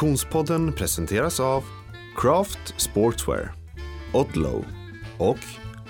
Konditionspodden 0.00 0.72
presenteras 0.72 1.40
av 1.40 1.64
Craft 2.16 2.74
Sportswear, 2.76 3.52
Odlow 4.12 4.64
och 5.18 5.38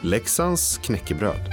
Leksands 0.01 0.79
knäckebröd. 0.79 1.49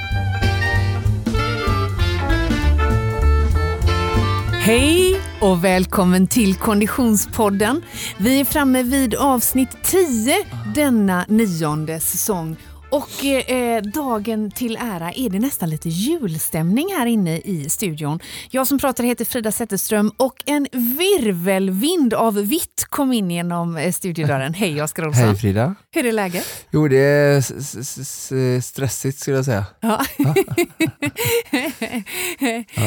Hej 4.51 5.21
och 5.41 5.63
välkommen 5.63 6.27
till 6.27 6.55
Konditionspodden. 6.55 7.81
Vi 8.17 8.39
är 8.39 8.45
framme 8.45 8.83
vid 8.83 9.15
avsnitt 9.15 9.77
10 9.83 10.35
denna 10.75 11.25
nionde 11.27 11.99
säsong 11.99 12.57
och 12.89 13.25
eh, 13.25 13.81
dagen 13.81 14.51
till 14.51 14.75
ära 14.75 15.11
är 15.11 15.29
det 15.29 15.39
nästan 15.39 15.69
lite 15.69 15.89
julstämning 15.89 16.87
här 16.97 17.05
inne 17.05 17.37
i 17.37 17.69
studion. 17.69 18.19
Jag 18.49 18.67
som 18.67 18.79
pratar 18.79 19.03
heter 19.03 19.25
Frida 19.25 19.51
Zetterström 19.51 20.11
och 20.17 20.43
en 20.45 20.67
virvelvind 20.71 22.13
av 22.13 22.33
vitt 22.33 22.85
kom 22.89 23.13
in 23.13 23.31
genom 23.31 23.77
eh, 23.77 23.91
studiodörren. 23.91 24.53
Hej 24.53 24.81
Oskar 24.81 25.07
Olsson. 25.07 25.27
Hej 25.27 25.35
Frida. 25.35 25.75
Hur 25.91 26.05
är 26.05 26.11
läget? 26.11 26.65
Jo, 26.71 26.87
det 26.87 26.97
är 26.97 28.61
stressigt 28.61 29.19
skulle 29.19 29.37
jag 29.37 29.45
säga. 29.45 29.65
Ja. 29.79 30.05
ja. 30.17 30.33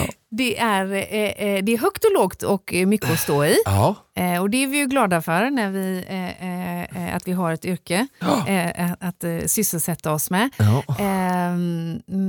Det 0.33 0.59
är, 0.59 0.93
eh, 0.93 0.99
eh, 0.99 1.65
det 1.65 1.73
är 1.73 1.79
högt 1.79 2.05
och 2.05 2.13
lågt 2.15 2.43
och 2.43 2.75
mycket 2.87 3.11
att 3.11 3.19
stå 3.19 3.45
i. 3.45 3.57
Ja. 3.65 3.97
Eh, 4.15 4.41
och 4.43 4.51
det 4.51 4.63
är 4.63 4.67
vi 4.67 4.79
ju 4.79 4.87
glada 4.87 5.23
för, 5.23 5.51
när 5.51 5.71
vi, 5.71 6.05
eh, 6.09 7.09
eh, 7.09 7.17
att 7.17 7.29
vi 7.29 7.33
har 7.33 7.53
ett 7.53 7.65
yrke 7.65 8.07
ja. 8.19 8.49
Eh, 8.49 8.93
att 9.01 9.25
sysselsätta 9.47 10.13
oss 10.13 10.31
med. 10.31 10.51
Ja. 10.57 10.83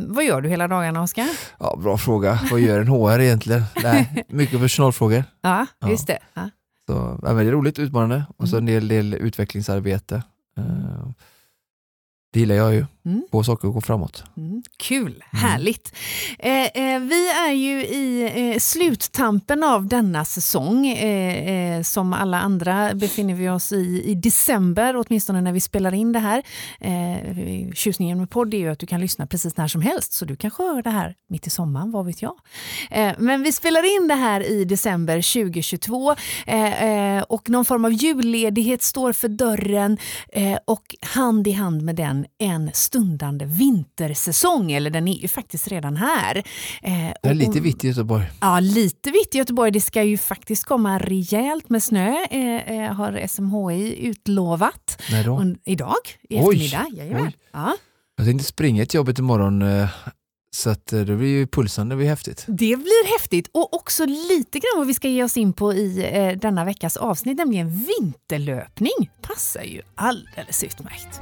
Vad 0.08 0.26
gör 0.26 0.42
du 0.42 0.50
hela 0.50 0.68
dagarna, 0.68 1.02
Oskar? 1.02 1.28
Ja, 1.60 1.80
bra 1.84 1.98
fråga. 1.98 2.40
Vad 2.52 2.60
gör 2.60 2.80
en 2.80 2.88
HR 2.88 3.20
egentligen? 3.20 3.64
Nej, 3.84 4.26
mycket 4.30 4.60
personalfrågor. 4.60 5.24
Ja, 5.42 5.66
just 5.90 6.08
det. 6.08 6.20
Så, 6.86 7.20
ja, 7.24 7.34
det 7.34 7.42
är 7.42 7.52
roligt, 7.52 7.80
utmanande 7.80 8.24
och 8.38 8.50
så 8.50 8.58
en 8.58 8.66
del, 8.66 8.88
del 8.88 9.14
utvecklingsarbete. 9.14 10.24
Det 12.34 12.40
gillar 12.40 12.56
jag 12.56 12.74
ju. 12.74 12.86
Mm. 13.06 13.24
Få 13.32 13.44
saker 13.44 13.68
att 13.68 13.74
gå 13.74 13.82
framåt. 13.82 14.24
Mm. 14.38 14.64
Kul, 14.78 15.24
mm. 15.34 15.52
härligt. 15.52 15.96
Eh, 16.40 16.66
eh, 16.66 17.00
vi 17.00 17.30
är 17.30 17.52
ju 17.52 17.86
i 17.86 18.32
eh, 18.54 18.60
sluttampen 18.60 19.64
av 19.64 19.88
denna 19.88 20.26
säsong. 20.26 20.88
Eh, 20.88 21.78
eh, 21.78 21.82
som 21.82 22.14
alla 22.14 22.42
andra 22.42 22.94
befinner 22.94 23.34
vi 23.34 23.50
oss 23.50 23.72
i 23.72 24.02
i 24.06 24.16
december, 24.16 24.96
åtminstone 24.96 25.42
när 25.42 25.54
vi 25.54 25.60
spelar 25.60 25.94
in 25.94 26.12
det 26.12 26.20
här. 26.20 26.44
Eh, 26.80 27.72
tjusningen 27.74 28.18
med 28.18 28.30
podd 28.30 28.54
är 28.54 28.58
ju 28.58 28.70
att 28.70 28.80
du 28.80 28.86
kan 28.86 29.02
lyssna 29.02 29.28
precis 29.28 29.58
när 29.58 29.68
som 29.68 29.82
helst, 29.82 30.14
så 30.14 30.26
du 30.26 30.36
kanske 30.36 30.64
hör 30.64 30.82
det 30.82 30.90
här 30.90 31.16
mitt 31.30 31.48
i 31.48 31.50
sommaren, 31.50 31.92
vad 31.92 32.06
vet 32.06 32.22
jag. 32.22 32.36
Eh, 32.92 33.14
men 33.18 33.44
vi 33.44 33.52
spelar 33.52 34.02
in 34.02 34.08
det 34.08 34.16
här 34.16 34.50
i 34.50 34.66
december 34.66 35.16
2022 35.16 36.16
eh, 36.46 36.84
eh, 36.84 37.24
och 37.24 37.50
någon 37.50 37.66
form 37.66 37.86
av 37.86 37.94
julledighet 37.94 38.82
står 38.82 39.14
för 39.14 39.28
dörren 39.28 39.98
eh, 40.34 40.58
och 40.66 40.96
hand 41.02 41.48
i 41.48 41.52
hand 41.52 41.82
med 41.82 41.96
den 41.96 42.26
en 42.38 42.72
stundande 42.92 43.46
vintersäsong, 43.46 44.72
eller 44.72 44.90
den 44.90 45.08
är 45.08 45.14
ju 45.14 45.28
faktiskt 45.28 45.68
redan 45.68 45.96
här. 45.96 46.38
Eh, 46.82 47.14
det 47.24 47.30
är 47.30 47.34
lite 47.34 47.60
vitt 47.60 47.84
i 47.84 47.88
Göteborg. 47.88 48.26
Ja, 48.42 48.60
lite 48.60 49.12
vitt 49.12 49.36
i 49.36 49.38
Göteborg. 49.38 49.72
Det 49.72 49.82
ska 49.82 50.04
ju 50.04 50.18
faktiskt 50.18 50.64
komma 50.64 51.00
rejält 51.00 51.70
med 51.70 51.84
snö, 51.84 52.26
eh, 52.32 52.72
eh 52.72 52.94
har 52.94 53.28
SMHI 53.28 54.08
utlovat. 54.08 55.02
När 55.12 55.24
då? 55.24 55.34
Och, 55.34 55.44
idag, 55.66 55.96
i 56.30 56.38
eftermiddag. 56.38 56.86
Oj. 56.90 57.36
Ja. 57.52 57.76
Jag 58.18 58.26
tänkte 58.26 58.46
springa 58.46 58.86
till 58.86 58.98
jobbet 58.98 59.20
imorgon 59.20 59.62
eh, 59.62 59.90
så 60.56 60.70
att 60.70 60.94
eh, 60.94 61.02
det 61.02 61.16
blir 61.16 61.28
ju 61.28 61.48
pulsen, 61.48 61.90
det 61.90 61.96
blir 61.96 62.08
häftigt. 62.08 62.46
Det 62.48 62.76
blir 62.76 63.20
häftigt 63.20 63.50
och 63.54 63.74
också 63.74 64.06
lite 64.06 64.60
grann 64.60 64.78
vad 64.78 64.88
vi 64.88 64.94
ska 64.94 65.08
ge 65.08 65.24
oss 65.24 65.38
in 65.38 65.54
på 65.54 65.74
i 65.74 66.10
eh, 66.14 66.38
denna 66.38 66.66
veckas 66.66 66.98
avsnitt, 66.98 67.38
nämligen 67.38 67.86
vinterlöpning. 68.00 69.12
Passar 69.22 69.64
ju 69.64 69.82
alldeles 69.96 70.64
utmärkt. 70.64 71.22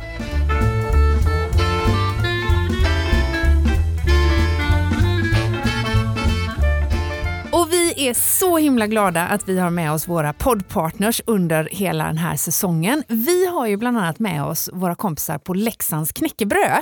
Är 8.00 8.14
så 8.14 8.58
himla 8.58 8.88
glada 8.88 9.22
att 9.22 9.50
vi 9.50 9.60
har 9.60 9.70
med 9.70 9.92
oss 9.92 10.08
våra 10.08 10.34
poddpartners 10.34 11.22
under 11.26 11.70
hela 11.72 12.06
den 12.06 12.18
här 12.18 12.36
säsongen. 12.36 13.04
Vi 13.08 13.46
har 13.46 13.68
ju 13.68 13.78
bland 13.78 13.98
annat 13.98 14.20
med 14.20 14.44
oss 14.44 14.70
våra 14.74 14.96
kompisar 14.96 15.38
på 15.38 15.54
Leksands 15.54 16.12
knäckebröd. 16.12 16.82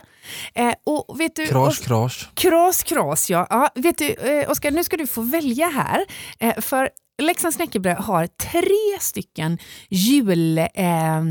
Eh, 0.54 0.74
och 0.86 1.20
vet 1.20 1.36
du, 1.36 1.48
kras, 1.48 1.80
kras. 1.80 2.30
Kras, 2.34 2.84
kras, 2.84 3.30
ja. 3.30 3.48
ja 3.50 3.70
vet 3.76 3.98
du, 3.98 4.14
eh, 4.14 4.52
Oskar, 4.52 4.72
nu 4.72 4.84
ska 4.84 4.98
du 4.98 5.08
få 5.08 5.22
välja 5.22 5.68
här. 5.68 6.06
Eh, 6.40 6.62
för 6.62 6.90
Leksands 7.22 7.58
knäckebröd 7.58 7.98
har 7.98 8.28
tre 8.28 9.00
stycken 9.00 9.58
jul... 9.90 10.58
Eh, 10.58 11.22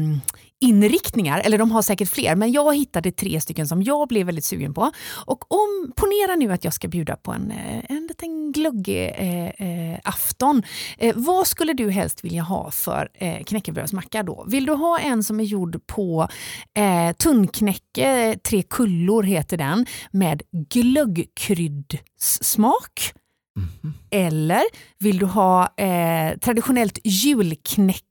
inriktningar, 0.66 1.42
eller 1.44 1.58
de 1.58 1.70
har 1.70 1.82
säkert 1.82 2.08
fler, 2.08 2.36
men 2.36 2.52
jag 2.52 2.76
hittade 2.76 3.12
tre 3.12 3.40
stycken 3.40 3.68
som 3.68 3.82
jag 3.82 4.08
blev 4.08 4.26
väldigt 4.26 4.44
sugen 4.44 4.74
på. 4.74 4.90
Och 5.26 5.52
om, 5.52 5.92
ponera 5.96 6.36
nu 6.36 6.52
att 6.52 6.64
jag 6.64 6.74
ska 6.74 6.88
bjuda 6.88 7.16
på 7.16 7.32
en, 7.32 7.50
eh, 7.50 7.84
en 7.88 8.06
liten 8.06 8.52
gluggig 8.52 9.12
eh, 9.16 9.46
eh, 9.46 9.98
afton. 10.04 10.62
Eh, 10.98 11.12
vad 11.16 11.46
skulle 11.46 11.72
du 11.72 11.90
helst 11.90 12.24
vilja 12.24 12.42
ha 12.42 12.70
för 12.70 13.08
eh, 13.14 13.44
knäckebrödsmacka 13.44 14.22
då? 14.22 14.44
Vill 14.48 14.66
du 14.66 14.72
ha 14.72 14.98
en 14.98 15.24
som 15.24 15.40
är 15.40 15.44
gjord 15.44 15.86
på 15.86 16.28
eh, 16.74 17.12
tunnknäcke, 17.16 18.38
tre 18.42 18.62
kullor 18.62 19.22
heter 19.22 19.56
den, 19.56 19.86
med 20.10 20.42
glöggkryddsmak? 20.52 23.12
Mm. 23.56 23.68
Eller 24.10 24.62
vill 24.98 25.18
du 25.18 25.26
ha 25.26 25.74
eh, 25.76 26.38
traditionellt 26.38 26.98
julknäcke 27.04 28.02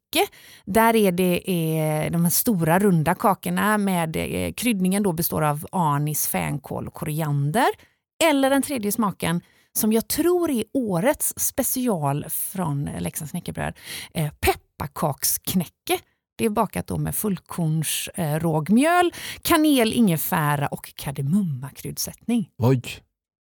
där 0.65 0.95
är 0.95 1.11
det 1.11 1.37
eh, 1.37 2.11
de 2.11 2.23
här 2.23 2.31
stora 2.31 2.79
runda 2.79 3.15
kakorna 3.15 3.77
med 3.77 4.15
eh, 4.15 4.53
kryddningen 4.53 5.03
då 5.03 5.13
består 5.13 5.41
av 5.41 5.67
anis, 5.71 6.27
fänkål 6.27 6.87
och 6.87 6.93
koriander. 6.93 7.67
Eller 8.23 8.49
den 8.49 8.61
tredje 8.61 8.91
smaken 8.91 9.41
som 9.73 9.93
jag 9.93 10.07
tror 10.07 10.51
är 10.51 10.63
årets 10.73 11.33
special 11.37 12.25
från 12.29 12.89
Leksands 12.99 13.31
knäckebröd, 13.31 13.73
eh, 14.13 14.31
pepparkaksknäcke. 14.39 15.99
Det 16.37 16.45
är 16.45 16.49
bakat 16.49 16.87
då 16.87 16.97
med 16.97 17.15
fullkorns 17.15 18.09
eh, 18.15 18.39
rågmjöl, 18.39 19.13
kanel, 19.41 19.93
ingefära 19.93 20.67
och 20.67 20.93
kardemummakryddsättning. 20.95 22.49
Oj! 22.57 22.81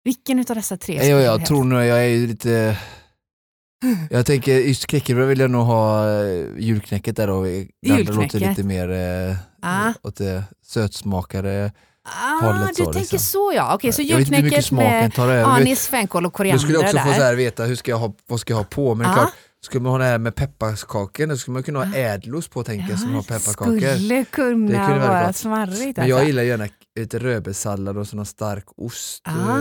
Vilken 0.05 0.39
av 0.39 0.45
dessa 0.45 0.77
tre? 0.77 1.09
Jag, 1.09 1.23
jag 1.23 1.47
tror 1.47 1.65
nog 1.65 1.85
jag 1.85 2.07
är 2.07 2.27
lite 2.27 2.79
jag 4.11 4.27
tänker 4.27 4.59
just 4.59 4.87
knäckebröd 4.87 5.29
vill 5.29 5.41
jag 5.41 5.51
nog 5.51 5.67
ha 5.67 6.11
eh, 6.23 6.47
julknäcket 6.59 7.17
där 7.17 7.27
då. 7.27 7.43
Det 7.43 7.91
andra 7.91 8.13
låter 8.13 8.41
lite 8.41 8.63
mer 8.63 8.91
eh, 8.91 9.37
ah. 9.63 9.93
åt 10.03 10.17
det 10.17 10.45
sötsmakare 10.67 11.73
Ah, 12.03 12.47
hållet. 12.47 12.69
Du 12.69 12.85
så, 12.85 12.93
tänker 12.93 13.01
liksom. 13.01 13.19
så 13.19 13.53
ja. 13.55 13.75
Okej, 13.75 13.93
så 13.93 14.03
julknäcket 14.03 14.71
med 14.71 15.19
anis, 15.19 15.89
fänkål 15.89 16.27
och 16.27 16.33
koriander 16.33 16.67
Du 16.67 16.73
skulle 16.73 16.79
också 16.79 16.97
där. 16.97 17.05
få 17.05 17.13
så 17.13 17.23
här, 17.23 17.35
veta 17.35 17.65
hur 17.65 17.77
ska 17.77 17.91
jag 17.91 17.99
ha, 17.99 18.15
vad 18.27 18.41
ska 18.41 18.53
jag 18.53 18.59
ha 18.59 18.65
på. 18.65 18.95
Men 18.95 19.07
ah. 19.07 19.15
klart, 19.15 19.33
skulle 19.61 19.83
man 19.83 19.93
ha 19.93 19.99
det 19.99 20.05
här 20.05 20.19
med 20.19 20.35
pepparkakor, 20.35 21.27
då 21.27 21.37
skulle 21.37 21.53
man 21.53 21.63
kunna 21.63 21.85
ha 21.85 21.97
ädlost 21.97 22.51
på 22.51 22.65
tänka 22.65 22.87
ja, 22.91 22.97
som 22.97 23.15
har 23.15 23.23
pepparkakor. 23.23 23.81
skulle 23.81 24.25
kunna 24.25 24.89
det 24.89 24.99
vara 24.99 25.33
smarrigt. 25.33 25.79
Alltså. 25.79 26.01
Men 26.01 26.09
jag 26.09 26.17
alltså. 26.17 26.27
gillar 26.27 26.43
gärna 26.43 26.69
lite 26.97 27.19
rödbetssallad 27.19 27.99
och 27.99 28.07
sån 28.07 28.27
stark 28.27 28.65
ost. 28.77 29.23
Ah. 29.25 29.59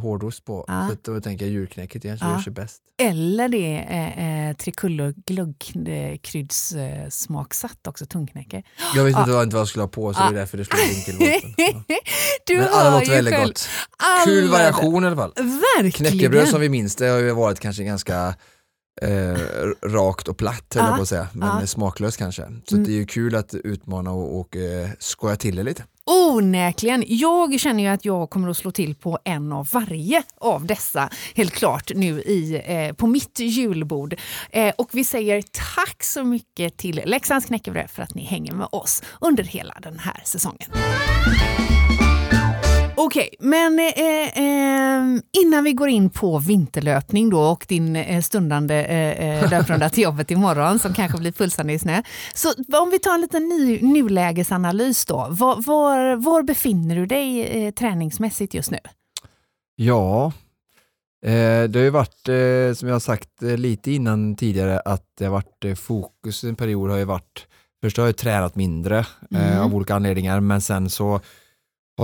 Eh, 0.00 0.02
hårdost 0.02 0.44
på. 0.44 0.64
Ja. 0.68 0.88
Så 0.88 0.96
då 1.12 1.20
tänker 1.20 1.44
jag 1.44 1.52
julknäcket 1.52 2.04
igen, 2.04 2.18
så 2.18 2.24
ja. 2.24 2.32
gör 2.32 2.38
sig 2.38 2.52
bäst. 2.52 2.82
Eller 3.02 3.48
det 3.48 3.76
eh, 3.76 4.48
eh, 4.48 4.56
Trikullo 4.56 5.12
glöggkryddssmaksatt 5.26 7.86
också, 7.86 8.06
tungknäcke. 8.06 8.62
Jag 8.94 9.08
inte, 9.08 9.20
ja. 9.20 9.26
vad 9.26 9.52
jag 9.52 9.68
skulle 9.68 9.82
ha 9.82 9.88
på 9.88 10.14
så 10.14 10.20
det 10.20 10.26
är 10.26 10.32
därför 10.32 10.58
det 10.58 10.64
slår 10.64 10.94
vinkelbotten. 10.94 11.54
Ja. 12.48 12.58
Men 12.58 12.68
alla 12.72 12.98
låter 12.98 13.12
väldigt 13.12 13.34
själv. 13.34 13.46
gott. 13.46 13.68
Alla... 13.96 14.24
Kul 14.24 14.48
variation 14.48 15.04
i 15.04 15.06
alla 15.06 15.16
fall. 15.16 15.32
Verkligen. 15.76 16.12
Knäckebröd 16.12 16.48
som 16.48 16.60
vi 16.60 16.68
minns 16.68 16.96
det 16.96 17.06
har 17.06 17.18
ju 17.18 17.32
varit 17.32 17.60
kanske 17.60 17.84
ganska 17.84 18.34
eh, 19.02 19.36
rakt 19.82 20.28
och 20.28 20.36
platt 20.36 20.74
höll 20.74 20.84
jag 20.84 20.96
på 20.96 21.02
att 21.02 21.08
säga, 21.08 21.28
men 21.32 21.66
smaklöst 21.66 22.16
kanske. 22.16 22.42
Så 22.68 22.74
mm. 22.74 22.86
det 22.86 22.92
är 22.92 22.94
ju 22.94 23.06
kul 23.06 23.34
att 23.34 23.54
utmana 23.54 24.10
och, 24.10 24.40
och 24.40 24.56
eh, 24.56 24.88
skoja 24.98 25.36
till 25.36 25.56
det 25.56 25.62
lite. 25.62 25.84
Onekligen! 26.12 27.04
Jag 27.06 27.60
känner 27.60 27.82
ju 27.82 27.88
att 27.88 28.04
jag 28.04 28.30
kommer 28.30 28.48
att 28.48 28.56
slå 28.56 28.70
till 28.70 28.94
på 28.94 29.18
en 29.24 29.52
av 29.52 29.68
varje 29.72 30.22
av 30.38 30.66
dessa, 30.66 31.10
helt 31.34 31.52
klart, 31.52 31.90
nu 31.94 32.20
i, 32.20 32.62
eh, 32.66 32.92
på 32.94 33.06
mitt 33.06 33.38
julbord. 33.38 34.14
Eh, 34.50 34.74
och 34.78 34.88
vi 34.92 35.04
säger 35.04 35.42
tack 35.42 36.02
så 36.02 36.24
mycket 36.24 36.76
till 36.76 37.02
Leksands 37.06 37.46
knäckebröd 37.46 37.90
för 37.90 38.02
att 38.02 38.14
ni 38.14 38.24
hänger 38.24 38.52
med 38.52 38.68
oss 38.72 39.02
under 39.20 39.44
hela 39.44 39.74
den 39.82 39.98
här 39.98 40.22
säsongen. 40.24 40.70
Okej, 43.02 43.30
okay, 43.38 43.48
men 43.48 43.78
eh, 43.78 44.44
eh, 44.44 45.20
innan 45.42 45.64
vi 45.64 45.72
går 45.72 45.88
in 45.88 46.10
på 46.10 46.38
vinterlöpning 46.38 47.30
då 47.30 47.40
och 47.40 47.66
din 47.68 47.96
eh, 47.96 48.22
stundande 48.22 48.84
eh, 48.84 49.42
eh 49.42 49.50
löprunda 49.50 49.88
till 49.88 50.02
jobbet 50.02 50.30
imorgon 50.30 50.78
som 50.78 50.94
kanske 50.94 51.18
blir 51.18 51.32
pulsande 51.32 51.72
i 51.72 51.78
snö. 51.78 52.02
Så 52.34 52.48
om 52.82 52.90
vi 52.90 52.98
tar 52.98 53.14
en 53.14 53.20
liten 53.20 53.48
ny, 53.48 53.80
nulägesanalys 53.82 55.04
då. 55.04 55.26
Var, 55.30 55.62
var, 55.66 56.16
var 56.16 56.42
befinner 56.42 56.96
du 56.96 57.06
dig 57.06 57.42
eh, 57.42 57.72
träningsmässigt 57.72 58.54
just 58.54 58.70
nu? 58.70 58.78
Ja, 59.76 60.32
Eh, 61.26 61.68
det 61.68 61.78
har 61.78 61.84
ju 61.84 61.90
varit, 61.90 62.28
eh, 62.28 62.74
som 62.74 62.88
jag 62.88 62.94
har 62.94 63.00
sagt 63.00 63.42
lite 63.42 63.92
innan 63.92 64.36
tidigare, 64.36 64.80
att 64.80 65.04
det 65.18 65.24
har 65.24 65.32
varit 65.32 65.78
fokus 65.78 66.44
en 66.44 66.56
period 66.56 66.90
har 66.90 66.96
ju 66.96 67.04
varit, 67.04 67.46
först 67.82 67.96
har 67.96 68.06
jag 68.06 68.16
tränat 68.16 68.56
mindre 68.56 69.06
mm. 69.30 69.60
av 69.60 69.74
olika 69.74 69.94
anledningar, 69.94 70.40
men 70.40 70.60
sen 70.60 70.90
så 70.90 71.20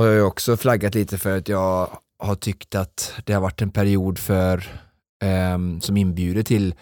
har 0.02 0.06
jag 0.06 0.26
också 0.26 0.56
flaggat 0.56 0.94
lite 0.94 1.18
för 1.18 1.38
att 1.38 1.48
jag 1.48 1.98
har 2.18 2.34
tyckt 2.34 2.74
att 2.74 3.12
det 3.24 3.32
har 3.32 3.40
varit 3.40 3.62
en 3.62 3.70
period 3.70 4.18
för 4.18 4.56
eh, 5.22 5.80
som 5.80 5.96
inbjuder 5.96 6.42
till 6.42 6.74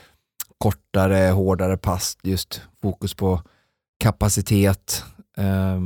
kortare, 0.58 1.30
hårdare 1.30 1.76
pass, 1.76 2.18
just 2.22 2.62
fokus 2.82 3.14
på 3.14 3.42
kapacitet, 4.00 5.04
eh, 5.36 5.80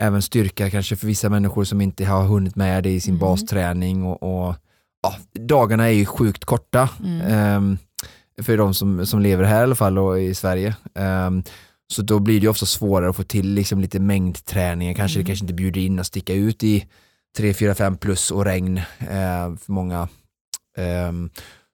även 0.00 0.22
styrka 0.22 0.70
kanske 0.70 0.96
för 0.96 1.06
vissa 1.06 1.28
människor 1.28 1.64
som 1.64 1.80
inte 1.80 2.04
har 2.04 2.22
hunnit 2.22 2.56
med 2.56 2.82
det 2.82 2.90
i 2.90 3.00
sin 3.00 3.14
mm. 3.14 3.20
basträning 3.20 4.04
och, 4.04 4.22
och 4.22 4.54
ja, 5.02 5.16
dagarna 5.32 5.84
är 5.86 5.92
ju 5.92 6.06
sjukt 6.06 6.44
korta 6.44 6.88
mm. 7.04 7.56
um, 7.56 7.78
för 8.42 8.56
de 8.56 8.74
som, 8.74 9.06
som 9.06 9.20
lever 9.20 9.44
här 9.44 9.60
i 9.60 9.62
alla 9.62 9.74
fall 9.74 9.98
och 9.98 10.20
i 10.20 10.34
Sverige. 10.34 10.76
Um, 10.94 11.42
så 11.92 12.02
då 12.02 12.18
blir 12.18 12.40
det 12.40 12.48
ofta 12.48 12.66
svårare 12.66 13.10
att 13.10 13.16
få 13.16 13.22
till 13.22 13.54
liksom 13.54 13.80
lite 13.80 14.00
mängdträningar, 14.00 14.94
kanske 14.94 15.18
mm. 15.18 15.24
det 15.24 15.28
kanske 15.28 15.44
inte 15.44 15.54
bjuder 15.54 15.80
in 15.80 15.98
att 15.98 16.06
sticka 16.06 16.34
ut 16.34 16.64
i 16.64 16.86
3, 17.36 17.54
4, 17.54 17.74
5 17.74 17.96
plus 17.96 18.30
och 18.30 18.44
regn 18.44 18.78
uh, 18.78 19.56
för 19.56 19.72
många. 19.72 20.08
Um, 21.08 21.30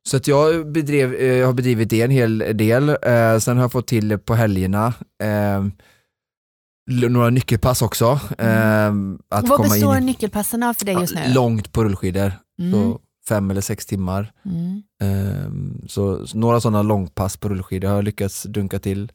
så 0.08 0.16
att 0.16 0.26
jag 0.26 0.72
bedrev, 0.72 1.12
uh, 1.12 1.46
har 1.46 1.52
bedrivit 1.52 1.90
det 1.90 2.02
en 2.02 2.10
hel 2.10 2.38
del. 2.38 2.88
Uh, 2.88 3.38
sen 3.38 3.56
har 3.56 3.64
jag 3.64 3.72
fått 3.72 3.86
till 3.86 4.18
på 4.18 4.34
helgerna 4.34 4.94
några 6.90 7.30
nyckelpass 7.30 7.82
också. 7.82 8.20
Mm. 8.38 9.18
Att 9.28 9.48
Vad 9.48 9.62
består 9.62 9.96
in... 9.96 10.06
nyckelpassen 10.06 10.62
av 10.62 10.74
för 10.74 10.84
dig 10.84 10.94
just 10.94 11.14
nu? 11.14 11.20
Långt 11.34 11.72
på 11.72 11.84
rullskidor. 11.84 12.32
Mm. 12.60 12.72
Så 12.72 13.00
fem 13.28 13.50
eller 13.50 13.60
sex 13.60 13.86
timmar. 13.86 14.32
Mm. 14.44 14.82
Um, 15.46 15.84
så, 15.88 16.26
så, 16.26 16.38
några 16.38 16.60
sådana 16.60 16.82
långpass 16.82 17.36
på 17.36 17.48
rullskidor 17.48 17.88
har 17.88 17.94
jag 17.94 18.04
lyckats 18.04 18.42
dunka 18.42 18.78
till. 18.78 19.12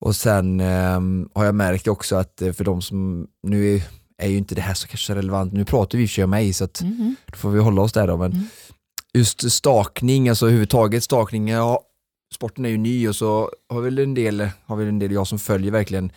Och 0.00 0.16
sen 0.16 0.60
um, 0.60 1.28
har 1.34 1.44
jag 1.44 1.54
märkt 1.54 1.88
också 1.88 2.16
att 2.16 2.42
eh, 2.42 2.52
för 2.52 2.64
de 2.64 2.82
som, 2.82 3.26
nu 3.42 3.74
är, 3.74 3.82
är 4.18 4.28
ju 4.28 4.36
inte 4.36 4.54
det 4.54 4.60
här 4.60 4.74
så 4.74 4.88
kanske 4.88 5.14
relevant, 5.14 5.52
nu 5.52 5.64
pratar 5.64 5.98
vi 5.98 6.04
i 6.04 6.06
och 6.06 6.10
för 6.10 6.14
sig 6.14 6.24
om 6.24 6.30
mig 6.30 6.52
så 6.52 6.64
att 6.64 6.80
mm. 6.80 7.16
då 7.26 7.36
får 7.36 7.50
vi 7.50 7.60
hålla 7.60 7.82
oss 7.82 7.92
där 7.92 8.06
då. 8.06 8.16
Men 8.16 8.32
mm. 8.32 8.44
just 9.14 9.52
stakning, 9.52 10.28
alltså 10.28 10.46
överhuvudtaget 10.46 11.04
stakning, 11.04 11.48
ja, 11.48 11.80
sporten 12.34 12.64
är 12.64 12.68
ju 12.68 12.78
ny 12.78 13.08
och 13.08 13.16
så 13.16 13.50
har 13.68 13.80
väl 13.80 13.98
en 13.98 14.14
del, 14.14 14.48
har 14.64 14.76
väl 14.76 14.88
en 14.88 14.98
del 14.98 15.12
jag 15.12 15.26
som 15.26 15.38
följer 15.38 15.72
verkligen 15.72 16.12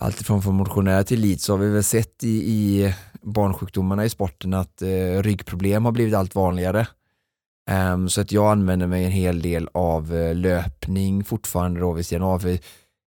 alltifrån 0.00 0.42
från 0.42 0.54
motionär 0.54 1.02
till 1.02 1.18
elit 1.18 1.40
så 1.40 1.52
har 1.52 1.58
vi 1.58 1.68
väl 1.68 1.84
sett 1.84 2.24
i, 2.24 2.28
i 2.28 2.94
barnsjukdomarna 3.22 4.04
i 4.04 4.10
sporten 4.10 4.54
att 4.54 4.82
eh, 4.82 5.22
ryggproblem 5.22 5.84
har 5.84 5.92
blivit 5.92 6.14
allt 6.14 6.34
vanligare. 6.34 6.86
Um, 7.70 8.08
så 8.08 8.20
att 8.20 8.32
jag 8.32 8.50
använder 8.50 8.86
mig 8.86 9.04
en 9.04 9.10
hel 9.10 9.42
del 9.42 9.68
av 9.74 10.14
uh, 10.14 10.34
löpning 10.34 11.24
fortfarande 11.24 11.80
då 11.80 11.92
vid 11.92 12.06
sidan 12.06 12.22
av. 12.22 12.58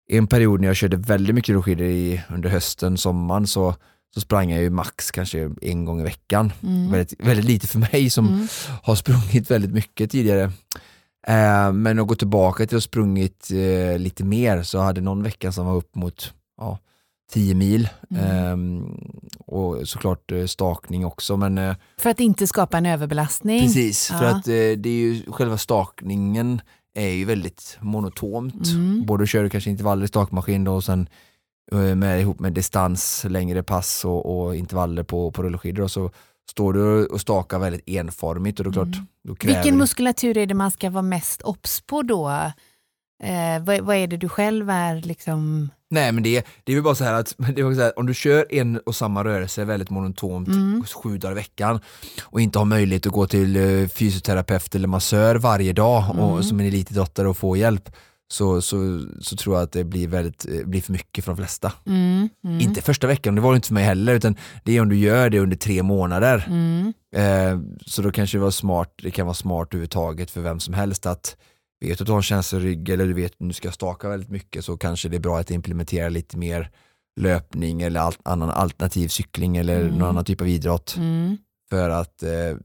I 0.07 0.17
en 0.17 0.27
period 0.27 0.61
när 0.61 0.67
jag 0.67 0.75
körde 0.75 0.97
väldigt 0.97 1.35
mycket 1.35 1.53
rullskidor 1.53 2.21
under 2.29 2.49
hösten, 2.49 2.97
sommaren 2.97 3.47
så, 3.47 3.75
så 4.13 4.21
sprang 4.21 4.51
jag 4.51 4.61
ju 4.61 4.69
max 4.69 5.11
kanske 5.11 5.51
en 5.61 5.85
gång 5.85 5.99
i 5.99 6.03
veckan. 6.03 6.51
Mm. 6.63 6.91
Väldigt, 6.91 7.19
väldigt 7.19 7.45
lite 7.45 7.67
för 7.67 7.79
mig 7.79 8.09
som 8.09 8.27
mm. 8.27 8.47
har 8.83 8.95
sprungit 8.95 9.51
väldigt 9.51 9.71
mycket 9.71 10.11
tidigare. 10.11 10.51
Uh, 11.29 11.71
men 11.73 11.99
att 11.99 12.07
gå 12.07 12.15
tillbaka 12.15 12.57
till 12.57 12.77
att 12.77 12.83
ha 12.83 12.87
sprungit 12.87 13.49
uh, 13.53 13.97
lite 13.97 14.23
mer 14.23 14.63
så 14.63 14.79
hade 14.79 15.01
någon 15.01 15.23
vecka 15.23 15.51
som 15.51 15.65
var 15.65 15.75
upp 15.75 15.95
mot 15.95 16.33
ja, 16.57 16.79
10 17.31 17.55
mil 17.55 17.89
mm. 18.09 18.53
um, 18.53 18.97
och 19.45 19.87
såklart 19.87 20.31
uh, 20.31 20.45
stakning 20.45 21.05
också. 21.05 21.37
Men, 21.37 21.57
uh, 21.57 21.75
för 21.97 22.09
att 22.09 22.19
inte 22.19 22.47
skapa 22.47 22.77
en 22.77 22.85
överbelastning? 22.85 23.61
Precis, 23.61 24.09
ja. 24.11 24.17
för 24.17 24.25
att 24.25 24.47
uh, 24.47 24.77
det 24.77 24.89
är 24.89 24.99
ju 24.99 25.31
själva 25.31 25.57
stakningen 25.57 26.61
är 26.95 27.09
ju 27.09 27.25
väldigt 27.25 27.77
monotont. 27.81 28.67
Mm. 28.67 29.05
Både 29.05 29.27
kör 29.27 29.43
du 29.43 29.49
kanske 29.49 29.69
intervaller 29.69 30.05
i 30.05 30.07
stakmaskin 30.07 30.63
då 30.63 30.73
och 30.73 30.83
sen 30.83 31.09
med, 31.95 32.21
ihop 32.21 32.39
med 32.39 32.53
distans, 32.53 33.25
längre 33.29 33.63
pass 33.63 34.05
och, 34.05 34.37
och 34.37 34.55
intervaller 34.55 35.03
på, 35.03 35.31
på 35.31 35.43
rullskidor 35.43 35.87
så 35.87 36.11
står 36.49 36.73
du 36.73 37.05
och 37.05 37.21
stakar 37.21 37.59
väldigt 37.59 37.89
enformigt. 37.89 38.59
Och 38.59 38.65
då, 38.65 38.71
klart, 38.71 38.87
mm. 38.87 39.07
då 39.23 39.35
kräver... 39.35 39.55
Vilken 39.55 39.77
muskulatur 39.77 40.37
är 40.37 40.45
det 40.45 40.53
man 40.53 40.71
ska 40.71 40.89
vara 40.89 41.01
mest 41.01 41.41
obs 41.41 41.81
på 41.81 42.01
då? 42.01 42.29
Eh, 43.23 43.63
vad, 43.63 43.81
vad, 43.81 43.95
är 43.95 44.07
det 44.07 44.17
du 44.17 44.29
själv 44.29 44.69
är 44.69 45.01
liksom 45.01 45.69
Nej 45.95 46.11
men 46.11 46.23
det, 46.23 46.45
det 46.63 46.71
är 46.71 46.75
väl 46.75 46.83
bara 46.83 46.95
så 46.95 47.03
här 47.03 47.13
att, 47.13 47.35
det 47.55 47.61
är 47.61 47.73
så 47.73 47.81
här, 47.81 47.99
om 47.99 48.05
du 48.05 48.13
kör 48.13 48.53
en 48.53 48.77
och 48.77 48.95
samma 48.95 49.23
rörelse 49.23 49.65
väldigt 49.65 49.89
monotont 49.89 50.47
mm. 50.47 50.83
sju 50.83 51.17
dagar 51.17 51.31
i 51.31 51.35
veckan 51.35 51.79
och 52.23 52.41
inte 52.41 52.59
har 52.59 52.65
möjlighet 52.65 53.05
att 53.05 53.13
gå 53.13 53.27
till 53.27 53.57
uh, 53.57 53.87
fysioterapeut 53.87 54.75
eller 54.75 54.87
massör 54.87 55.35
varje 55.35 55.73
dag 55.73 56.03
mm. 56.03 56.19
och, 56.19 56.45
som 56.45 56.59
en 56.59 56.65
elitidrottare 56.65 57.29
och 57.29 57.37
få 57.37 57.57
hjälp 57.57 57.89
så, 58.27 58.61
så, 58.61 59.05
så 59.21 59.35
tror 59.35 59.55
jag 59.55 59.63
att 59.63 59.71
det 59.71 59.83
blir, 59.83 60.07
väldigt, 60.07 60.45
eh, 60.45 60.65
blir 60.65 60.81
för 60.81 60.91
mycket 60.91 61.25
för 61.25 61.31
de 61.31 61.37
flesta. 61.37 61.71
Mm. 61.85 62.29
mm. 62.43 62.59
Inte 62.59 62.81
första 62.81 63.07
veckan, 63.07 63.35
det 63.35 63.41
var 63.41 63.51
det 63.51 63.55
inte 63.55 63.67
för 63.67 63.73
mig 63.73 63.83
heller, 63.83 64.13
utan 64.13 64.35
det 64.63 64.77
är 64.77 64.81
om 64.81 64.89
du 64.89 64.97
gör 64.97 65.29
det 65.29 65.39
under 65.39 65.57
tre 65.57 65.83
månader. 65.83 66.45
Mm. 66.47 66.93
Eh, 67.15 67.59
så 67.85 68.01
då 68.01 68.11
kanske 68.11 68.37
det, 68.37 68.41
var 68.41 68.51
smart, 68.51 68.93
det 69.03 69.11
kan 69.11 69.25
vara 69.25 69.33
smart 69.33 69.67
överhuvudtaget 69.67 70.31
för 70.31 70.41
vem 70.41 70.59
som 70.59 70.73
helst 70.73 71.05
att 71.05 71.37
vet 71.79 72.01
att 72.01 72.07
du 72.07 72.11
har 72.11 72.19
en 72.19 72.23
känslig 72.23 72.63
rygg 72.63 72.89
eller 72.89 73.05
du 73.05 73.13
vet 73.13 73.31
att 73.31 73.47
du 73.47 73.53
ska 73.53 73.71
staka 73.71 74.09
väldigt 74.09 74.29
mycket 74.29 74.65
så 74.65 74.77
kanske 74.77 75.09
det 75.09 75.17
är 75.17 75.19
bra 75.19 75.39
att 75.39 75.51
implementera 75.51 76.09
lite 76.09 76.37
mer 76.37 76.71
löpning 77.19 77.81
eller 77.81 77.99
all, 77.99 78.13
annan 78.23 78.49
alternativ 78.49 79.07
cykling 79.07 79.57
eller 79.57 79.81
mm. 79.81 79.93
någon 79.93 80.09
annan 80.09 80.25
typ 80.25 80.41
av 80.41 80.47
idrott. 80.47 80.95
Mm. 80.97 81.37
För 81.69 81.89
att 81.89 82.23
eh, 82.23 82.57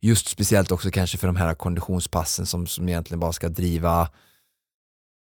just 0.00 0.28
speciellt 0.28 0.72
också 0.72 0.90
kanske 0.90 1.18
för 1.18 1.26
de 1.26 1.36
här 1.36 1.54
konditionspassen 1.54 2.46
som, 2.46 2.66
som 2.66 2.88
egentligen 2.88 3.20
bara 3.20 3.32
ska 3.32 3.48
driva 3.48 4.08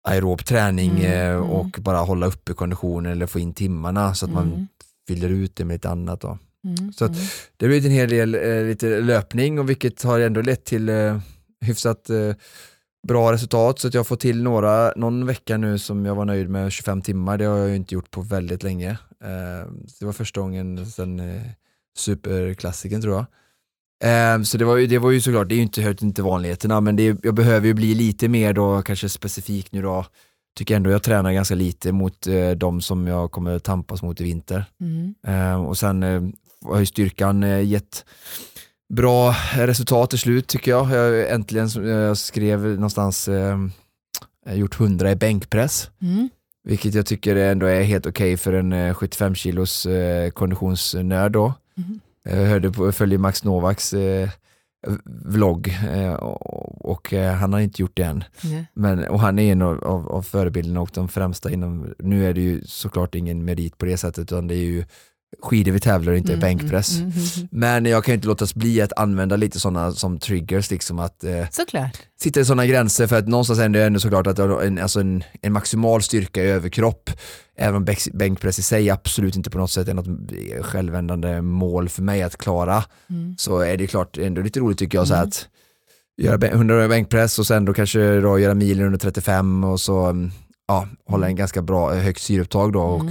aerob 0.08 0.44
träning 0.44 0.90
mm. 0.90 1.04
eh, 1.04 1.28
mm. 1.28 1.42
och 1.42 1.78
bara 1.80 1.98
hålla 1.98 2.26
uppe 2.26 2.54
konditionen 2.54 3.12
eller 3.12 3.26
få 3.26 3.38
in 3.38 3.54
timmarna 3.54 4.14
så 4.14 4.26
att 4.26 4.32
man 4.32 4.52
mm. 4.52 4.68
fyller 5.08 5.28
ut 5.28 5.56
det 5.56 5.64
med 5.64 5.74
lite 5.74 5.90
annat. 5.90 6.20
Då. 6.20 6.38
Mm. 6.64 6.92
Så 6.92 7.04
att 7.04 7.12
det 7.56 7.66
har 7.66 7.68
blivit 7.68 7.84
en 7.84 7.92
hel 7.92 8.10
del 8.10 8.34
eh, 8.34 8.64
lite 8.64 9.00
löpning 9.00 9.58
och 9.58 9.70
vilket 9.70 10.02
har 10.02 10.20
ändå 10.20 10.42
lett 10.42 10.64
till 10.64 10.88
eh, 10.88 11.18
hyfsat 11.60 12.10
eh, 12.10 12.34
bra 13.08 13.32
resultat 13.32 13.78
så 13.78 13.88
att 13.88 13.94
jag 13.94 14.06
får 14.06 14.16
till 14.16 14.42
några, 14.42 14.92
någon 14.96 15.26
vecka 15.26 15.56
nu 15.56 15.78
som 15.78 16.06
jag 16.06 16.14
var 16.14 16.24
nöjd 16.24 16.48
med 16.48 16.72
25 16.72 17.02
timmar. 17.02 17.38
Det 17.38 17.44
har 17.44 17.58
jag 17.58 17.76
inte 17.76 17.94
gjort 17.94 18.10
på 18.10 18.20
väldigt 18.20 18.62
länge. 18.62 18.90
Eh, 19.24 19.70
det 19.98 20.06
var 20.06 20.12
första 20.12 20.40
gången 20.40 20.86
sen 20.86 21.20
eh, 21.20 21.42
superklassiken 21.96 23.02
tror 23.02 23.14
jag. 23.14 23.26
Eh, 24.04 24.42
så 24.42 24.58
det 24.58 24.64
var, 24.64 24.76
ju, 24.76 24.86
det 24.86 24.98
var 24.98 25.10
ju 25.10 25.20
såklart, 25.20 25.48
det 25.48 25.54
är 25.54 25.56
ju 25.56 25.62
inte, 25.62 25.82
hört 25.82 26.02
inte 26.02 26.22
vanligheterna 26.22 26.80
men 26.80 26.96
det, 26.96 27.18
jag 27.22 27.34
behöver 27.34 27.66
ju 27.66 27.74
bli 27.74 27.94
lite 27.94 28.28
mer 28.28 28.52
då 28.52 28.82
kanske 28.82 29.08
specifik 29.08 29.72
nu 29.72 29.82
då. 29.82 30.06
Tycker 30.58 30.76
ändå 30.76 30.90
jag 30.90 31.02
tränar 31.02 31.32
ganska 31.32 31.54
lite 31.54 31.92
mot 31.92 32.26
eh, 32.26 32.50
de 32.50 32.80
som 32.80 33.06
jag 33.06 33.30
kommer 33.30 33.58
tampas 33.58 34.02
mot 34.02 34.20
i 34.20 34.24
vinter. 34.24 34.64
Mm. 34.80 35.14
Eh, 35.26 35.64
och 35.64 35.78
sen 35.78 36.02
eh, 36.02 36.22
har 36.64 36.80
ju 36.80 36.86
styrkan 36.86 37.42
eh, 37.42 37.64
gett 37.64 38.04
bra 38.92 39.34
resultat 39.54 40.10
till 40.10 40.18
slut 40.18 40.46
tycker 40.46 40.70
jag. 40.70 40.90
Jag 40.90 41.30
äntligen, 41.30 41.68
jag 41.88 42.16
skrev 42.16 42.60
någonstans, 42.60 43.28
eh, 43.28 43.58
gjort 44.46 44.80
100 44.80 45.10
i 45.10 45.16
bänkpress. 45.16 45.90
Mm. 46.02 46.28
Vilket 46.64 46.94
jag 46.94 47.06
tycker 47.06 47.36
ändå 47.36 47.66
är 47.66 47.82
helt 47.82 48.06
okej 48.06 48.34
okay 48.34 48.36
för 48.36 48.52
en 48.52 48.94
75 48.94 49.32
eh, 49.32 49.34
kilos 49.34 49.86
eh, 49.86 50.30
konditionsnörd 50.30 51.32
då. 51.32 51.54
Mm. 51.76 52.00
Jag 52.24 52.46
hörde 52.46 52.72
på, 52.72 52.92
följer 52.92 53.18
Max 53.18 53.44
Novaks 53.44 53.92
eh, 53.92 54.28
vlogg 55.04 55.78
eh, 55.92 56.12
och, 56.12 56.90
och 56.90 57.12
eh, 57.12 57.34
han 57.34 57.52
har 57.52 57.60
inte 57.60 57.82
gjort 57.82 57.96
det 57.96 58.02
än. 58.02 58.24
Mm. 58.44 58.64
Men, 58.74 59.08
och 59.08 59.20
han 59.20 59.38
är 59.38 59.52
en 59.52 59.62
av, 59.62 59.84
av, 59.84 60.08
av 60.08 60.22
förebilderna 60.22 60.80
och 60.80 60.90
de 60.94 61.08
främsta 61.08 61.50
inom, 61.50 61.94
nu 61.98 62.26
är 62.26 62.34
det 62.34 62.40
ju 62.40 62.62
såklart 62.64 63.14
ingen 63.14 63.44
merit 63.44 63.78
på 63.78 63.84
det 63.84 63.96
sättet 63.96 64.22
utan 64.22 64.46
det 64.46 64.54
är 64.54 64.64
ju 64.64 64.84
skidor 65.40 65.72
vi 65.72 65.80
tävlar 65.80 66.12
inte 66.12 66.32
mm, 66.32 66.40
bänkpress. 66.40 66.98
Mm, 66.98 67.10
mm, 67.10 67.24
mm, 67.36 67.48
Men 67.50 67.84
jag 67.84 68.04
kan 68.04 68.14
inte 68.14 68.26
låta 68.26 68.46
bli 68.54 68.80
att 68.80 68.92
använda 68.96 69.36
lite 69.36 69.60
sådana 69.60 69.92
som 69.92 70.18
triggers, 70.18 70.70
liksom 70.70 70.98
att 70.98 71.24
eh, 71.24 71.46
såklart. 71.50 71.98
sitta 72.20 72.40
i 72.40 72.44
sådana 72.44 72.66
gränser 72.66 73.06
för 73.06 73.18
att 73.18 73.28
någonstans 73.28 73.58
är 73.58 73.68
det 73.68 73.84
ändå 73.84 74.00
såklart 74.00 74.26
att 74.26 74.38
en, 74.38 74.78
alltså 74.78 75.00
en, 75.00 75.24
en 75.42 75.52
maximal 75.52 76.02
styrka 76.02 76.44
i 76.44 76.46
överkropp, 76.46 77.10
även 77.56 77.74
om 77.74 77.86
bänkpress 78.12 78.58
i 78.58 78.62
sig 78.62 78.90
absolut 78.90 79.36
inte 79.36 79.50
på 79.50 79.58
något 79.58 79.70
sätt 79.70 79.88
är 79.88 79.94
något 79.94 80.30
självändande 80.60 81.42
mål 81.42 81.88
för 81.88 82.02
mig 82.02 82.22
att 82.22 82.36
klara, 82.36 82.84
mm. 83.10 83.34
så 83.38 83.58
är 83.58 83.76
det 83.76 83.86
klart 83.86 84.18
ändå 84.18 84.42
lite 84.42 84.60
roligt 84.60 84.78
tycker 84.78 84.98
jag 84.98 85.08
så 85.08 85.14
mm. 85.14 85.28
att 85.28 85.48
göra 86.16 86.48
100 86.48 86.88
bänkpress 86.88 87.38
och 87.38 87.46
sen 87.46 87.64
då 87.64 87.74
kanske 87.74 88.20
då 88.20 88.38
göra 88.38 88.54
milen 88.54 88.86
under 88.86 88.98
35 88.98 89.64
och 89.64 89.80
så 89.80 90.06
mm, 90.06 90.30
ja, 90.68 90.88
hålla 91.06 91.26
en 91.26 91.36
ganska 91.36 91.62
bra 91.62 91.94
högt 91.94 92.22
syreupptag 92.22 92.72
då 92.72 92.80
och 92.80 93.04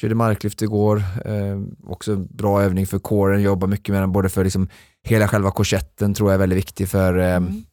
Körde 0.00 0.14
marklyft 0.14 0.62
igår, 0.62 1.02
eh, 1.24 1.60
också 1.86 2.16
bra 2.16 2.62
övning 2.62 2.86
för 2.86 2.98
kåren, 2.98 3.42
jobbar 3.42 3.68
mycket 3.68 3.92
med 3.92 4.02
den 4.02 4.12
både 4.12 4.28
för 4.28 4.44
liksom 4.44 4.68
hela 5.04 5.28
själva 5.28 5.50
korsetten 5.50 6.14
tror 6.14 6.30
jag 6.30 6.34
är 6.34 6.38
väldigt 6.38 6.58
viktig 6.58 6.88
för, 6.88 7.18
eh, 7.18 7.36
mm. 7.36 7.64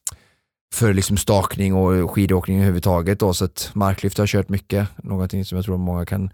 för 0.73 0.93
liksom 0.93 1.17
stakning 1.17 1.73
och 1.73 2.11
skidåkning 2.11 2.57
överhuvudtaget. 2.57 3.19
Då, 3.19 3.33
så 3.33 3.45
att 3.45 3.71
marklyft 3.73 4.17
har 4.17 4.21
jag 4.21 4.29
kört 4.29 4.49
mycket, 4.49 4.87
någonting 5.03 5.45
som 5.45 5.55
jag 5.55 5.65
tror 5.65 5.77
många 5.77 6.05
kan, 6.05 6.29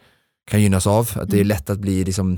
kan 0.52 0.62
gynnas 0.62 0.88
av. 0.88 1.10
Att 1.16 1.30
det 1.30 1.38
är 1.38 1.42
mm. 1.42 1.48
lätt 1.48 1.70
att 1.70 1.80
bli, 1.80 2.04
liksom, 2.04 2.38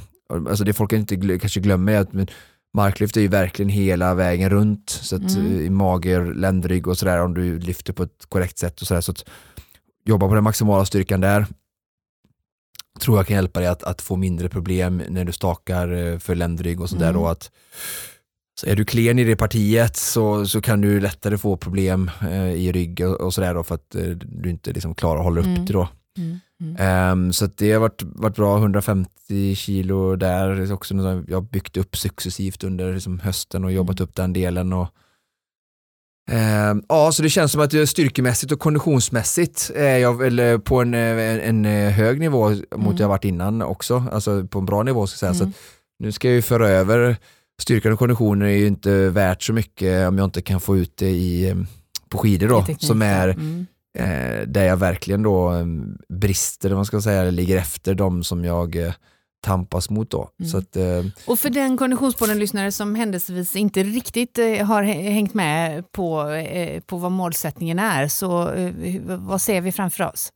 alltså 0.50 0.64
det 0.64 0.74
folk 0.74 0.94
inte 0.94 1.16
glö, 1.16 1.40
kanske 1.40 1.60
glömmer 1.60 1.94
är 1.94 2.00
att 2.00 2.30
marklyft 2.74 3.18
är 3.18 3.22
ju 3.22 3.28
verkligen 3.28 3.70
hela 3.70 4.14
vägen 4.14 4.50
runt, 4.50 4.90
så 4.90 5.16
att 5.16 5.36
Mm. 5.36 5.46
eh, 5.46 5.62
i 5.62 5.70
mager, 5.70 6.34
ländrygg 6.34 6.88
och 6.88 6.98
sådär 6.98 7.22
om 7.22 7.34
du 7.34 7.60
lyfter 7.60 7.94
på 7.94 8.04
ett 8.04 8.26
korrekt 8.30 8.58
sätt 8.58 8.82
och 8.82 8.88
sådär. 8.88 9.02
Så 9.02 9.12
att 9.12 9.26
jobba 10.06 10.28
på 10.28 10.36
den 10.36 10.44
maximala 10.44 10.86
styrkan 10.86 11.22
där 11.22 11.46
tror 13.02 13.18
jag 13.18 13.28
kan 13.28 13.36
hjälpa 13.36 13.60
dig 13.60 13.70
att, 13.70 13.84
att 13.84 14.02
få 14.02 14.16
mindre 14.16 14.50
problem 14.50 15.02
när 15.10 15.26
du 15.26 15.32
stakar 15.32 15.92
eh, 15.94 16.20
för 16.20 16.36
ländrygg 16.36 16.82
och 16.82 16.90
sånt 16.90 17.02
där. 17.02 17.10
Mm. 17.10 17.22
Då, 17.22 17.28
att, 17.28 17.52
så 18.62 18.68
är 18.68 18.76
du 18.76 18.86
klen 18.86 19.20
i 19.20 19.24
det 19.24 19.36
partiet 19.36 19.96
så, 19.98 20.46
så 20.46 20.62
kan 20.62 20.82
du 20.82 21.00
lättare 21.00 21.38
få 21.38 21.58
problem 21.58 22.12
eh, 22.22 22.52
i 22.54 22.72
rygg 22.72 23.02
och, 23.08 23.22
och 23.22 23.34
sådär 23.34 23.54
då 23.54 23.64
för 23.64 23.76
att 23.76 23.96
eh, 23.96 24.04
du 24.42 24.50
inte 24.50 24.72
liksom 24.72 24.96
klarar 24.96 25.20
att 25.20 25.26
hålla 25.26 25.42
upp 25.42 25.48
Mm. 25.48 25.66
det 25.66 25.74
då. 25.74 25.88
Mm. 26.18 26.40
Mm. 26.62 26.76
Ehm, 26.80 27.34
så 27.34 27.46
det 27.58 27.72
har 27.72 27.80
varit, 27.80 28.02
varit 28.04 28.36
bra, 28.36 28.58
150 28.58 29.56
kilo 29.56 30.16
där. 30.16 30.72
Också 30.74 30.94
jag 31.28 31.38
har 31.38 31.42
byggt 31.42 31.78
upp 31.78 31.98
successivt 31.98 32.64
under 32.64 32.94
liksom 32.94 33.20
hösten 33.20 33.64
och 33.66 33.72
jobbat 33.72 34.00
Mm. 34.00 34.04
upp 34.10 34.16
den 34.16 34.34
delen. 34.34 34.74
Och, 34.74 34.88
Ehm, 36.32 36.84
ja, 36.90 37.12
så 37.12 37.24
det 37.24 37.30
känns 37.30 37.52
som 37.52 37.62
att 37.62 37.90
styrkemässigt 37.90 38.52
och 38.52 38.60
konditionsmässigt 38.60 39.72
är 39.76 39.98
jag 39.98 40.18
väl 40.18 40.40
eh, 40.40 40.58
på 40.58 40.82
en, 40.82 40.94
eh, 40.94 41.00
en, 41.00 41.40
en 41.40 41.66
eh, 41.66 41.92
hög 41.92 42.20
nivå 42.20 42.50
mot 42.50 42.62
Mm. 42.76 42.96
jag 42.98 43.08
varit 43.08 43.26
innan 43.26 43.62
också, 43.62 44.04
alltså 44.12 44.48
på 44.48 44.60
en 44.60 44.66
bra 44.66 44.84
nivå 44.84 45.08
ska 45.08 45.14
jag 45.28 45.36
säga. 45.36 45.40
Så 45.40 45.44
Mm. 45.44 45.50
att 45.50 46.04
nu 46.04 46.12
ska 46.12 46.28
jag 46.28 46.36
ju 46.36 46.42
föra 46.42 46.70
över, 46.70 47.18
styrkan 47.62 47.94
och 47.94 48.00
konditionen 48.00 48.48
är 48.48 48.54
ju 48.54 48.68
inte 48.68 49.10
värt 49.10 49.44
så 49.44 49.54
mycket 49.54 50.08
om 50.08 50.18
jag 50.18 50.26
inte 50.26 50.42
kan 50.42 50.60
få 50.60 50.78
ut 50.78 50.98
det 50.98 51.10
i, 51.10 51.56
på 52.10 52.18
skidor 52.18 52.48
då, 52.48 52.66
som 52.80 53.02
är. 53.02 53.28
Mm. 53.30 53.66
eh, 53.98 54.48
där 54.48 54.64
jag 54.66 54.78
verkligen 54.78 55.24
då 55.24 55.54
eh, 55.54 55.66
brister, 56.14 56.76
man 56.76 56.86
ska 56.86 57.02
säga, 57.02 57.22
eller 57.22 57.32
ligger 57.32 57.58
efter 57.58 57.94
de 57.96 58.24
som 58.24 58.46
jag 58.46 58.94
tampas 59.42 59.90
mot 59.90 60.10
då. 60.12 60.30
Mm. 60.40 60.50
Så 60.52 60.58
att, 60.58 60.76
eh, 60.76 61.04
Och 61.28 61.40
för 61.40 61.50
den 61.50 61.78
Konditionspodden-lyssnare 61.78 62.72
som 62.72 62.96
händelsevis 62.96 63.56
inte 63.56 63.84
riktigt 63.84 64.38
eh, 64.38 64.66
har 64.66 64.84
hä- 64.84 65.12
hängt 65.12 65.34
med 65.34 65.92
på, 65.92 66.30
eh, 66.30 66.82
på 66.82 66.98
vad 66.98 67.12
målsättningen 67.12 67.80
är, 67.80 68.08
så 68.08 68.50
eh, 68.52 68.74
vad 69.06 69.42
ser 69.42 69.62
vi 69.62 69.72
framför 69.72 70.04
oss? 70.08 70.34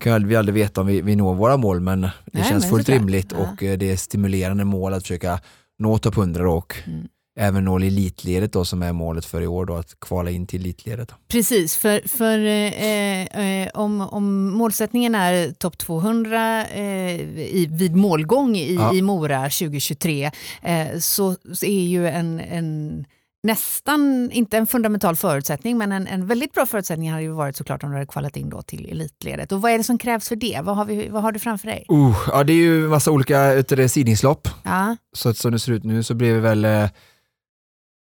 kan 0.00 0.28
vi 0.28 0.36
aldrig 0.36 0.54
veta 0.54 0.80
om 0.80 0.86
vi, 0.86 1.00
vi 1.00 1.16
når 1.16 1.34
våra 1.34 1.56
mål 1.56 1.80
men 1.80 2.00
det 2.00 2.10
Nej, 2.32 2.44
känns 2.44 2.64
men 2.64 2.70
fullt 2.70 2.88
rimligt 2.88 3.32
Ja. 3.38 3.38
och 3.52 3.62
eh, 3.62 3.78
det 3.78 3.90
är 3.92 3.96
stimulerande 3.96 4.64
mål 4.64 4.94
att 4.94 5.02
försöka 5.02 5.40
nå 5.78 5.98
topp 5.98 6.16
100 6.16 6.44
då 6.44 6.52
och 6.52 6.76
Mm. 6.86 7.06
även 7.38 7.64
nå 7.64 7.78
elitledet 7.78 8.52
då 8.52 8.64
som 8.64 8.82
är 8.82 8.92
målet 8.92 9.24
för 9.24 9.42
i 9.42 9.46
år 9.46 9.66
då, 9.66 9.74
att 9.76 10.00
kvala 10.00 10.30
in 10.30 10.46
till 10.46 10.60
elitledet. 10.60 11.12
Precis, 11.28 11.76
för, 11.76 12.08
för 12.08 12.38
eh, 12.38 13.22
eh, 13.62 13.68
om, 13.74 14.00
om 14.00 14.50
målsättningen 14.50 15.14
är 15.14 15.50
topp 15.52 15.78
200 15.78 16.66
eh, 16.66 17.20
i, 17.20 17.68
vid 17.70 17.96
målgång 17.96 18.56
i, 18.56 18.74
Ja. 18.74 18.94
i 18.94 19.02
Mora 19.02 19.42
2023 19.42 20.30
eh, 20.62 20.86
så, 21.00 21.36
så 21.54 21.66
är 21.66 21.82
ju 21.82 22.08
en, 22.08 22.40
en 22.40 23.04
nästan, 23.46 24.30
inte 24.32 24.56
en 24.56 24.66
fundamental 24.66 25.16
förutsättning, 25.16 25.78
men 25.78 25.92
en, 25.92 26.06
en 26.06 26.26
väldigt 26.26 26.52
bra 26.52 26.66
förutsättning 26.66 27.10
hade 27.10 27.22
ju 27.22 27.30
varit 27.30 27.56
såklart 27.56 27.82
om 27.82 27.90
du 27.90 27.96
hade 27.96 28.06
kvalat 28.06 28.36
in 28.36 28.50
då 28.50 28.62
till 28.62 28.90
elitledet. 28.90 29.52
Och 29.52 29.62
vad 29.62 29.72
är 29.72 29.78
det 29.78 29.84
som 29.84 29.98
krävs 29.98 30.28
för 30.28 30.36
det? 30.36 30.60
Vad 30.62 30.76
har, 30.76 30.84
vi, 30.84 31.08
vad 31.08 31.22
har 31.22 31.32
du 31.32 31.38
framför 31.38 31.66
dig? 31.66 31.86
Uh, 31.92 32.16
ja, 32.28 32.44
det 32.44 32.52
är 32.52 32.56
ju 32.56 32.88
massa 32.88 33.10
olika 33.10 33.62
det 33.62 33.88
sidningslopp. 33.88 34.48
Ja, 34.64 34.96
Så 35.16 35.28
att 35.28 35.36
som 35.36 35.52
det 35.52 35.58
ser 35.58 35.72
ut 35.72 35.84
nu 35.84 36.02
så 36.02 36.14
blir 36.14 36.34
det 36.34 36.40
väl 36.40 36.64
eh, 36.64 36.90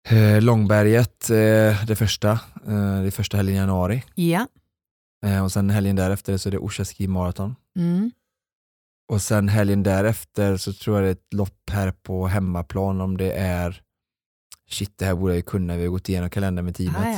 eh, 0.09 0.41
Långberget 0.41 1.29
eh, 1.29 1.85
det 1.85 1.95
första, 1.97 2.31
eh, 2.67 3.01
det 3.03 3.11
första 3.11 3.37
helgen 3.37 3.55
i 3.55 3.59
januari. 3.59 4.03
ja. 4.15 4.47
Eh, 5.25 5.43
och 5.43 5.51
sen 5.51 5.69
helgen 5.69 5.95
därefter 5.95 6.37
så 6.37 6.49
är 6.49 6.51
det 6.51 6.57
Orsa 6.57 6.85
Ski 6.85 7.07
Marathon. 7.07 7.55
Mm. 7.79 8.11
Och 9.11 9.21
sen 9.21 9.49
helgen 9.49 9.83
därefter 9.83 10.57
så 10.57 10.73
tror 10.73 10.97
jag 10.97 11.05
det 11.05 11.09
är 11.09 11.11
ett 11.11 11.33
lopp 11.33 11.69
här 11.71 11.91
på 11.91 12.27
hemmaplan 12.27 13.01
om 13.01 13.17
det 13.17 13.31
är 13.31 13.81
Shit, 14.69 14.93
det 14.99 15.05
här 15.05 15.15
borde 15.15 15.31
jag 15.33 15.35
ju 15.37 15.41
kunna, 15.41 15.75
vi 15.75 15.83
har 15.83 15.89
gått 15.89 16.09
igenom 16.09 16.29
kalendern 16.29 16.65
med 16.65 16.75
teamet. 16.75 17.17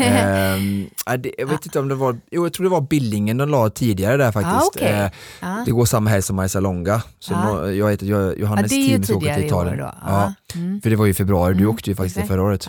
Ehm, 0.00 0.86
ja, 1.06 1.16
det, 1.16 1.32
jag 1.38 1.46
vet 1.46 1.66
inte 1.66 1.78
om 1.80 1.88
det 1.88 1.94
var, 1.94 2.16
jo 2.30 2.44
jag 2.44 2.52
tror 2.52 2.64
det 2.64 2.70
var 2.70 2.80
Billingen 2.80 3.36
de 3.36 3.48
la 3.48 3.70
tidigare 3.70 4.16
där 4.16 4.32
faktiskt. 4.32 4.56
Ah, 4.56 4.66
okej. 4.66 4.88
Eh, 4.92 5.10
ja. 5.40 5.62
det 5.66 5.70
går 5.72 5.84
samma 5.84 6.10
helg 6.10 6.22
som 6.22 6.36
Marisa 6.36 6.60
Longa. 6.60 7.02
Så 7.18 7.32
Ja. 7.32 7.44
nå- 7.54 7.70
jag 7.70 7.90
heter 7.90 8.06
jag, 8.06 8.22
ja, 8.22 8.32
Johannes 8.32 8.72
ju 8.72 8.88
team 8.88 9.04
som 9.04 9.16
åker 9.16 9.34
till 9.34 9.44
Italien. 9.46 9.78
Ja, 9.78 9.94
Ja. 10.06 10.34
Mm. 10.54 10.80
för 10.80 10.90
det 10.90 10.96
var 10.96 11.04
ju 11.06 11.10
i 11.10 11.14
februari, 11.14 11.54
du 11.54 11.58
Mm, 11.60 11.70
åkte 11.70 11.90
ju 11.90 11.96
faktiskt 11.96 12.16
exakt. 12.16 12.28
förra 12.28 12.42
året. 12.42 12.68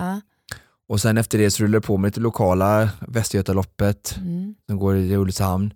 Och 0.90 1.02
sen 1.02 1.18
efter 1.18 1.38
det 1.38 1.52
så 1.52 1.64
rullar 1.64 1.80
det 1.80 1.88
på 1.88 1.98
med 1.98 2.08
lite 2.10 2.20
lokala, 2.20 2.90
Västergötaloppet, 3.08 4.16
Mm. 4.18 4.56
som 4.70 4.78
går 4.80 4.96
i 4.98 5.16
Ulricehamn. 5.16 5.74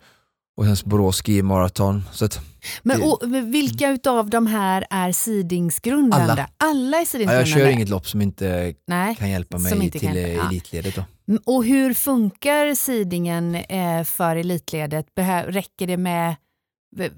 Och 0.61 0.77
sen 0.77 0.89
Borås 0.89 1.21
Ski 1.21 1.41
Marathon. 1.41 2.03
Så 2.11 2.25
att, 2.25 2.39
Men 2.83 3.01
och, 3.03 3.19
vilka 3.53 3.89
utav 3.89 4.29
de 4.29 4.47
här 4.47 4.85
är 4.89 5.11
sidingsgrundande? 5.11 6.31
Alla. 6.31 6.49
Alla 6.57 6.97
är 6.97 7.01
ja, 7.01 7.05
sidingsgrundande? 7.05 7.49
jag 7.49 7.59
kör 7.59 7.67
inget 7.71 7.89
lopp 7.89 8.07
som 8.07 8.21
inte 8.21 8.73
Nej. 8.87 9.15
kan 9.15 9.29
hjälpa 9.29 9.57
mig 9.57 9.91
till 9.91 10.01
kan- 10.01 10.17
elitledet. 10.17 10.95
Då. 10.95 11.03
Mm, 11.27 11.41
Och 11.45 11.65
hur 11.65 11.93
funkar 11.93 12.75
sidingen 12.75 13.55
eh, 13.55 14.03
för 14.03 14.35
elitledet? 14.35 15.05
Behö- 15.17 15.51
räcker 15.51 15.87
det 15.87 15.97
med, 15.97 16.35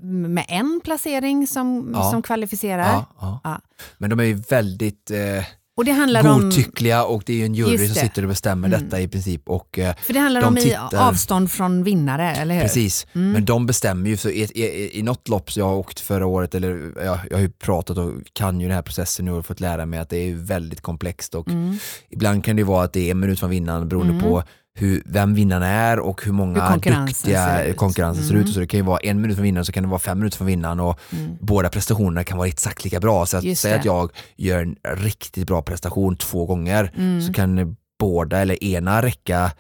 med 0.02 0.46
en 0.48 0.82
placering 0.84 1.48
som, 1.48 1.92
Ja. 1.94 2.12
som 2.12 2.22
kvalificerar? 2.22 2.88
Ja, 2.94 3.06
ja. 3.22 3.40
Ja. 3.44 3.62
Men 3.98 4.10
de 4.10 4.20
är 4.20 4.24
ju 4.24 4.34
väldigt 4.34 5.12
eh, 5.12 5.18
Och 5.78 5.86
det 5.86 5.92
handlar 5.92 6.28
om, 6.28 6.42
godtyckliga 6.42 7.04
och 7.04 7.24
det 7.26 7.42
är 7.42 7.46
en 7.46 7.56
jury 7.56 7.78
som 7.88 7.96
sitter 7.96 8.22
och 8.22 8.28
bestämmer 8.30 8.68
Mm. 8.68 8.82
detta 8.84 9.02
i 9.02 9.08
princip. 9.08 9.42
Och, 9.50 9.80
eh, 9.80 9.96
för 9.96 10.14
det 10.14 10.20
handlar 10.20 10.42
de 10.42 10.48
om 10.48 10.58
i 10.58 10.62
tittar- 10.62 11.08
avstånd 11.10 11.52
från 11.52 11.84
vinnare, 11.84 12.36
eller 12.36 12.56
hur? 12.56 12.62
Precis, 12.62 13.08
Mm. 13.14 13.32
men 13.32 13.46
de 13.46 13.66
bestämmer 13.66 14.10
ju, 14.10 14.18
så 14.18 14.30
i, 14.30 14.42
i, 14.44 15.00
i 15.00 15.04
något 15.04 15.28
lopp 15.28 15.52
som 15.52 15.60
jag 15.60 15.68
har 15.68 15.76
åkt 15.76 16.00
förra 16.00 16.26
året, 16.26 16.56
eller 16.56 16.92
ja, 17.06 17.20
jag 17.30 17.38
har 17.38 17.42
ju 17.42 17.50
pratat 17.50 17.98
och 17.98 18.12
kan 18.34 18.60
ju 18.62 18.68
den 18.68 18.76
här 18.76 18.82
processen 18.82 19.26
nu 19.26 19.32
och 19.32 19.46
fått 19.46 19.60
lära 19.60 19.86
mig 19.86 20.00
att 20.00 20.10
det 20.10 20.18
är 20.18 20.36
väldigt 20.36 20.82
komplext 20.82 21.36
och 21.36 21.48
Mm. 21.48 21.78
ibland 22.10 22.44
kan 22.44 22.56
det 22.56 22.60
ju 22.60 22.66
vara 22.66 22.84
att 22.84 22.94
det 22.94 23.08
är 23.08 23.12
en 23.12 23.20
minut 23.20 23.40
från 23.40 23.50
vinnaren 23.50 23.88
beroende 23.90 24.14
Mm. 24.14 24.24
på 24.26 24.44
hur, 24.76 25.04
vem 25.06 25.34
vinnaren 25.34 25.64
är 25.64 26.00
och 26.00 26.26
hur 26.26 26.32
många 26.32 26.62
Hur 26.64 26.70
konkurrensen 26.72 27.06
duktiga 27.30 27.46
ser 27.58 27.74
konkurrensen 27.74 28.24
ser 28.24 28.32
Mm. 28.34 28.46
ut. 28.46 28.54
Så 28.54 28.60
det 28.60 28.68
kan 28.68 28.78
ju 28.80 28.84
vara 28.86 28.98
en 29.00 29.22
minut 29.22 29.36
från 29.38 29.44
vinnaren 29.44 29.66
så 29.66 29.72
kan 29.72 29.84
det 29.84 29.90
vara 29.90 30.00
fem 30.00 30.18
minuter 30.20 30.38
från 30.38 30.48
vinnaren 30.48 30.80
och 30.80 31.00
Mm. 31.12 31.32
båda 31.42 31.70
prestationerna 31.70 32.24
kan 32.24 32.38
vara 32.38 32.48
exakt 32.48 32.84
lika 32.84 33.00
bra. 33.00 33.26
Så 33.26 33.38
att 33.38 33.58
säga 33.58 33.76
att 33.76 33.86
jag 33.86 34.12
gör 34.36 34.60
en 34.62 34.76
riktigt 34.98 35.48
bra 35.48 35.62
prestation 35.62 36.16
två 36.18 36.46
gånger 36.46 36.92
Mm. 36.98 37.22
så 37.22 37.34
kan 37.34 37.76
båda 38.00 38.38
eller 38.40 38.64
ena 38.64 39.02
räcka 39.02 39.52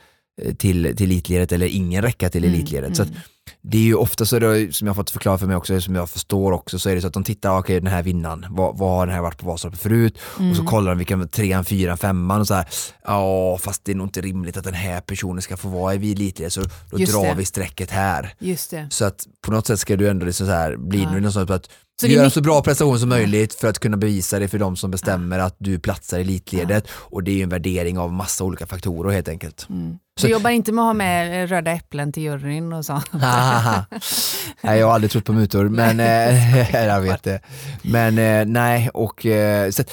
eh, 0.41 0.53
till, 0.55 0.96
till 0.98 1.12
elitledet 1.12 1.51
eller 1.51 1.65
ingen 1.67 2.01
räcka 2.01 2.29
till 2.29 2.43
Mm, 2.43 2.55
elitledet. 2.55 2.96
Så 2.96 3.01
att 3.01 3.10
mm. 3.10 3.22
Det 3.65 3.77
är 3.77 3.82
ju 3.82 3.96
ofta 3.96 4.25
så, 4.25 4.39
då, 4.39 4.53
som 4.72 4.88
jag 4.88 4.96
fått 4.96 5.10
förklara 5.10 5.38
för 5.38 5.48
mig 5.48 5.55
också, 5.55 5.82
som 5.82 5.96
jag 5.96 6.10
förstår 6.10 6.51
också, 6.51 6.79
så 6.79 6.89
är 6.89 6.96
det 6.96 7.01
så 7.01 7.08
att 7.08 7.13
de 7.13 7.24
tittar, 7.24 7.58
okej 7.60 7.79
den 7.79 7.91
här 7.91 8.03
vinnaren, 8.03 8.46
vad, 8.50 8.77
vad 8.77 8.89
har 8.98 9.05
den 9.08 9.15
här 9.15 9.22
varit 9.22 9.38
på 9.38 9.46
Vasaloppet 9.48 9.82
förut? 9.82 10.17
Och 10.17 10.38
så 10.38 10.43
Mm. 10.43 10.65
kollar 10.65 10.91
de 10.91 10.98
vilka 10.98 11.27
trean, 11.27 11.65
fyran, 11.65 11.98
femman 11.98 12.39
och 12.41 12.48
så 12.48 12.53
här, 12.53 12.65
ja 13.03 13.58
fast 13.62 13.86
det 13.86 13.91
är 13.91 13.96
nog 13.96 14.08
inte 14.08 14.22
rimligt 14.22 14.58
att 14.58 14.63
den 14.63 14.74
här 14.74 15.01
personen 15.01 15.41
ska 15.41 15.58
få 15.58 15.67
vara 15.70 15.93
i 15.96 16.12
elitledet 16.12 16.53
så 16.53 16.62
då 16.91 17.00
Just 17.00 17.13
drar 17.13 17.25
det. 17.25 17.34
vi 17.38 17.46
strecket 17.46 17.91
här. 17.91 18.34
Just 18.39 18.72
det. 18.72 18.88
Så 18.89 19.05
att 19.05 19.25
på 19.46 19.51
något 19.51 19.67
sätt 19.67 19.79
ska 19.79 19.96
du 19.96 20.10
ändå 20.10 20.25
liksom 20.25 20.48
så 20.48 20.53
här, 20.53 20.75
bli 20.77 21.03
Ja. 21.03 21.12
nu 21.12 21.20
något 21.22 21.34
sånt 21.34 21.50
att 21.50 21.65
Så 21.65 22.05
det 22.08 22.08
är 22.08 22.15
göra 22.15 22.24
mycket- 22.24 22.34
så 22.34 22.41
bra 22.41 22.62
prestation 22.62 23.00
som 23.00 23.10
möjligt 23.10 23.53
för 23.53 23.67
att 23.67 23.79
kunna 23.79 23.98
bevisa 23.98 24.39
det 24.39 24.48
för 24.48 24.60
de 24.60 24.75
som 24.75 24.91
bestämmer 24.91 25.39
att 25.39 25.55
du 25.60 25.79
platsar 25.79 26.17
i 26.17 26.22
elitledet 26.22 26.88
och 26.91 27.24
det 27.24 27.32
är 27.32 27.36
ju 27.36 27.43
en 27.43 27.50
värdering 27.50 27.98
av 27.98 28.13
massa 28.13 28.43
olika 28.43 28.65
faktorer 28.65 29.12
helt 29.12 29.27
enkelt. 29.27 29.65
Mm. 29.70 29.98
Så- 30.20 30.27
Du 30.27 30.34
jobbar 30.34 30.50
inte 30.50 30.72
med 30.72 30.82
att 30.82 30.88
ha 30.88 30.93
med 30.93 31.50
röda 31.50 31.72
äpplen 31.72 32.12
till 32.12 32.24
juryn 32.24 32.74
och 32.74 32.86
så? 32.86 32.93
nej, 34.62 34.79
jag 34.79 34.88
har 34.88 34.93
aldrig 34.93 35.12
trott 35.12 35.25
på 35.25 35.34
mutor, 35.34 35.70
men 35.70 36.00
eh, 36.00 36.70
jag 36.86 37.01
vet 37.01 37.24
det. 37.24 37.39
Men 37.82 38.17
eh, 38.17 38.46
nej, 38.46 38.89
och 38.93 39.25
eh, 39.25 39.70
så, 39.70 39.84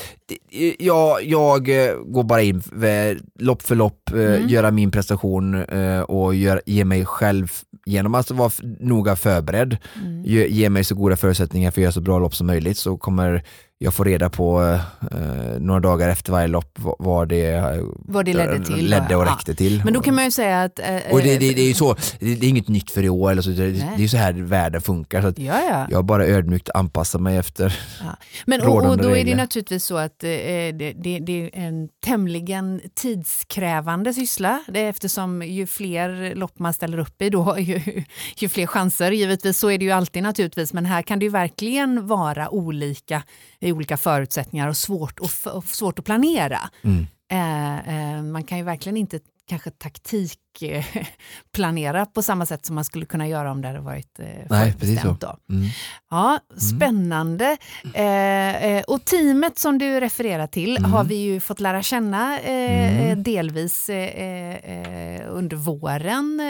jag, 0.78 1.24
jag 1.24 1.68
eh, 1.86 1.94
går 2.06 2.22
bara 2.24 2.42
in 2.42 2.62
eh, 2.82 3.16
lopp 3.38 3.62
för 3.62 3.74
lopp, 3.74 4.10
eh, 4.10 4.20
Mm. 4.20 4.48
göra 4.48 4.70
min 4.70 4.90
prestation 4.90 5.62
eh, 5.62 6.00
och 6.00 6.34
gör, 6.34 6.62
ge 6.66 6.84
mig 6.84 7.04
själv, 7.06 7.52
genom 7.86 8.14
att 8.14 8.30
vara 8.30 8.50
noga 8.80 9.16
förberedd, 9.16 9.76
Mm. 10.02 10.24
ge, 10.24 10.46
ge 10.48 10.70
mig 10.70 10.84
så 10.84 10.94
goda 10.94 11.16
förutsättningar 11.16 11.70
för 11.70 11.80
att 11.80 11.82
göra 11.82 11.92
så 11.92 12.00
bra 12.00 12.18
lopp 12.18 12.34
som 12.34 12.46
möjligt 12.46 12.78
så 12.78 12.96
kommer 12.96 13.44
jag 13.82 13.94
får 13.94 14.04
reda 14.04 14.30
på 14.30 14.78
eh, 15.12 15.60
några 15.60 15.80
dagar 15.80 16.08
efter 16.08 16.32
varje 16.32 16.48
lopp 16.48 16.78
vad, 16.98 17.28
det, 17.28 17.62
Vad 17.96 18.24
det 18.24 18.32
ledde 18.32 18.64
till. 18.64 18.90
ledde 18.90 19.16
och 19.16 19.26
ja. 19.26 19.30
räckte 19.30 19.54
till. 19.54 19.82
Men 19.84 19.94
då 19.94 20.00
kan 20.00 20.14
man 20.14 20.24
ju 20.24 20.30
säga 20.30 20.62
att... 20.62 20.78
eh, 20.78 20.96
och 21.10 21.18
det, 21.20 21.38
det, 21.38 21.54
det 21.54 21.60
är 21.60 21.68
ju 21.68 21.74
så, 21.74 21.94
det, 22.18 22.34
det 22.34 22.46
är 22.46 22.48
inget 22.48 22.68
nytt 22.68 22.90
för 22.90 23.04
i 23.04 23.08
år, 23.08 23.30
eller 23.30 23.42
så, 23.42 23.50
det, 23.50 23.62
är 23.62 23.98
ju 23.98 24.08
så 24.08 24.16
här 24.16 24.32
världen 24.32 24.80
funkar. 24.80 25.22
Så 25.22 25.32
Ja, 25.36 25.60
ja. 25.70 25.86
jag 25.90 26.04
bara 26.04 26.26
ödmjukt 26.26 26.70
anpassat 26.74 27.20
mig 27.20 27.36
efter. 27.36 27.80
Ja. 28.00 28.16
Men, 28.46 28.60
och, 28.60 28.76
och 28.76 28.96
då 28.96 29.08
är 29.08 29.08
det 29.08 29.14
regler. 29.14 29.36
naturligtvis 29.36 29.84
så 29.84 29.96
att 29.96 30.24
eh, 30.24 30.28
det, 30.28 31.28
är 31.28 31.50
en 31.52 31.88
tämligen 32.04 32.80
tidskrävande 32.94 34.14
syssla 34.14 34.64
det, 34.68 34.80
eftersom 34.80 35.42
ju 35.42 35.66
fler 35.66 36.34
lopp 36.34 36.58
man 36.58 36.72
ställer 36.72 36.98
upp 36.98 37.22
i, 37.22 37.30
då 37.30 37.56
ju, 37.58 38.04
ju 38.36 38.48
fler 38.48 38.66
chanser. 38.66 39.10
Givetvis 39.10 39.58
så 39.58 39.70
är 39.70 39.78
det 39.78 39.84
ju 39.84 39.90
alltid 39.90 40.22
naturligtvis, 40.22 40.72
men 40.72 40.86
här 40.86 41.02
kan 41.02 41.18
det 41.18 41.24
ju 41.24 41.30
verkligen 41.30 42.06
vara 42.06 42.50
olika 42.50 43.22
i 43.60 43.72
olika 43.72 43.96
förutsättningar 43.96 44.68
och 44.68 44.76
svårt, 44.76 45.18
och, 45.20 45.30
och 45.54 45.64
svårt 45.64 45.98
att 45.98 46.04
planera. 46.04 46.70
Mm. 46.82 47.06
Eh, 47.32 48.14
eh, 48.16 48.22
man 48.22 48.44
kan 48.44 48.58
ju 48.58 48.64
verkligen 48.64 48.96
inte 48.96 49.20
kanske 49.48 49.70
taktik 49.70 50.38
eh, 50.62 50.84
planera 51.54 52.06
på 52.06 52.22
samma 52.22 52.46
sätt 52.46 52.66
som 52.66 52.74
man 52.74 52.84
skulle 52.84 53.06
kunna 53.06 53.28
göra 53.28 53.50
om 53.50 53.62
det 53.62 53.68
hade 53.68 53.80
varit 53.80 54.18
eh, 54.18 54.26
Nej, 54.50 54.74
precis 54.80 55.02
så. 55.02 55.08
Mm. 55.50 55.68
Ja, 56.10 56.38
spännande. 56.56 57.56
Eh, 57.94 58.64
eh, 58.64 58.82
och 58.82 59.04
teamet 59.04 59.58
som 59.58 59.78
du 59.78 60.00
refererar 60.00 60.46
till 60.46 60.76
Mm. 60.76 60.92
har 60.92 61.04
vi 61.04 61.14
ju 61.14 61.40
fått 61.40 61.60
lära 61.60 61.82
känna 61.82 62.38
eh, 62.40 63.10
eh, 63.10 63.18
delvis 63.18 63.88
eh, 63.88 65.22
under 65.28 65.56
våren 65.56 66.40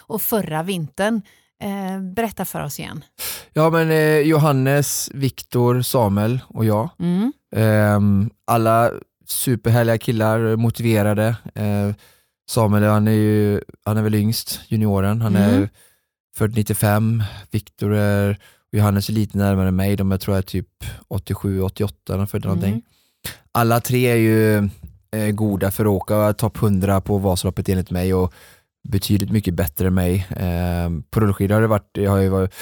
och 0.00 0.22
förra 0.22 0.62
vintern. 0.62 1.22
Eh, 1.60 2.00
berätta 2.00 2.44
för 2.44 2.64
oss 2.64 2.78
igen. 2.80 3.04
Ja 3.52 3.70
men 3.70 3.90
eh, 3.90 4.18
Johannes, 4.18 5.10
Viktor, 5.14 5.82
Samuel 5.82 6.40
och 6.48 6.64
jag. 6.64 6.88
Mm. 6.98 7.32
Ehm, 7.56 8.30
alla 8.44 8.90
superhärliga 9.26 9.98
killar, 9.98 10.56
motiverade. 10.56 11.36
Eh, 11.54 11.94
Samuel 12.50 12.84
han 12.84 13.08
är, 13.08 13.12
ju, 13.12 13.60
han 13.84 13.96
är 13.96 14.02
väl 14.02 14.14
yngst, 14.14 14.60
junioren. 14.68 15.20
Han 15.20 15.36
Mm. 15.36 15.62
är 15.62 15.68
född 16.36 16.56
95. 16.56 17.22
Viktor 17.50 17.94
är, 17.94 18.38
Johannes 18.72 19.08
är 19.08 19.12
lite 19.12 19.38
närmare 19.38 19.70
mig. 19.70 19.96
De 19.96 20.10
jag 20.10 20.20
tror 20.20 20.36
jag 20.36 20.42
är 20.42 20.46
typ 20.46 20.84
87, 21.08 21.60
88 21.62 21.94
de 22.16 22.20
är 22.20 22.44
någonting. 22.46 22.70
Mm. 22.70 22.82
Alla 23.52 23.80
tre 23.80 24.06
är 24.06 24.16
ju 24.16 24.56
eh, 25.16 25.30
goda 25.32 25.70
för 25.70 25.84
att 25.84 25.90
åka 25.90 26.32
topp 26.32 26.62
100 26.62 27.00
på 27.00 27.18
Vasaloppet 27.18 27.68
enligt 27.68 27.90
mig 27.90 28.14
och 28.14 28.32
betydligt 28.88 29.30
mycket 29.30 29.54
bättre 29.54 29.86
än 29.86 29.94
mig. 29.94 30.26
Eh, 30.30 30.90
på 31.10 31.20
rullskidor 31.20 31.54
har 31.54 31.62
det 31.62 31.66
varit, 31.68 31.90
jag 31.92 32.10
har 32.10 32.18
ju 32.18 32.28
varit, 32.28 32.54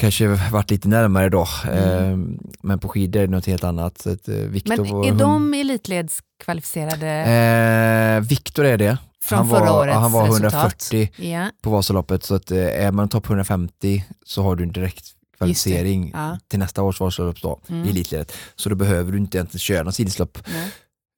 kanske 0.00 0.26
varit 0.28 0.70
lite 0.70 0.88
närmare 0.88 1.28
då, 1.28 1.42
eh, 1.72 2.16
men 2.62 2.78
på 2.78 2.88
skidor 2.88 3.20
är 3.22 3.26
det 3.26 3.32
något 3.32 3.46
helt 3.46 3.64
annat. 3.64 3.98
Så 3.98 4.10
att, 4.12 4.28
eh, 4.28 4.34
Viktor 4.34 4.74
Mm. 4.74 4.86
Men 4.86 5.04
är 5.04 5.08
hund- 5.08 5.18
de 5.18 5.54
elitledskvalificerade 5.54 7.06
Eh, 7.08 8.20
Viktor 8.28 8.64
är 8.64 8.76
det. 8.78 8.98
från 9.24 9.38
han 9.38 9.48
förra 9.48 9.60
var, 9.72 9.80
årets 9.80 9.96
han 9.98 10.12
var 10.12 10.26
resultat? 10.26 10.52
140 10.52 11.10
Ja, 11.16 11.50
på 11.62 11.70
Vasaloppet 11.70 12.24
så 12.24 12.34
att, 12.34 12.50
eh, 12.50 12.58
är 12.86 12.92
man 12.92 13.08
topp 13.08 13.26
150 13.28 14.04
så 14.24 14.42
har 14.42 14.56
du 14.56 14.62
en 14.62 14.72
direkt 14.72 15.04
kvalificering 15.38 16.10
Ja. 16.14 16.38
till 16.48 16.58
nästa 16.58 16.82
års 16.82 17.00
Vasalopp 17.00 17.42
då, 17.42 17.60
Mm. 17.68 17.84
i 17.86 17.90
elitledet. 17.90 18.32
Så 18.56 18.68
då 18.68 18.74
behöver 18.74 19.12
du 19.12 19.18
inte 19.18 19.38
egentligen 19.38 19.58
köra 19.60 19.82
någon 19.82 19.92
sidlopp. 19.92 20.38
nej. 20.52 20.70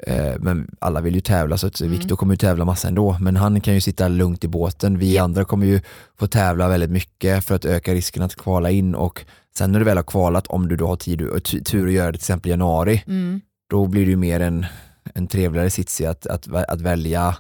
Eh, 0.06 0.35
men 0.40 0.71
alla 0.78 1.00
vill 1.00 1.14
ju 1.14 1.21
tävla 1.21 1.59
så 1.59 1.66
att 1.66 1.80
Mm. 1.80 1.92
Viktor 1.92 2.16
kommer 2.16 2.32
ju 2.35 2.38
tävla 2.38 2.64
massa 2.64 2.88
ändå. 2.88 3.16
Men 3.21 3.37
han 3.37 3.61
kan 3.61 3.75
ju 3.75 3.80
sitta 3.80 4.09
lugnt 4.09 4.44
i 4.44 4.49
båten. 4.49 4.99
Vi 4.99 5.18
andra 5.18 5.44
kommer 5.44 5.66
ju 5.66 5.80
få 6.18 6.26
tävla 6.26 6.68
väldigt 6.68 6.90
mycket 6.90 7.44
för 7.44 7.54
att 7.54 7.64
öka 7.64 7.94
risken 7.94 8.23
att 8.23 8.35
kvala 8.37 8.71
in 8.71 8.94
och 8.94 9.25
sen 9.59 9.73
när 9.73 9.78
du 9.78 9.85
väl 9.85 9.97
har 9.97 10.04
kvalat, 10.04 10.47
om 10.47 10.68
du 10.68 10.76
då 10.76 10.87
har 10.87 10.97
tid 10.97 11.23
och 11.23 11.42
tu- 11.44 11.61
tur 11.64 11.87
att 11.87 11.92
göra 11.92 12.06
det 12.06 12.12
till 12.18 12.25
exempel 12.25 12.49
i 12.49 12.50
januari, 12.50 13.02
Mm. 13.06 13.40
då 13.71 13.87
blir 13.87 14.04
det 14.04 14.11
ju 14.11 14.16
mer 14.16 14.40
en, 14.40 14.66
en 15.14 15.26
trevligare 15.26 15.71
sits 15.71 16.00
i 16.00 16.06
att, 16.06 16.26
att, 16.26 16.49
att 16.68 16.80
välja 16.80 17.37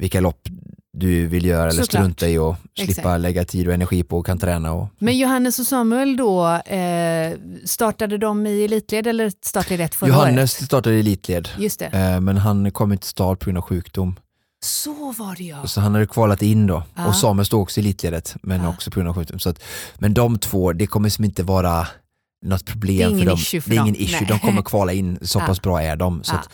vilka 0.00 0.20
lopp 0.20 0.48
du 0.98 1.26
vill 1.26 1.44
göra 1.44 1.62
eller 1.70 1.82
Såklart. 1.82 1.88
strunta 2.02 2.28
i 2.28 2.38
och 2.38 2.56
slippa 2.76 2.90
Exakt. 2.90 3.20
lägga 3.20 3.44
tid 3.44 3.68
och 3.68 3.74
energi 3.74 4.02
på 4.02 4.18
och 4.18 4.26
kan 4.26 4.38
träna. 4.38 4.72
Och, 4.72 4.88
Men 4.98 5.18
Johannes 5.18 5.58
och 5.58 5.66
Samuel 5.66 6.16
då, 6.16 6.46
eh, 6.52 7.32
startade 7.64 8.18
de 8.18 8.46
i 8.46 8.64
elitled 8.64 9.06
eller 9.06 9.32
startled 9.42 9.80
ett 9.80 9.94
förra 9.94 10.08
året? 10.10 10.18
Johannes 10.18 10.64
startade 10.66 10.96
i 10.96 11.00
elitled, 11.00 11.48
Just 11.58 11.78
det. 11.78 11.86
eh, 11.86 12.20
men 12.20 12.36
han 12.36 12.70
kom 12.70 12.92
inte 12.92 13.02
till 13.02 13.10
start 13.10 13.38
på 13.38 13.44
grund 13.44 13.58
av 13.58 13.64
sjukdom. 13.64 14.16
Så 14.64 15.12
var 15.18 15.34
det 15.36 15.44
ja. 15.44 15.66
Så 15.66 15.80
han 15.80 15.94
hade 15.94 16.06
kvalat 16.06 16.42
in 16.42 16.66
då. 16.66 16.82
Ja. 16.94 17.06
Och 17.08 17.14
Samuel 17.16 17.46
stod 17.46 17.62
också 17.62 17.80
i 17.80 17.82
elitledet, 17.82 18.36
men 18.42 18.62
Ja. 18.62 18.68
också 18.68 18.90
på 18.90 18.94
grund 19.00 19.08
av 19.08 19.14
sjukdom. 19.14 19.38
Så 19.38 19.48
att, 19.48 19.62
men 19.98 20.14
de 20.14 20.38
två, 20.38 20.72
det 20.72 20.86
kommer 20.86 21.08
som 21.08 21.24
inte 21.24 21.42
vara 21.42 21.86
något 22.44 22.64
problem 22.64 23.18
för 23.18 23.26
dem. 23.26 23.36
för 23.38 23.70
det 23.70 23.76
är 23.76 23.80
ingen 23.80 23.94
dem. 23.94 24.02
issue, 24.02 24.20
Nej. 24.20 24.28
de 24.28 24.38
kommer 24.38 24.62
kvala 24.62 24.92
in, 24.92 25.18
så 25.22 25.40
pass 25.46 25.62
bra 25.62 25.82
är 25.82 25.96
de. 25.96 26.22
Så 26.22 26.34
att, 26.34 26.48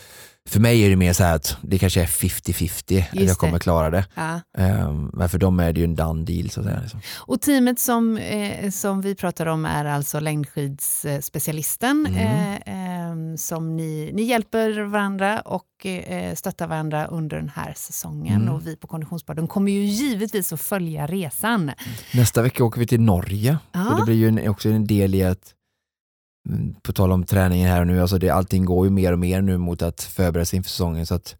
för 0.49 0.59
mig 0.59 0.81
är 0.85 0.89
det 0.89 0.95
mer 0.95 1.13
så 1.13 1.23
här 1.23 1.35
att 1.35 1.57
det 1.61 1.77
kanske 1.79 2.01
är 2.01 2.05
50-50 2.05 3.03
att 3.11 3.19
jag 3.27 3.37
kommer 3.37 3.53
det. 3.53 3.59
klara 3.59 3.89
det. 3.89 4.05
Ja. 4.15 4.39
Ehm, 4.57 5.09
men 5.13 5.29
för 5.29 5.37
dem 5.37 5.59
är 5.59 5.73
det 5.73 5.79
ju 5.79 5.83
en 5.83 5.95
done 5.95 6.25
deal 6.25 6.49
så 6.49 6.59
att 6.59 6.65
säga. 6.65 6.79
Liksom. 6.81 7.01
Och 7.15 7.41
teamet 7.41 7.79
som, 7.79 8.17
eh, 8.17 8.69
som 8.71 9.01
vi 9.01 9.15
pratar 9.15 9.45
om 9.45 9.65
är 9.65 9.85
alltså 9.85 10.19
längdskidsspecialisten 10.19 12.07
Mm. 12.07 12.17
eh, 12.17 12.53
eh, 12.55 13.35
som 13.37 13.75
ni, 13.77 14.11
ni 14.13 14.23
hjälper 14.23 14.81
varandra 14.81 15.39
och 15.41 15.85
eh, 15.85 16.35
stöttar 16.35 16.67
varandra 16.67 17.05
under 17.05 17.37
den 17.37 17.49
här 17.55 17.73
säsongen. 17.77 18.41
Mm. 18.41 18.53
Och 18.53 18.67
vi 18.67 18.75
på 18.75 18.87
Konditionspodden 18.87 19.47
kommer 19.47 19.71
ju 19.71 19.85
givetvis 19.85 20.53
att 20.53 20.61
följa 20.61 21.07
resan. 21.07 21.71
Nästa 22.13 22.41
vecka 22.41 22.63
åker 22.63 22.79
vi 22.79 22.87
till 22.87 23.01
Norge. 23.01 23.57
Ja. 23.71 23.85
Så 23.89 23.97
det 23.97 24.03
blir 24.05 24.15
ju 24.15 24.27
en, 24.27 24.49
också 24.49 24.69
en 24.69 24.87
del 24.87 25.15
i 25.15 25.23
att, 25.23 25.53
på 26.81 26.93
tal 26.93 27.11
om 27.11 27.23
träningen 27.25 27.69
här 27.69 27.79
och 27.81 27.87
nu, 27.87 28.01
alltså 28.01 28.17
det, 28.17 28.29
allting 28.29 28.65
går 28.65 28.85
ju 28.85 28.91
mer 28.91 29.11
och 29.13 29.19
mer 29.19 29.41
nu 29.41 29.57
mot 29.57 29.81
att 29.81 30.01
förbereda 30.01 30.45
sig 30.45 30.57
inför 30.57 30.69
säsongen. 30.69 31.05
Så 31.05 31.15
att 31.15 31.35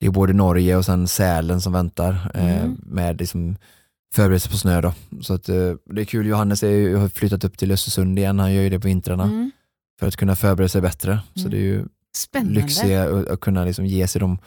det 0.00 0.06
är 0.06 0.10
både 0.10 0.32
Norge 0.32 0.76
och 0.76 0.84
sen 0.84 1.08
Sälen 1.08 1.60
som 1.60 1.72
väntar 1.72 2.30
eh, 2.34 2.58
Mm. 2.62 2.80
med 2.82 3.20
liksom 3.20 3.56
förberedelse 4.14 4.50
på 4.50 4.56
snö. 4.56 4.80
Då. 4.80 4.92
Så 5.20 5.34
att, 5.34 5.48
eh, 5.48 5.72
det 5.84 6.00
är 6.00 6.04
kul, 6.04 6.26
Johannes 6.26 6.62
är 6.62 6.68
ju, 6.70 6.96
har 6.96 7.08
flyttat 7.08 7.44
upp 7.44 7.58
till 7.58 7.72
Östersund 7.72 8.18
igen, 8.18 8.38
han 8.38 8.52
gör 8.54 8.62
ju 8.62 8.70
det 8.70 8.80
på 8.80 8.88
vintrarna 8.88 9.24
Mm. 9.24 9.50
för 10.00 10.06
att 10.08 10.16
kunna 10.16 10.36
förbereda 10.36 10.68
sig 10.68 10.80
bättre. 10.80 11.20
Så 11.34 11.40
Mm. 11.40 11.50
det 11.50 11.56
är 11.56 11.60
ju 11.60 11.84
Spännande. 12.16 12.60
lyxigt 12.60 12.90
att, 13.30 13.40
kunna 13.40 13.64
liksom 13.64 13.86
ge 13.86 14.08
sig 14.08 14.20
de 14.20 14.38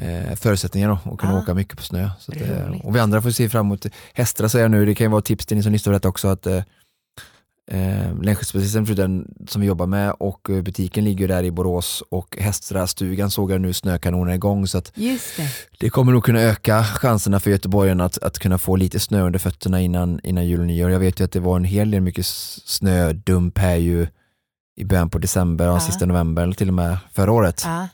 eh, 0.00 0.34
förutsättningarna 0.34 1.00
då, 1.04 1.10
och 1.10 1.20
kunna 1.20 1.32
Ah. 1.34 1.42
åka 1.42 1.54
mycket 1.54 1.76
på 1.76 1.82
snö. 1.82 2.10
Så 2.20 2.32
att, 2.32 2.40
eh, 2.40 2.80
och 2.84 2.96
vi 2.96 3.00
andra 3.00 3.22
får 3.22 3.30
se 3.30 3.48
fram 3.48 3.66
emot 3.66 3.86
Hästra 4.14 4.48
säger 4.48 4.64
jag 4.64 4.70
nu, 4.70 4.86
det 4.86 4.94
kan 4.94 5.04
ju 5.04 5.10
vara 5.10 5.22
tips 5.22 5.46
till 5.46 5.56
ni 5.56 5.62
som 5.62 5.72
lyssnar 5.72 5.92
på 5.92 5.94
detta 5.94 6.08
också 6.08 6.28
att 6.28 6.46
eh, 7.72 8.22
Länsskyddsspecialisten 8.22 8.86
för 8.86 8.94
den 8.94 9.34
som 9.48 9.60
vi 9.60 9.66
jobbar 9.66 9.86
med 9.86 10.12
och 10.18 10.50
eh, 10.50 10.62
butiken 10.62 11.04
ligger 11.04 11.28
där 11.28 11.42
i 11.44 11.50
Borås 11.50 12.02
och 12.10 12.36
Hästra-stugan 12.40 13.30
såg 13.30 13.50
jag 13.50 13.60
nu 13.60 13.72
snökanoner 13.72 14.34
igång 14.34 14.66
så 14.66 14.78
att 14.78 14.92
det. 15.36 15.48
det 15.78 15.90
kommer 15.90 16.12
nog 16.12 16.24
kunna 16.24 16.40
öka 16.40 16.84
chanserna 16.84 17.40
för 17.40 17.50
göteborgarna 17.50 18.04
att, 18.04 18.18
att 18.22 18.38
kunna 18.38 18.58
få 18.58 18.76
lite 18.76 19.00
snö 19.00 19.22
under 19.22 19.38
fötterna 19.38 19.80
innan, 19.80 20.20
innan 20.22 20.46
jul 20.46 20.60
och 20.60 20.66
nyår. 20.66 20.90
Jag 20.90 21.00
vet 21.00 21.20
ju 21.20 21.24
att 21.24 21.32
det 21.32 21.40
var 21.40 21.56
en 21.56 21.64
hel 21.64 21.90
del 21.90 22.00
mycket 22.00 22.26
snödump 22.26 23.58
här 23.58 23.76
ju 23.76 24.06
i 24.76 24.84
början 24.84 25.10
på 25.10 25.18
december 25.18 25.64
Ja. 25.64 25.80
sista 25.80 26.06
november 26.06 26.42
eller 26.42 26.54
till 26.54 26.68
och 26.68 26.74
med 26.74 26.98
förra 27.12 27.32
året. 27.32 27.62
Ja. 27.64 27.88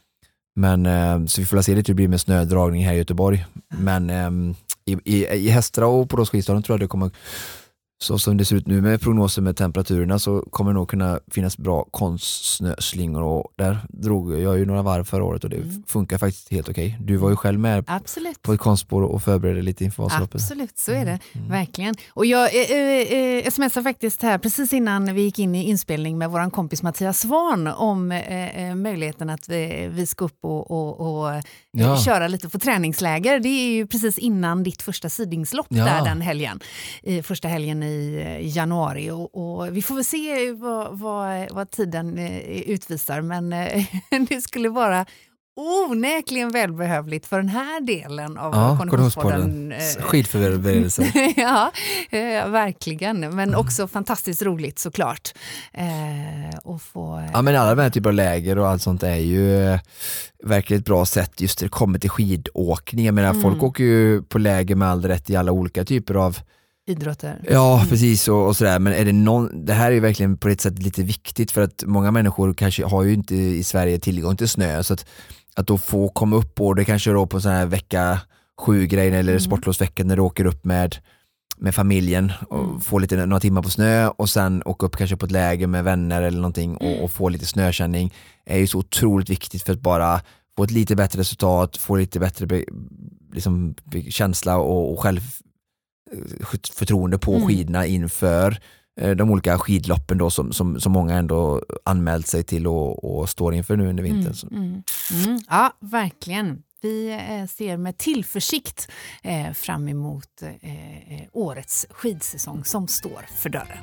Men, 0.57 0.87
eh, 0.87 1.25
så 1.27 1.41
vi 1.41 1.47
får 1.47 1.63
se 1.63 1.75
lite 1.75 1.93
hur 1.93 1.95
det 1.95 1.97
blir 1.97 2.09
med 2.09 2.21
snödragning 2.21 2.85
här 2.85 2.95
i 2.95 2.99
Göteborg. 2.99 3.47
Men 3.69 4.11
ehm, 4.11 4.55
i, 4.85 4.99
i, 5.05 5.27
i 5.27 5.49
Hästra 5.49 5.87
och 5.87 6.11
på 6.11 6.17
Roskildsstaden 6.17 6.63
tror 6.63 6.75
jag 6.75 6.81
det 6.81 6.87
kommer, 6.89 7.11
så 8.01 8.19
som 8.19 8.37
det 8.37 8.45
ser 8.45 8.57
ut 8.57 8.67
nu 8.67 8.81
med 8.83 9.01
prognoser 9.01 9.43
med 9.43 9.57
temperaturerna 9.57 10.19
så 10.19 10.41
kommer 10.51 10.71
det 10.71 10.75
nog 10.75 10.89
kunna 10.89 11.21
finnas 11.31 11.59
bra 11.59 11.85
konstsnöslingor 11.91 13.23
och 13.23 13.53
där 13.57 13.79
drog 13.89 14.41
jag 14.41 14.59
ju 14.59 14.67
några 14.67 14.83
varv 14.83 15.05
förra 15.05 15.25
året 15.25 15.45
och 15.45 15.51
det 15.51 15.57
Mm. 15.57 15.83
funkar 15.87 16.19
faktiskt 16.19 16.51
helt 16.51 16.69
okej. 16.69 16.99
Du 17.01 17.17
var 17.17 17.31
ju 17.31 17.37
själv 17.37 17.61
med 17.61 17.85
Absolut. 17.87 18.43
på 18.43 18.53
ett 18.53 18.61
konstspår 18.61 19.03
och 19.03 19.23
förberedde 19.23 19.63
lite 19.63 19.85
inför 19.85 20.03
Vasaloppet. 20.03 20.35
Absolut, 20.41 20.79
så 20.79 20.93
är 20.93 21.05
det. 21.05 21.19
Mm. 21.33 21.49
Verkligen. 21.51 21.95
Och 22.15 22.27
jag 22.27 22.55
eh, 22.55 22.79
eh, 22.79 23.47
eh, 23.47 23.51
smsade 23.51 23.83
faktiskt 23.85 24.23
här 24.23 24.39
precis 24.39 24.73
innan 24.73 25.15
vi 25.15 25.23
gick 25.23 25.39
in 25.39 25.55
i 25.55 25.63
inspelning 25.69 26.19
med 26.19 26.31
vår 26.31 26.51
kompis 26.51 26.83
Mattias 26.83 27.19
Svan 27.21 27.67
om 27.67 28.13
eh, 28.13 28.69
eh, 28.69 28.75
möjligheten 28.75 29.31
att 29.31 29.49
vi, 29.49 29.89
vi 29.93 30.07
ska 30.07 30.25
upp 30.25 30.39
och, 30.45 30.71
och, 30.71 31.01
och 31.21 31.35
eh, 31.35 31.43
Ja. 31.83 32.01
köra 32.01 32.29
lite 32.29 32.49
på 32.49 32.59
träningsläger. 32.59 33.41
Det 33.41 33.49
är 33.49 33.71
ju 33.73 33.87
precis 33.87 34.19
innan 34.19 34.63
ditt 34.63 34.83
första 34.83 35.09
sidningslopp 35.09 35.67
Ja. 35.71 35.85
där 35.85 36.05
den 36.05 36.21
helgen. 36.21 36.61
I 37.03 37.23
första 37.23 37.49
helgen 37.49 37.83
i 37.83 38.23
eh, 38.27 38.57
januari. 38.57 39.11
Och, 39.11 39.35
och 39.59 39.77
vi 39.77 39.83
får 39.83 39.95
väl 39.95 40.05
se 40.05 40.53
vad, 40.53 40.99
vad, 40.99 41.53
vad 41.53 41.71
tiden 41.71 42.19
eh, 42.19 42.39
utvisar 42.61 43.21
men 43.21 43.53
eh, 43.53 43.85
det 44.29 44.41
skulle 44.43 44.69
vara 44.69 45.07
onekligen 45.59 46.51
välbehövligt 46.51 47.27
för 47.27 47.37
den 47.37 47.49
här 47.49 47.81
delen 47.81 48.39
av 48.39 48.55
Ja, 48.55 48.77
Konditionspodden. 48.79 49.73
Eh, 49.73 50.03
Skidförberedelse. 50.03 51.03
ja, 51.37 51.71
eh, 52.11 52.49
verkligen. 52.49 53.21
Men 53.37 53.55
också 53.55 53.89
fantastiskt 53.89 54.43
roligt 54.43 54.79
såklart. 54.79 55.33
Eh, 55.73 56.59
och 56.65 56.83
få, 56.83 57.29
Ja 57.33 57.43
men 57.43 57.57
alla 57.57 57.75
de 57.75 57.83
här 57.83 57.91
typer 57.91 58.11
av 58.11 58.15
läger 58.15 58.59
och 58.59 58.69
allt 58.69 58.83
sånt 58.83 59.03
är 59.03 59.15
ju 59.17 59.65
eh, 59.73 59.81
verkligen 60.45 60.81
ett 60.81 60.87
bra 60.87 61.07
sätt 61.07 61.41
just 61.41 61.61
när 61.61 61.67
det 61.67 61.71
kommer 61.73 61.99
till 61.99 62.11
skidåkning. 62.11 63.07
Jag 63.07 63.15
menar 63.15 63.31
Mm. 63.31 63.43
folk 63.43 63.63
åker 63.63 63.85
ju 63.85 64.23
på 64.23 64.39
läger 64.39 64.75
med 64.75 64.89
all 64.89 65.05
rätt 65.05 65.31
i 65.31 65.37
alla 65.37 65.53
olika 65.53 65.85
typer 65.85 66.15
av 66.15 66.39
idrotter. 66.87 67.41
Ja, 67.51 67.77
Mm. 67.77 67.89
precis 67.89 68.29
och, 68.29 68.47
och 68.47 68.57
sådär. 68.57 68.79
Men 68.79 68.93
är 68.93 69.05
det 69.05 69.13
någon, 69.13 69.65
det 69.67 69.73
här 69.73 69.87
är 69.87 69.95
ju 69.95 70.01
verkligen 70.01 70.37
på 70.37 70.49
ett 70.49 70.61
sätt 70.61 70.79
lite 70.79 71.03
viktigt 71.03 71.51
för 71.51 71.61
att 71.63 71.85
många 71.87 72.11
människor 72.11 72.55
kanske 72.55 72.85
har 72.87 73.03
ju 73.03 73.13
inte 73.15 73.35
i 73.35 73.65
Sverige 73.65 73.99
tillgång 73.99 74.37
till 74.37 74.49
snö. 74.49 74.83
Så 74.83 74.95
att, 74.95 75.07
att 75.59 75.67
då 75.67 75.79
få 75.79 76.09
komma 76.09 76.37
upp 76.37 76.61
och 76.61 76.77
det 76.77 76.85
kanske 76.85 77.11
då 77.11 77.27
på 77.27 77.41
sån 77.41 77.53
här 77.53 77.67
vecka 77.67 78.21
sju 78.61 78.87
grejer 78.87 79.13
eller 79.13 79.33
Mm. 79.33 79.41
sportlovsveckan 79.41 80.07
när 80.07 80.17
du 80.17 80.23
åker 80.23 80.45
upp 80.45 80.65
med 80.65 80.97
med 81.61 81.75
familjen 81.75 82.33
och 82.51 82.65
Mm. 82.65 82.81
få 82.81 82.99
lite, 82.99 83.27
några 83.27 83.41
timmar 83.41 83.63
på 83.63 83.71
snö 83.71 84.09
och 84.09 84.31
sen 84.31 84.63
åka 84.65 84.87
upp 84.87 84.97
kanske 84.97 85.17
på 85.17 85.27
ett 85.27 85.33
läger 85.33 85.67
med 85.67 85.85
vänner 85.85 86.23
eller 86.23 86.39
någonting 86.39 86.77
och, 86.77 86.83
Mm. 86.87 87.01
och 87.05 87.11
få 87.11 87.29
lite 87.29 87.47
snökänning 87.47 88.15
är 88.45 88.59
ju 88.59 88.67
så 88.67 88.79
otroligt 88.79 89.31
viktigt 89.31 89.63
för 89.63 89.73
att 89.73 89.81
bara 89.81 90.21
få 90.57 90.65
ett 90.65 90.71
lite 90.71 90.97
bättre 90.97 91.21
resultat, 91.21 91.77
få 91.77 91.97
lite 91.97 92.21
bättre 92.21 92.47
be, 92.47 92.65
liksom, 93.33 93.75
känsla 94.11 94.57
och, 94.57 94.93
och 94.93 95.01
självförtroende 95.03 97.19
på 97.19 97.35
Mm. 97.35 97.49
skidorna 97.49 97.87
inför 97.87 98.51
eh, 98.53 98.59
Eh, 98.99 99.11
de 99.11 99.31
olika 99.31 99.59
skidloppen 99.59 100.19
då 100.19 100.31
som, 100.31 100.53
som, 100.53 100.81
som 100.81 100.93
många 100.93 101.15
ändå 101.15 101.63
anmält 101.85 102.27
sig 102.27 102.45
till 102.45 102.67
och, 102.67 103.19
och 103.19 103.29
står 103.29 103.55
inför 103.55 103.77
nu 103.77 103.89
under 103.89 104.03
vintern. 104.03 104.49
Mm, 104.51 104.65
mm, 104.65 104.83
mm. 105.25 105.41
Ja, 105.49 105.73
verkligen. 105.81 106.63
Vi 106.81 107.11
eh, 107.13 107.47
ser 107.47 107.77
med 107.77 107.99
tillförsikt 107.99 108.91
eh, 109.23 109.53
fram 109.53 109.89
emot 109.89 110.43
årets 111.33 111.87
skidsäsong 111.91 112.65
som 112.65 112.89
står 112.89 113.27
för 113.37 113.51
dörren. 113.51 113.79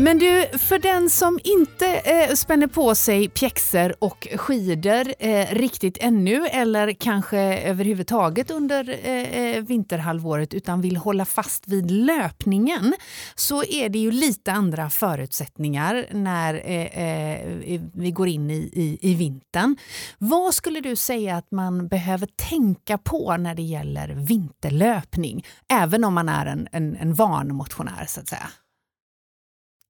Men 0.00 0.18
du, 0.18 0.58
för 0.58 0.78
den 0.78 1.10
som 1.10 1.38
inte 1.44 1.86
eh, 1.86 2.34
spänner 2.34 2.66
på 2.66 2.94
sig 2.94 3.28
pjäxor 3.28 3.94
och 3.98 4.28
skidor 4.36 5.14
eh, 5.18 5.46
riktigt 5.54 5.98
ännu 6.00 6.46
eller 6.46 6.92
kanske 6.92 7.38
överhuvudtaget 7.58 8.50
under 8.50 8.90
eh, 9.02 9.56
eh 9.56 9.62
vinterhalvåret 9.62 10.54
utan 10.54 10.80
vill 10.80 10.96
hålla 10.96 11.24
fast 11.24 11.68
vid 11.68 11.90
löpningen 11.90 12.94
så 13.34 13.64
är 13.64 13.88
det 13.88 13.98
ju 13.98 14.10
lite 14.10 14.52
andra 14.52 14.90
förutsättningar 14.90 16.06
när 16.10 16.54
eh, 16.54 17.02
eh, 17.02 17.80
vi 17.92 18.10
går 18.10 18.28
in 18.28 18.50
i, 18.50 18.70
i, 18.72 18.98
i 19.10 19.14
vintern. 19.14 19.76
Vad 20.18 20.54
skulle 20.54 20.80
du 20.80 20.96
säga 20.96 21.36
att 21.36 21.50
man 21.50 21.88
behöver 21.88 22.28
tänka 22.50 22.98
på 22.98 23.36
när 23.36 23.54
det 23.54 23.62
gäller 23.62 24.08
vinterlöpning? 24.08 25.46
Även 25.72 26.04
om 26.04 26.14
man 26.14 26.28
är 26.28 26.46
en, 26.46 26.68
en, 26.72 26.96
en 26.96 27.14
van 27.14 27.54
motionär 27.54 28.04
så 28.08 28.20
att 28.20 28.28
säga. 28.28 28.50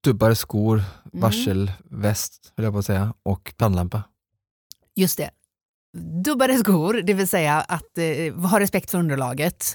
Dubbar, 0.05 0.35
skor, 0.35 0.83
Mm. 1.13 1.21
varselväst 1.23 2.53
höll 2.57 2.65
jag 2.65 2.73
på 2.73 2.79
att 2.79 2.87
säga 2.87 3.15
och 3.23 3.55
pannlampa. 3.57 4.03
Just 4.97 5.17
det. 5.19 5.31
Dubbade 6.25 6.59
skor, 6.59 7.03
det 7.05 7.15
vill 7.15 7.29
säga 7.29 7.61
att 7.61 7.99
eh, 7.99 8.35
ha 8.51 8.61
respekt 8.61 8.91
för 8.91 8.99
underlaget. 8.99 9.75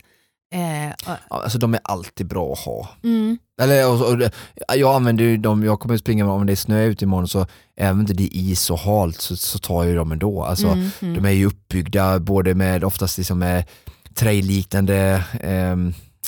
Eh, 0.53 0.87
Ja, 1.05 1.17
alltså 1.29 1.57
de 1.57 1.73
är 1.73 1.79
alltid 1.83 2.27
bra 2.27 2.53
att 2.53 2.59
ha. 2.59 2.89
mm, 3.03 3.37
Eller, 3.61 3.89
och, 3.89 4.13
och, 4.13 4.31
jag 4.75 4.95
använder 4.95 5.23
ju 5.23 5.37
dem, 5.37 5.63
jag 5.63 5.79
kommer 5.79 5.97
springa 5.97 6.31
om 6.31 6.45
det 6.45 6.53
är 6.53 6.55
snö 6.55 6.83
ute 6.83 7.03
imorgon 7.05 7.27
så 7.27 7.47
även 7.77 7.99
om 7.99 8.05
det 8.05 8.23
är 8.23 8.35
is 8.35 8.69
och 8.69 8.79
halt 8.79 9.21
så, 9.21 9.35
så 9.37 9.59
tar 9.59 9.83
jag 9.83 9.89
ju 9.91 9.95
dem 9.97 10.11
ändå. 10.11 10.43
Alltså, 10.43 10.67
mm, 10.67 10.89
mm. 11.01 11.13
De 11.15 11.25
är 11.25 11.31
ju 11.31 11.45
uppbyggda 11.45 12.19
både 12.19 12.55
med 12.55 12.83
oftast 12.83 13.17
liksom 13.17 13.39
med 13.39 13.65
trailliknande 14.13 15.23
eh, 15.41 15.75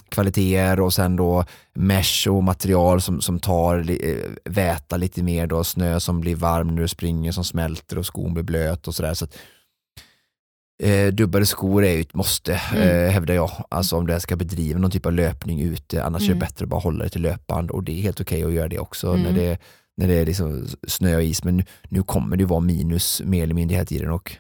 kvaliteter 0.10 0.80
och 0.80 0.94
sen 0.94 1.16
då 1.16 1.46
mesh 1.74 2.28
och 2.30 2.44
material 2.44 3.02
som, 3.02 3.22
som 3.22 3.40
tar 3.40 3.90
eh, 4.06 4.18
väta 4.46 4.98
lite 4.98 5.24
mer 5.24 5.48
då, 5.48 5.64
snö 5.64 6.00
som 6.00 6.22
blir 6.22 6.36
varm 6.36 6.68
när 6.68 6.82
du 6.82 6.88
springer 6.88 7.32
som 7.32 7.44
smälter 7.44 7.98
och 7.98 8.06
skon 8.06 8.34
blir 8.34 8.44
blöt 8.44 8.88
och 8.88 8.96
sådär. 8.96 9.14
Så 9.14 9.26
att, 9.26 9.38
eh, 10.84 11.08
dubbade 11.08 11.46
skor 11.46 11.86
är 11.86 11.92
ju 11.92 12.02
ett 12.02 12.14
måste 12.14 12.54
Mm. 12.76 13.06
eh, 13.06 13.12
hävdar 13.12 13.34
jag, 13.36 13.52
alltså 13.70 13.98
om 13.98 14.08
det 14.08 14.20
ska 14.20 14.36
bedriva 14.36 14.80
någon 14.80 14.92
typ 14.92 15.06
av 15.06 15.14
löpning 15.14 15.62
ute, 15.62 16.04
annars 16.04 16.22
är 16.22 16.26
Mm. 16.28 16.40
det 16.40 16.46
bättre 16.46 16.64
att 16.64 16.70
bara 16.70 16.80
hålla 16.82 17.04
det 17.04 17.10
till 17.10 17.22
löpband 17.22 17.72
och 17.72 17.84
det 17.84 17.92
är 17.92 18.02
helt 18.02 18.22
okej 18.22 18.44
att 18.44 18.54
göra 18.54 18.68
det 18.68 18.80
också 18.80 19.08
Mm. 19.08 19.22
när 19.24 19.32
det, 19.34 19.58
när 19.98 20.08
det 20.08 20.14
är 20.14 20.26
liksom 20.26 20.68
snö 20.88 21.16
och 21.16 21.24
is 21.24 21.44
men 21.44 21.58
nu, 21.58 21.64
nu 21.90 22.04
kommer 22.04 22.38
det 22.38 22.46
vara 22.46 22.60
minus 22.60 23.22
mer 23.26 23.44
eller 23.44 23.54
mindre 23.56 23.76
hela 23.76 23.86
tiden 23.86 24.10
och 24.12 24.36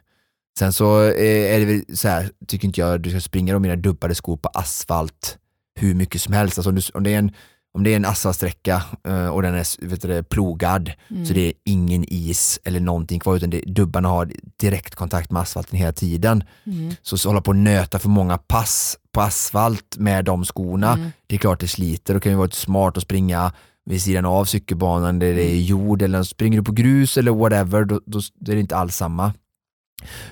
Sen 0.59 0.73
så 0.73 1.03
eh, 1.03 1.55
är 1.55 1.59
det 1.59 1.65
väl 1.65 1.97
så 1.97 2.07
här, 2.07 2.29
tycker 2.47 2.65
inte 2.67 2.81
jag 2.81 3.01
du 3.01 3.09
ska 3.09 3.21
springa 3.21 3.59
med 3.59 3.71
dina 3.71 3.81
dubbade 3.81 4.15
skor 4.15 4.37
på 4.37 4.49
asfalt 4.53 5.37
hur 5.77 5.93
mycket 5.95 6.21
som 6.21 6.33
helst. 6.33 6.57
Alltså 6.57 6.69
om, 6.69 6.75
du, 6.75 6.81
om, 6.93 7.03
det 7.03 7.13
är 7.13 7.17
en, 7.19 7.31
om 7.73 7.83
det 7.83 7.91
är 7.91 7.95
en 7.95 8.05
asfaltsträcka 8.05 8.83
eh, 9.07 9.27
och 9.27 9.41
den 9.41 9.55
är 9.55 9.85
vet 9.87 10.01
du, 10.01 10.23
plogad 10.23 10.91
Mm. 11.09 11.25
så 11.25 11.33
det 11.33 11.41
är 11.47 11.53
ingen 11.65 12.05
is 12.07 12.59
eller 12.63 12.79
någonting 12.79 13.19
kvar 13.19 13.35
utan 13.35 13.49
det, 13.49 13.59
dubbarna 13.61 14.09
har 14.09 14.31
direktkontakt 14.59 15.31
med 15.31 15.41
asfalten 15.41 15.79
hela 15.79 15.91
tiden. 15.93 16.43
Mm. 16.65 16.95
Så, 17.01 17.17
så 17.17 17.29
hålla 17.29 17.41
på 17.41 17.49
och 17.51 17.55
nöta 17.55 17.99
för 17.99 18.09
många 18.09 18.37
pass 18.37 18.97
på 19.11 19.21
asfalt 19.21 19.97
med 19.97 20.25
de 20.25 20.45
skorna, 20.45 20.93
Mm. 20.93 21.09
det 21.27 21.35
är 21.35 21.39
klart 21.39 21.59
det 21.59 21.67
sliter. 21.67 22.13
Då 22.13 22.19
kan 22.19 22.31
det 22.31 22.37
vara 22.37 22.49
smart 22.49 22.97
att 22.97 23.03
springa 23.03 23.53
vid 23.85 24.01
sidan 24.01 24.25
av 24.25 24.45
cykelbanan 24.45 25.19
där 25.19 25.33
det 25.33 25.51
är 25.51 25.59
jord 25.61 26.01
eller 26.01 26.23
springer 26.23 26.57
du 26.57 26.63
på 26.63 26.71
grus 26.71 27.17
eller 27.17 27.31
whatever, 27.31 27.85
då, 27.85 28.01
då, 28.05 28.19
då 28.39 28.51
är 28.51 28.55
det 28.55 28.61
inte 28.61 28.75
alls 28.77 28.95
samma. 28.95 29.33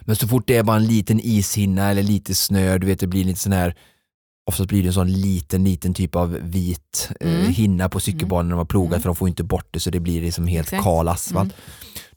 Men 0.02 0.16
så 0.16 0.28
fort 0.28 0.44
det 0.48 0.58
är 0.58 0.64
bara 0.64 0.78
en 0.78 0.86
liten 0.88 1.20
ishinna 1.24 1.90
eller 1.92 2.04
lite 2.04 2.36
snö, 2.36 2.78
du 2.78 2.88
vet 2.88 3.00
det 3.00 3.08
blir 3.08 3.24
lite 3.24 3.40
sån 3.40 3.52
här 3.54 3.76
Oftast 4.48 4.70
blir 4.70 4.82
det 4.82 4.90
en 4.90 4.94
sån 4.94 5.12
liten, 5.14 5.64
liten 5.64 5.94
typ 5.94 6.16
av 6.16 6.38
vit 6.42 7.10
eh, 7.20 7.40
Mm. 7.40 7.52
hinna 7.54 7.90
på 7.90 8.00
cykelbanan 8.00 8.46
när 8.48 8.52
de 8.56 8.58
har 8.58 8.66
plogat 8.66 8.92
Mm. 8.92 9.02
för 9.02 9.10
de 9.10 9.16
får 9.16 9.28
inte 9.28 9.44
bort 9.44 9.68
det 9.72 9.80
så 9.80 9.90
det 9.90 10.00
blir 10.00 10.22
liksom 10.22 10.48
helt 10.48 10.68
Exakt. 10.68 10.84
kal 10.84 11.08
asfalt. 11.08 11.54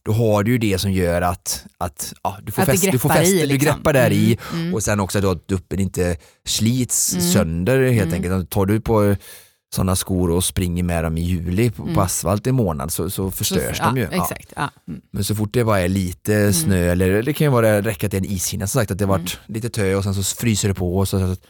Då 0.03 0.13
har 0.13 0.43
du 0.43 0.51
ju 0.53 0.59
det 0.59 0.79
som 0.79 0.93
gör 0.93 1.23
att, 1.23 1.65
att 1.79 2.13
ja, 2.23 2.39
du 2.43 2.53
får 2.53 2.63
Att 2.63 2.69
fäste, 2.69 2.91
du 2.91 2.99
får 2.99 3.09
greppar 3.09 3.23
i, 3.23 3.25
fäste, 3.25 3.41
du 3.41 3.47
liksom. 3.47 3.75
greppar 3.77 3.93
där 3.93 4.11
i 4.13 4.39
Mm, 4.53 4.63
mm. 4.63 4.75
och 4.75 4.83
sen 4.83 5.01
också 5.01 5.21
då 5.21 5.31
att 5.31 5.49
duppen 5.49 5.81
inte 5.81 6.17
slits 6.47 7.13
Mm. 7.15 7.25
sönder 7.33 7.93
helt 7.93 8.13
Mm. 8.13 8.15
enkelt. 8.15 8.51
Tar 8.51 8.67
du 8.67 8.81
på 8.81 9.17
sådana 9.75 9.97
skor 9.97 10.31
och 10.31 10.45
springer 10.45 10.83
med 10.83 11.05
dem 11.05 11.19
i 11.19 11.21
juli 11.23 11.71
på, 11.71 11.83
Mm. 11.83 11.95
på 11.95 12.01
asfalt 12.01 12.47
i 12.47 12.53
månad 12.53 12.93
så, 12.93 13.11
så 13.11 13.31
förstörs 13.31 13.77
Så- 13.77 13.83
de 13.85 13.97
ju. 13.97 14.03
ja, 14.03 14.09
Ja. 14.13 14.23
Exakt. 14.23 14.53
Ja. 14.57 14.71
Mm. 14.89 15.01
Men 15.11 15.25
så 15.25 15.35
fort 15.35 15.53
det 15.55 15.65
bara 15.65 15.81
är 15.81 15.89
lite 15.89 16.53
snö 16.53 16.93
eller 16.93 17.23
det 17.23 17.33
kan 17.33 17.45
ju 17.45 17.51
vara 17.51 17.83
räcka 17.83 18.07
är 18.07 18.15
en 18.15 18.25
ishinna 18.25 18.67
som 18.67 18.81
sagt 18.81 18.91
att 18.91 18.99
det 18.99 19.07
varit 19.07 19.39
Mm. 19.47 19.55
lite 19.55 19.69
tö 19.71 19.95
och 19.95 20.05
sen 20.05 20.15
så 20.15 20.23
fryser 20.23 20.69
det 20.69 20.75
på 20.75 20.99
och 20.99 21.09
så, 21.09 21.35
så, 21.35 21.41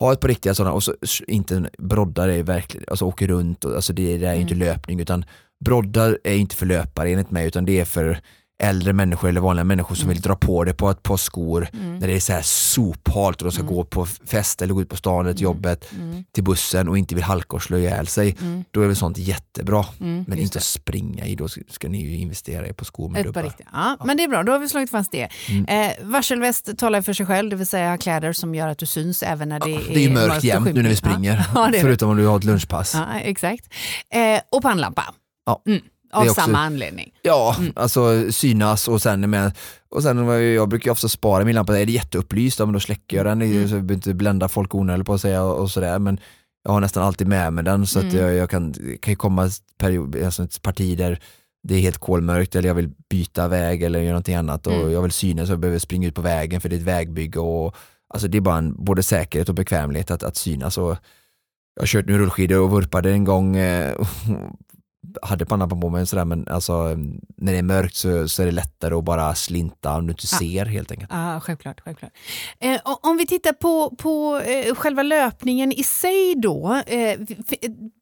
ha 0.00 0.12
ett 0.12 0.20
par 0.20 0.28
riktiga 0.28 0.54
sådana 0.54 0.74
och 0.74 0.82
så 0.82 0.94
inte 1.26 1.70
broddar 1.78 2.28
är 2.28 2.42
verkligen, 2.42 2.84
alltså 2.88 3.04
åker 3.04 3.26
runt 3.26 3.64
och 3.64 3.74
alltså 3.76 3.92
det, 3.92 4.18
det 4.18 4.26
är 4.26 4.34
ju 4.34 4.40
inte 4.40 4.54
Mm. 4.54 4.66
löpning 4.68 5.00
utan 5.00 5.24
broddar 5.64 6.18
är 6.24 6.34
inte 6.34 6.56
för 6.56 6.66
löpare 6.66 7.10
enligt 7.10 7.30
mig 7.30 7.46
utan 7.46 7.64
det 7.64 7.80
är 7.80 7.84
för 7.84 8.20
äldre 8.62 8.92
människor 8.92 9.28
eller 9.28 9.40
vanliga 9.40 9.64
människor 9.64 9.94
som 9.94 10.04
Mm. 10.04 10.12
vill 10.14 10.22
dra 10.22 10.36
på 10.36 10.64
det 10.64 10.74
på 10.74 10.90
ett 10.90 11.02
par 11.02 11.16
skor 11.16 11.68
Mm. 11.72 11.98
när 11.98 12.06
det 12.06 12.16
är 12.16 12.20
så 12.20 12.32
här 12.32 12.42
sophalt 12.42 13.42
och 13.42 13.48
de 13.48 13.52
ska 13.52 13.62
Mm. 13.62 13.74
gå 13.74 13.84
på 13.84 14.06
fest 14.06 14.62
eller 14.62 14.74
gå 14.74 14.82
ut 14.82 14.88
på 14.88 14.96
stan 14.96 15.24
eller 15.24 15.34
till 15.34 15.42
jobbet 15.42 15.92
Mm. 15.92 16.24
till 16.32 16.44
bussen 16.44 16.88
och 16.88 16.98
inte 16.98 17.14
vill 17.14 17.24
halka 17.24 17.56
och 17.56 17.62
slå 17.62 17.78
ihjäl 17.78 18.06
sig. 18.06 18.36
Mm. 18.40 18.64
Då 18.70 18.80
är 18.82 18.86
väl 18.86 18.96
sånt 18.96 19.18
jättebra. 19.18 19.84
Mm. 20.00 20.24
Men 20.28 20.38
inte 20.38 20.54
det. 20.54 20.58
att 20.58 20.64
springa 20.64 21.26
i, 21.26 21.34
då 21.34 21.48
ska 21.70 21.88
ni 21.88 22.02
ju 22.02 22.16
investera 22.16 22.66
i 22.68 22.72
på 22.72 22.84
skor 22.84 23.08
med 23.08 23.24
dubbar. 23.24 23.42
riktiga. 23.42 23.66
Ja, 23.72 23.96
Men 24.04 24.16
det 24.16 24.22
är 24.24 24.28
bra, 24.28 24.42
då 24.42 24.52
har 24.52 24.58
vi 24.58 24.68
slagit 24.68 24.90
fast 24.90 25.12
det. 25.12 25.28
Mm. 25.48 25.64
Eh, 25.64 25.92
varselväst 26.02 26.78
talar 26.78 27.02
för 27.02 27.12
sig 27.12 27.26
själv, 27.26 27.50
det 27.50 27.56
vill 27.56 27.66
säga 27.66 27.98
kläder 27.98 28.32
som 28.32 28.54
gör 28.54 28.68
att 28.68 28.78
du 28.78 28.86
syns 28.86 29.22
även 29.22 29.48
när 29.48 29.60
det, 29.60 29.70
Ja, 29.70 29.80
det 29.94 30.04
är 30.04 30.10
mörkt 30.10 30.36
och 30.36 30.44
jämt 30.44 30.74
nu 30.74 30.82
när 30.82 30.88
vi 30.90 30.96
springer. 30.96 31.36
Ja, 31.36 31.44
ja, 31.72 31.76
är. 31.76 31.80
Förutom 31.80 32.10
om 32.10 32.16
du 32.16 32.26
har 32.26 32.38
ett 32.38 32.44
lunchpass. 32.44 32.94
Ja, 32.94 33.20
exakt. 33.20 33.68
Eh, 34.10 34.40
och 34.50 34.62
pannlampa. 34.62 35.04
Ja. 35.46 35.62
Mm. 35.66 35.80
Av 36.14 36.22
också- 36.22 36.34
samma 36.34 36.58
anledning. 36.58 37.10
Ja, 37.22 37.56
Mm. 37.58 37.72
alltså 37.76 38.32
synas 38.32 38.88
och 38.88 39.02
sen 39.02 39.30
med 39.30 39.52
och 39.88 40.02
sen 40.02 40.26
jag 40.54 40.68
brukar 40.68 40.84
ju 40.84 40.92
ofta 40.92 41.08
spara 41.08 41.44
min 41.44 41.54
lampa, 41.54 41.78
är 41.78 41.86
det 41.86 41.92
jätteupplyst, 41.92 42.58
ja, 42.58 42.66
men 42.66 42.72
då 42.72 42.80
släcker 42.80 43.16
jag 43.16 43.26
den 43.26 43.42
Mm. 43.42 43.68
så 43.68 43.74
jag 43.74 43.82
behöver 43.84 43.94
inte 43.94 44.14
blända 44.14 44.48
folk 44.48 44.74
onödigt 44.74 45.06
på 45.06 45.14
att 45.14 45.20
säga 45.20 45.42
och, 45.42 45.60
och 45.60 45.70
sådär 45.70 45.98
men 45.98 46.20
jag 46.64 46.72
har 46.72 46.80
nästan 46.80 47.02
alltid 47.02 47.26
med 47.26 47.52
mig 47.52 47.64
den 47.64 47.86
så 47.86 47.98
att 47.98 48.04
Mm. 48.04 48.16
jag, 48.16 48.34
jag 48.34 48.50
kan, 48.50 48.74
kan 49.00 49.16
komma 49.16 49.50
period, 49.78 50.16
alltså 50.24 50.42
ett 50.44 50.62
parti 50.62 50.98
där 50.98 51.20
det 51.68 51.74
är 51.74 51.80
helt 51.80 51.98
kolmörkt 51.98 52.56
eller 52.56 52.68
jag 52.68 52.74
vill 52.74 52.90
byta 53.10 53.48
väg 53.48 53.82
eller 53.82 53.98
göra 54.00 54.10
någonting 54.12 54.34
annat 54.34 54.66
och 54.66 54.72
Mm. 54.72 54.92
jag 54.92 55.02
vill 55.02 55.12
synas 55.12 55.48
jag 55.48 55.58
behöver 55.58 55.78
springa 55.78 56.08
ut 56.08 56.14
på 56.14 56.22
vägen 56.22 56.60
för 56.60 56.68
det 56.68 56.76
är 56.76 56.78
ett 56.78 56.82
vägbygge 56.86 57.40
och 57.40 57.76
alltså 58.14 58.28
det 58.28 58.38
är 58.38 58.40
bara 58.40 58.58
en, 58.58 58.84
både 58.84 59.02
säkerhet 59.02 59.48
och 59.48 59.54
bekvämlighet 59.54 60.10
att, 60.10 60.22
att 60.22 60.36
synas 60.36 60.78
och 60.78 60.96
jag 61.76 61.82
har 61.82 61.86
kört 61.86 62.06
nu 62.06 62.18
rullskidor 62.18 62.60
och 62.60 62.70
vurpade 62.70 63.10
en 63.12 63.24
gång 63.24 63.56
eh, 63.56 63.94
hade 65.22 65.46
pannan 65.46 65.80
på 65.80 65.88
mig 65.90 66.06
sådär 66.06 66.24
men 66.24 66.48
alltså 66.48 66.82
när 67.36 67.52
det 67.52 67.58
är 67.58 67.62
mörkt 67.62 67.94
så, 67.94 68.28
så 68.28 68.42
är 68.42 68.46
det 68.46 68.52
lättare 68.52 68.94
att 68.94 69.04
bara 69.04 69.34
slinta 69.34 69.96
om 69.96 70.06
du 70.06 70.10
inte 70.12 70.26
Ja. 70.32 70.38
ser 70.38 70.64
helt 70.64 70.90
enkelt. 70.90 71.10
Ja, 71.12 71.40
självklart. 71.40 71.80
självklart. 71.80 72.12
Eh, 72.60 72.80
om 73.02 73.16
vi 73.16 73.26
tittar 73.26 73.52
på, 73.52 73.96
på 73.96 74.40
eh, 74.46 74.74
själva 74.74 75.02
löpningen 75.02 75.72
i 75.72 75.82
sig 75.82 76.34
då, 76.36 76.82
eh, 76.86 77.18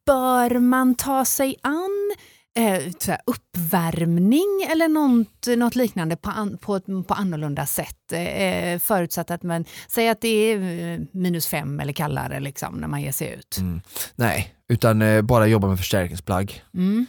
bör 0.05 0.59
man 0.59 0.95
ta 0.95 1.25
sig 1.25 1.55
an 1.61 2.11
eh, 2.57 3.17
uppvärmning 3.25 4.67
eller 4.71 4.87
något, 4.87 5.47
något 5.57 5.75
liknande 5.75 6.15
på, 6.15 6.29
an, 6.29 6.57
på, 6.57 6.79
på 6.79 7.13
annorlunda 7.13 7.65
sätt? 7.65 8.11
Eh, 8.11 8.79
förutsatt 8.79 9.31
att 9.31 9.43
man 9.43 9.65
säger 9.87 10.11
att 10.11 10.21
det 10.21 10.27
är 10.27 10.57
eh, 10.93 10.99
minus 11.11 11.47
fem 11.47 11.79
eller 11.79 11.93
kallare 11.93 12.39
liksom, 12.39 12.75
när 12.75 12.87
man 12.87 13.01
ger 13.01 13.11
sig 13.11 13.33
ut. 13.39 13.57
Mm. 13.57 13.81
Nej, 14.15 14.53
utan 14.69 15.01
eh, 15.01 15.21
bara 15.21 15.47
jobba 15.47 15.67
med 15.67 15.77
förstärkningsplagg. 15.77 16.63
Mm. 16.73 17.05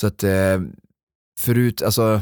Så 0.00 0.06
att 0.06 0.22
eh, 0.22 0.60
förut, 1.40 1.82
alltså 1.82 2.20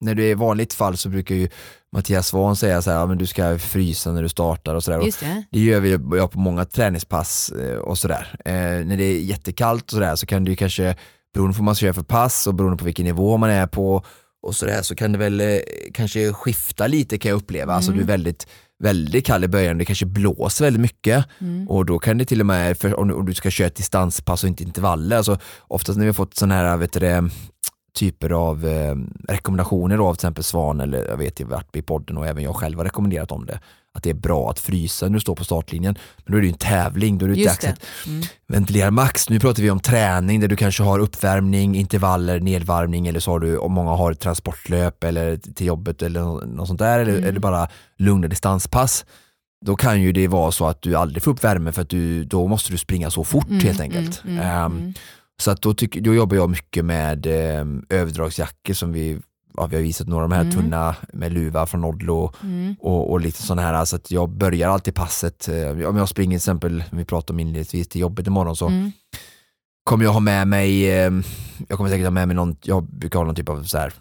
när 0.00 0.14
du 0.14 0.24
är 0.24 0.30
i 0.30 0.34
vanligt 0.34 0.74
fall 0.74 0.96
så 0.96 1.08
brukar 1.08 1.34
ju 1.34 1.48
Mattias 1.92 2.28
Svahn 2.28 2.56
säga 2.56 2.82
så 2.82 2.90
här, 2.90 2.98
ja, 2.98 3.06
men 3.06 3.18
du 3.18 3.26
ska 3.26 3.58
frysa 3.58 4.12
när 4.12 4.22
du 4.22 4.28
startar 4.28 4.74
och 4.74 4.84
sådär. 4.84 5.00
Just 5.00 5.20
det. 5.20 5.44
Det 5.50 5.60
gör 5.60 5.80
vi 5.80 5.90
jag 6.18 6.30
på 6.30 6.38
många 6.38 6.64
träningspass 6.64 7.52
eh, 7.52 7.76
och 7.76 7.98
sådär. 7.98 8.36
Eh, 8.44 8.52
när 8.86 8.96
det 8.96 9.04
är 9.04 9.20
jättekallt 9.20 9.84
och 9.84 9.90
sådär 9.90 10.16
så 10.16 10.26
kan 10.26 10.44
du 10.44 10.56
kanske, 10.56 10.96
beroende 11.34 11.54
på 11.54 11.62
vad 11.62 11.64
man 11.64 11.74
göra 11.74 11.94
för 11.94 12.02
pass 12.02 12.46
och 12.46 12.54
beroende 12.54 12.78
på 12.78 12.84
vilken 12.84 13.04
nivå 13.04 13.36
man 13.36 13.50
är 13.50 13.66
på 13.66 14.04
och 14.42 14.54
sådär 14.56 14.82
så 14.82 14.94
kan 14.94 15.12
det 15.12 15.18
väl 15.18 15.40
eh, 15.40 15.58
kanske 15.94 16.32
skifta 16.32 16.86
lite 16.86 17.18
kan 17.18 17.28
jag 17.28 17.36
uppleva. 17.36 17.74
Alltså 17.74 17.92
du 17.92 18.00
är 18.00 18.06
väldigt 18.06 18.46
väldigt 18.82 19.26
kall 19.26 19.44
i 19.44 19.48
början, 19.48 19.78
det 19.78 19.84
kanske 19.84 20.06
blåser 20.06 20.64
väldigt 20.64 20.80
mycket. 20.80 21.24
Och 21.68 21.86
då 21.86 21.98
kan 21.98 22.18
det 22.18 22.24
till 22.24 22.40
och 22.40 22.46
med, 22.46 22.78
för, 22.78 23.00
om, 23.00 23.08
du, 23.08 23.14
om 23.14 23.26
du 23.26 23.34
ska 23.34 23.50
köra 23.50 23.66
ett 23.66 23.76
distanspass 23.76 24.42
och 24.42 24.48
inte 24.48 24.62
intervaller, 24.62 25.16
alltså 25.16 25.38
oftast 25.60 25.96
när 25.98 26.04
vi 26.04 26.08
har 26.08 26.14
fått 26.14 26.36
sådana 26.36 26.54
här 26.54 26.76
vet 26.76 26.92
du, 26.92 27.00
det, 27.00 27.28
typer 27.94 28.30
av 28.30 28.66
eh, 28.66 28.94
rekommendationer 29.28 29.98
av 29.98 30.14
till 30.14 30.18
exempel 30.18 30.44
Svan 30.44 30.80
eller 30.80 31.08
jag 31.08 31.16
vet, 31.16 31.40
varit 31.40 31.76
i 31.76 31.82
podden 31.82 32.18
och 32.18 32.26
även 32.26 32.44
jag 32.44 32.56
själv 32.56 32.78
har 32.78 32.84
rekommenderat 32.84 33.32
om 33.32 33.46
det. 33.46 33.60
Att 33.94 34.02
det 34.02 34.10
är 34.10 34.14
bra 34.14 34.50
att 34.50 34.58
frysa 34.58 35.06
när 35.06 35.14
du 35.14 35.20
står 35.20 35.34
på 35.34 35.44
startlinjen. 35.44 35.94
Men 36.24 36.32
då 36.32 36.38
är 36.38 36.40
det 36.40 36.46
ju 36.46 36.52
en 36.52 36.58
tävling, 36.58 37.18
då 37.18 37.26
är 37.26 37.30
det 37.30 37.34
Just 37.36 37.60
dags 37.62 37.80
att 37.80 37.84
ventilera 38.48 38.90
max. 38.90 39.28
Nu 39.30 39.40
pratar 39.40 39.62
vi 39.62 39.70
om 39.70 39.80
träning 39.80 40.40
där 40.40 40.48
du 40.48 40.56
kanske 40.56 40.82
har 40.82 40.98
uppvärmning, 40.98 41.74
intervaller, 41.76 42.40
nedvarvning 42.40 43.06
eller 43.06 43.20
så 43.20 43.30
har 43.30 43.40
du, 43.40 43.56
om 43.58 43.72
många 43.72 43.90
har 43.90 44.12
ett 44.12 44.20
transportlöp 44.20 45.04
eller 45.04 45.36
till 45.36 45.66
jobbet 45.66 46.02
eller 46.02 46.20
nå- 46.20 46.40
något 46.46 46.68
sånt 46.68 46.78
där 46.78 46.98
eller, 46.98 47.22
eller 47.22 47.40
bara 47.40 47.68
lugna 47.98 48.28
distanspass. 48.28 49.04
Då 49.64 49.76
kan 49.76 50.02
ju 50.02 50.12
det 50.12 50.28
vara 50.28 50.52
så 50.52 50.66
att 50.66 50.82
du 50.82 50.94
aldrig 50.96 51.22
får 51.22 51.30
upp 51.30 51.44
värme 51.44 51.72
för 51.72 51.82
att 51.82 51.88
du, 51.90 52.24
då 52.24 52.46
måste 52.48 52.72
du 52.72 52.78
springa 52.78 53.10
så 53.10 53.24
fort 53.24 53.50
helt 53.62 53.80
enkelt. 53.80 54.22
Ehm, 54.42 54.94
så 55.42 55.50
att 55.50 55.62
då, 55.62 55.74
tycker, 55.74 56.00
då 56.00 56.14
jobbar 56.14 56.36
jag 56.36 56.50
mycket 56.50 56.84
med 56.84 57.26
eh, 57.26 57.66
överdragsjackor 57.88 58.74
som 58.74 58.92
vi, 58.92 59.18
ja, 59.56 59.66
vi 59.66 59.76
har 59.76 59.82
visat 59.82 60.08
några 60.08 60.24
av 60.24 60.30
de 60.30 60.36
här 60.36 60.50
tunna 60.50 60.96
med 61.12 61.32
luva 61.32 61.66
från 61.66 61.84
Odlo 61.84 62.32
och, 62.80 63.10
och 63.10 63.20
lite 63.20 63.42
sådana 63.42 63.62
här. 63.62 63.84
Så 63.84 63.96
att 63.96 64.10
jag 64.10 64.28
börjar 64.30 64.68
alltid 64.68 64.94
passet, 64.94 65.48
eh, 65.48 65.88
om 65.88 65.96
jag 65.96 66.08
springer 66.08 66.30
till 66.30 66.36
exempel, 66.36 66.84
vi 66.90 67.04
pratade 67.04 67.32
om 67.32 67.40
inledningsvis 67.40 67.88
till 67.88 68.00
jobbet 68.00 68.26
imorgon 68.26 68.56
så 68.56 68.70
kommer 69.84 70.04
jag 70.04 70.12
ha 70.12 70.20
med 70.20 70.48
mig, 70.48 70.90
eh, 70.90 71.10
jag 71.68 71.76
kommer 71.76 71.90
säkert 71.90 72.06
ha 72.06 72.10
med 72.10 72.28
mig 72.28 72.36
någon, 72.36 72.56
jag 72.62 72.84
brukar 72.84 73.18
ha 73.18 73.26
någon 73.26 73.34
typ 73.34 73.48
av 73.48 73.62
så 73.62 73.78
här, 73.78 73.92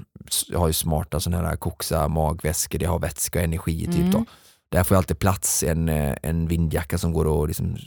jag 0.50 0.60
har 0.60 0.68
ju 0.68 0.74
smarta 0.74 1.20
sådana 1.20 1.48
här 1.48 1.56
koxa 1.56 2.08
magväskor, 2.08 2.80
det 2.80 2.86
har 2.86 3.00
vätska 3.00 3.40
och 3.40 3.46
energi 3.46 3.86
typ 3.86 4.12
då. 4.12 4.26
Där 4.72 4.84
får 4.84 4.96
jag 4.96 5.00
alltid 5.00 5.20
plats 5.20 5.64
en, 5.64 5.90
eh, 5.90 6.16
en 6.24 6.48
vindjacka 6.48 6.98
som 6.98 7.14
går 7.14 7.44
att 7.44 7.50
liksom 7.50 7.78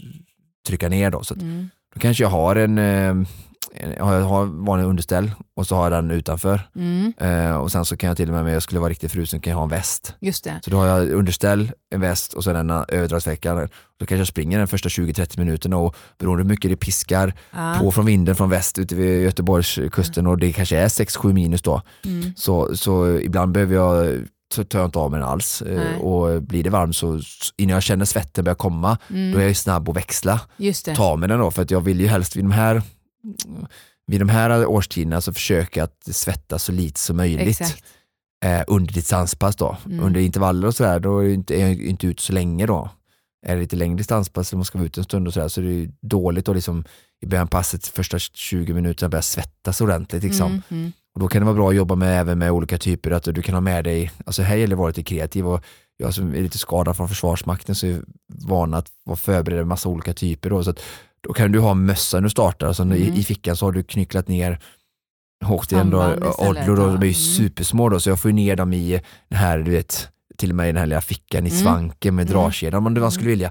trycka 0.66 0.88
ner 0.88 1.10
då. 1.10 1.22
Så 1.22 1.34
att, 1.34 1.40
då 1.94 2.00
kanske 2.00 2.22
jag 2.24 2.30
har 2.30 2.56
en, 2.56 2.78
eh, 2.78 3.08
en 3.08 3.26
jag 3.96 4.04
har- 4.04 4.64
vanlig 4.66 4.84
underställ 4.86 5.30
och 5.56 5.66
så 5.66 5.76
har 5.76 5.82
jag 5.90 5.92
den 5.92 6.10
utanför. 6.10 6.60
Eh, 7.18 7.56
och 7.56 7.72
sen 7.72 7.84
så 7.84 7.96
kan 7.96 8.08
jag 8.08 8.16
till 8.16 8.28
och 8.28 8.32
med, 8.34 8.42
om 8.42 8.48
jag 8.48 8.62
skulle 8.62 8.80
vara 8.80 8.90
riktigt 8.90 9.12
frusen, 9.12 9.40
kan 9.40 9.50
jag 9.50 9.56
ha 9.58 9.62
en 9.64 9.68
väst. 9.70 10.14
Just 10.20 10.44
det. 10.44 10.60
Så 10.64 10.70
då 10.70 10.76
har 10.76 10.86
jag 10.86 11.10
underställ, 11.10 11.72
en 11.94 12.00
väst 12.00 12.32
och 12.34 12.44
sen 12.44 12.56
en 12.56 12.70
överdragsvecka. 12.88 13.54
Då 13.54 14.06
kanske 14.06 14.16
jag 14.16 14.26
springer 14.26 14.58
den 14.58 14.68
första 14.68 14.88
20-30 14.88 15.38
minuterna 15.38 15.76
och 15.76 15.96
beroende 16.18 16.42
hur 16.42 16.48
mycket 16.48 16.70
det 16.70 16.76
piskar 16.76 17.34
Ja. 17.54 17.76
på 17.80 17.92
från 17.92 18.06
vinden 18.06 18.36
från 18.36 18.50
väst 18.50 18.78
ute 18.78 18.94
vid 18.94 19.22
Göteborgskusten 19.22 20.26
och 20.26 20.38
det 20.38 20.52
kanske 20.52 20.76
är 20.78 20.88
6-7 20.88 21.32
minus 21.32 21.62
då. 21.62 21.82
Mm. 22.04 22.32
Så, 22.36 22.76
så 22.76 23.08
ibland 23.18 23.52
behöver 23.52 23.74
jag 23.74 24.20
så 24.54 24.64
tar 24.64 24.78
jag 24.78 24.88
inte 24.88 24.98
av 24.98 25.10
mig 25.10 25.20
den 25.20 25.28
alls 25.28 25.62
Eh, 25.62 25.76
Nej. 25.76 25.96
och 25.96 26.42
blir 26.42 26.64
det 26.64 26.70
varmt 26.70 26.96
så 26.96 27.20
innan 27.56 27.74
jag 27.74 27.82
känner 27.82 28.04
svetten 28.04 28.44
börja 28.44 28.54
komma 28.54 28.98
Mm. 29.10 29.32
då 29.32 29.38
är 29.38 29.46
jag 29.46 29.56
snabb 29.56 29.88
att 29.88 29.96
växla, 29.96 30.40
Just 30.56 30.84
det. 30.84 30.94
ta 30.94 31.16
mig 31.16 31.28
den 31.28 31.38
då 31.38 31.50
för 31.50 31.62
att 31.62 31.70
jag 31.70 31.80
vill 31.80 32.00
ju 32.00 32.06
helst 32.06 32.36
vid 32.36 32.44
de 32.44 32.50
här 32.52 32.82
vid 34.06 34.20
de 34.20 34.28
här 34.28 34.66
årstiderna 34.66 35.20
så 35.20 35.32
försöker 35.32 35.80
jag 35.80 35.84
att 35.84 36.14
svettas 36.16 36.62
så 36.64 36.72
lite 36.72 37.00
som 37.00 37.16
möjligt 37.16 37.60
Exakt. 37.60 37.84
eh, 38.44 38.62
under 38.66 38.92
distanspass 38.94 39.56
då. 39.56 39.76
Mm. 39.86 40.04
Under 40.04 40.20
intervaller 40.20 40.66
och 40.68 40.74
sådär, 40.74 41.00
då 41.00 41.18
är 41.18 41.22
jag 41.22 41.34
inte, 41.34 41.54
är 41.54 41.60
jag 41.68 41.80
inte 41.82 42.06
ute 42.06 42.22
så 42.22 42.32
länge 42.32 42.66
då. 42.66 42.90
Är 43.46 43.54
det 43.54 43.60
lite 43.62 43.76
längre 43.76 43.96
distanspass 43.96 44.52
och 44.52 44.58
man 44.58 44.64
ska 44.64 44.78
vara 44.78 44.86
ute 44.86 45.00
en 45.00 45.04
stund 45.04 45.28
och 45.28 45.34
sådär 45.34 45.48
så 45.48 45.60
är 45.60 45.64
det 45.64 45.70
ju 45.72 45.90
dåligt 46.00 46.48
att 46.48 46.54
liksom 46.56 46.84
i 47.20 47.26
början 47.26 47.42
av 47.42 47.48
passet, 47.50 47.86
första 47.86 48.18
20 48.18 48.72
minuterna 48.74 49.08
börja 49.08 49.22
svettas 49.22 49.80
ordentligt 49.80 50.22
liksom. 50.22 50.46
Mm, 50.46 50.62
mm. 50.70 50.92
Och 51.14 51.20
då 51.20 51.28
kan 51.28 51.40
det 51.40 51.44
vara 51.46 51.54
bra 51.54 51.68
att 51.68 51.76
jobba 51.76 51.94
med 51.94 52.20
även 52.20 52.38
med 52.38 52.50
olika 52.50 52.78
typer, 52.78 53.10
att 53.10 53.24
du 53.24 53.42
kan 53.42 53.54
ha 53.54 53.60
med 53.60 53.84
dig, 53.84 54.10
alltså 54.26 54.42
här 54.42 54.56
gäller 54.56 54.68
det 54.68 54.74
att 54.74 54.78
vara 54.78 54.88
lite 54.88 55.02
kreativ 55.02 55.48
och 55.48 55.64
jag 55.96 56.14
som 56.14 56.34
är 56.34 56.42
lite 56.42 56.58
skadad 56.58 56.96
från 56.96 57.08
Försvarsmakten 57.08 57.74
så 57.74 57.86
är 57.86 58.02
van 58.46 58.74
att 58.74 58.86
vara 59.04 59.16
förberedd 59.16 59.58
med 59.58 59.66
massa 59.66 59.88
olika 59.88 60.14
typer 60.14 60.50
då, 60.50 60.64
så 60.64 60.70
att 60.70 60.80
då 61.20 61.32
kan 61.32 61.52
du 61.52 61.58
ha 61.60 61.74
mössa 61.74 62.16
när 62.16 62.22
du 62.22 62.30
startar, 62.30 62.66
alltså 62.66 62.82
Mm. 62.82 62.96
i, 62.98 63.18
i 63.18 63.24
fickan 63.24 63.56
så 63.56 63.66
har 63.66 63.72
du 63.72 63.82
knycklat 63.82 64.28
ner 64.28 64.58
Håksten 65.44 65.90
då, 65.90 65.98
Odlo 66.38 66.74
då, 66.74 66.86
de 66.86 66.86
är 66.86 66.90
ju 66.90 66.96
Mm. 66.96 67.12
supersmå 67.14 67.88
då, 67.88 68.00
så 68.00 68.08
jag 68.10 68.20
får 68.20 68.28
ner 68.28 68.56
dem 68.56 68.72
i 68.72 69.00
den 69.28 69.38
här, 69.38 69.58
du 69.58 69.70
vet, 69.70 70.08
till 70.36 70.50
och 70.50 70.56
med 70.56 70.64
i 70.68 70.72
den 70.72 70.76
här 70.76 70.86
lilla 70.86 71.00
fickan 71.00 71.46
i 71.46 71.50
Mm. 71.50 71.62
svanken 71.62 72.14
med 72.14 72.22
Mm. 72.30 72.32
dragkedjan 72.40 72.86
om 72.86 72.94
man 73.00 73.12
skulle 73.12 73.28
vilja. 73.30 73.50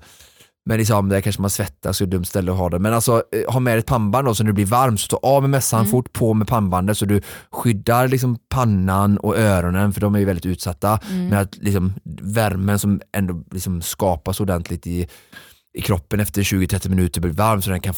Men 0.65 0.78
liksom, 0.78 1.10
där 1.10 1.21
kanske 1.21 1.41
man 1.41 1.49
svettas 1.49 2.02
och 2.02 2.06
är 2.06 2.08
ett 2.08 2.12
dumt 2.12 2.26
ställe 2.26 2.52
att 2.52 2.58
ha 2.58 2.69
det. 2.69 2.80
Men 2.80 2.93
alltså 2.93 3.23
eh, 3.32 3.54
ha 3.54 3.60
med 3.60 3.78
ett 3.80 3.86
pannband 3.86 4.28
då 4.28 4.36
så 4.36 4.43
när 4.43 4.49
det 4.49 4.54
blir 4.54 4.65
varmt 4.65 4.99
så 4.99 5.08
ta 5.08 5.17
av 5.28 5.41
med 5.43 5.49
mössan 5.49 5.80
Mm. 5.80 5.91
fort, 5.91 6.13
på 6.13 6.34
med 6.34 6.47
pannbandet 6.47 6.97
så 6.97 7.06
du 7.06 7.21
skyddar 7.52 8.08
liksom 8.08 8.38
pannan 8.49 9.17
och 9.17 9.38
öronen 9.38 9.93
för 9.93 10.02
de 10.02 10.15
är 10.15 10.19
ju 10.19 10.26
väldigt 10.26 10.45
utsatta. 10.45 10.99
Mm. 11.10 11.28
Men 11.28 11.39
att 11.39 11.58
liksom 11.58 11.93
värmen 12.21 12.80
som 12.80 13.02
ändå 13.12 13.43
liksom 13.52 13.82
skapas 13.82 14.39
ordentligt 14.39 14.88
i, 14.88 15.08
i 15.78 15.82
kroppen 15.82 16.19
efter 16.19 16.41
20-30 16.43 16.89
minuter 16.89 17.21
blir 17.21 17.32
varm 17.32 17.62
så 17.62 17.69
den 17.69 17.80
kan 17.82 17.93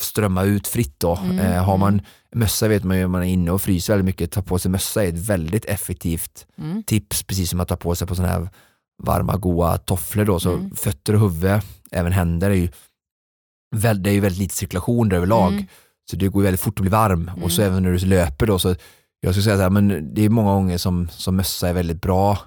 strömma 0.00 0.42
ut 0.44 0.68
fritt 0.68 0.94
då. 1.00 1.16
Mm, 1.16 1.38
Eh, 1.38 1.64
har 1.64 1.76
man 1.76 2.00
mössa 2.34 2.68
vet 2.68 2.84
man 2.84 2.96
ju 2.98 3.04
om 3.04 3.10
man 3.12 3.22
är 3.22 3.26
inne 3.26 3.50
och 3.50 3.62
fryser 3.62 3.92
väldigt 3.92 4.04
mycket, 4.06 4.30
ta 4.32 4.42
på 4.42 4.58
sig 4.58 4.70
mössa 4.70 5.04
är 5.04 5.08
ett 5.08 5.28
väldigt 5.28 5.64
effektivt 5.64 6.46
Mm. 6.58 6.82
tips 6.82 7.22
precis 7.22 7.50
som 7.50 7.60
att 7.60 7.68
ta 7.68 7.76
på 7.76 7.94
sig 7.94 8.06
på 8.08 8.14
sådana 8.14 8.32
här 8.32 8.48
varma 9.00 9.36
goa 9.36 9.78
tofflor 9.78 10.24
då, 10.24 10.40
så 10.40 10.52
Mm. 10.54 10.76
fötter 10.76 11.14
och 11.14 11.20
huvud, 11.20 11.60
även 11.90 12.12
händer 12.12 12.50
är 12.50 12.54
ju 12.54 12.68
väl, 13.76 14.02
det 14.02 14.10
är 14.10 14.14
ju 14.14 14.20
väldigt 14.20 14.38
lite 14.40 14.54
cirkulation 14.54 15.08
där 15.08 15.16
överlag. 15.16 15.52
Mm. 15.52 15.64
Så 16.10 16.16
det 16.16 16.28
går 16.28 16.42
ju 16.42 16.44
väldigt 16.44 16.60
fort 16.60 16.78
att 16.78 16.82
bli 16.82 16.90
varm 16.90 17.30
och 17.42 17.52
så 17.52 17.62
Mm. 17.62 17.72
även 17.72 17.82
när 17.82 17.90
du 17.92 17.98
löper 18.06 18.46
då 18.46 18.58
så 18.58 18.74
jag 19.20 19.34
skulle 19.34 19.44
säga 19.44 19.56
så 19.56 19.62
här, 19.62 19.70
men 19.70 20.14
det 20.14 20.22
är 20.24 20.28
många 20.28 20.52
gånger 20.52 20.78
som, 20.78 21.08
som 21.12 21.36
mössa 21.36 21.68
är 21.68 21.72
väldigt 21.72 22.00
bra 22.02 22.38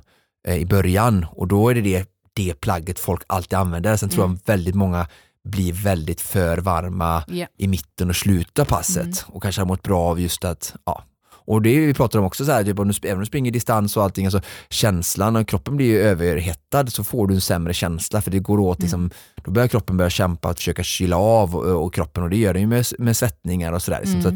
eh, 0.47 0.55
i 0.55 0.65
början 0.65 1.25
och 1.31 1.47
då 1.47 1.69
är 1.69 1.75
det 1.75 1.81
det, 1.81 2.07
det 2.33 2.53
plagget 2.61 2.99
folk 2.99 3.21
alltid 3.27 3.53
använder. 3.59 3.95
Sen 3.95 4.09
tror 4.09 4.23
Mm. 4.23 4.39
jag 4.45 4.53
väldigt 4.53 4.75
många 4.75 5.07
blir 5.43 5.73
väldigt 5.73 6.21
för 6.21 6.57
varma 6.57 7.23
Ja. 7.27 7.47
i 7.57 7.67
mitten 7.67 8.09
och 8.09 8.15
slutet 8.15 8.59
av 8.59 8.65
passet 8.65 9.03
Mm. 9.03 9.13
och 9.25 9.43
kanske 9.43 9.61
har 9.61 9.65
mått 9.67 9.83
bra 9.83 9.99
av 10.01 10.19
just 10.19 10.45
att, 10.45 10.75
ja. 10.85 11.03
Och 11.45 11.61
det 11.61 11.79
vi 11.79 11.93
pratar 11.93 12.19
om 12.19 12.25
också 12.25 12.45
så 12.45 12.51
här, 12.51 12.63
typ 12.63 12.79
om 12.79 12.87
du, 12.87 12.93
även 13.03 13.13
om 13.13 13.19
du 13.19 13.25
springer 13.25 13.51
distans 13.51 13.97
och 13.97 14.03
allting, 14.03 14.25
alltså 14.25 14.41
känslan 14.69 15.35
och 15.35 15.47
kroppen 15.47 15.77
blir 15.77 15.87
ju 15.87 15.99
överhettad 15.99 16.87
så 16.87 17.03
får 17.03 17.27
du 17.27 17.33
en 17.33 17.41
sämre 17.41 17.73
känsla 17.73 18.21
för 18.21 18.31
det 18.31 18.39
går 18.39 18.59
åt 18.59 18.81
liksom, 18.81 19.09
då 19.43 19.51
börjar 19.51 19.67
kroppen 19.67 19.97
börja 19.97 20.09
kämpa 20.09 20.49
att 20.49 20.57
försöka 20.57 20.83
kyla 20.83 21.17
av 21.17 21.55
och, 21.55 21.85
och 21.85 21.93
kroppen 21.93 22.23
och 22.23 22.29
det 22.29 22.37
gör 22.37 22.53
den 22.53 22.61
ju 22.61 22.67
med, 22.67 22.85
med 22.99 23.17
svettningar 23.17 23.73
och 23.73 23.81
sådär. 23.81 23.99
Liksom, 23.99 24.21
så 24.21 24.27
att, 24.27 24.35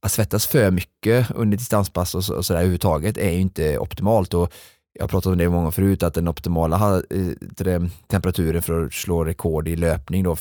att 0.00 0.12
svettas 0.12 0.46
för 0.46 0.70
mycket 0.70 1.30
under 1.30 1.56
distanspass 1.56 2.14
och, 2.14 2.24
så, 2.24 2.34
och 2.34 2.46
sådär 2.46 2.60
överhuvudtaget 2.60 3.18
är 3.18 3.30
ju 3.30 3.40
inte 3.40 3.78
optimalt 3.78 4.34
och 4.34 4.52
jag 4.92 5.02
har 5.02 5.08
pratat 5.08 5.32
om 5.32 5.38
det 5.38 5.48
många 5.48 5.70
förut 5.70 6.02
att 6.02 6.14
den 6.14 6.28
optimala 6.28 7.02
eh, 7.10 7.82
temperaturen 8.06 8.62
för 8.62 8.84
att 8.84 8.92
slå 8.92 9.24
rekord 9.24 9.68
i 9.68 9.76
löpning 9.76 10.22
då 10.22 10.36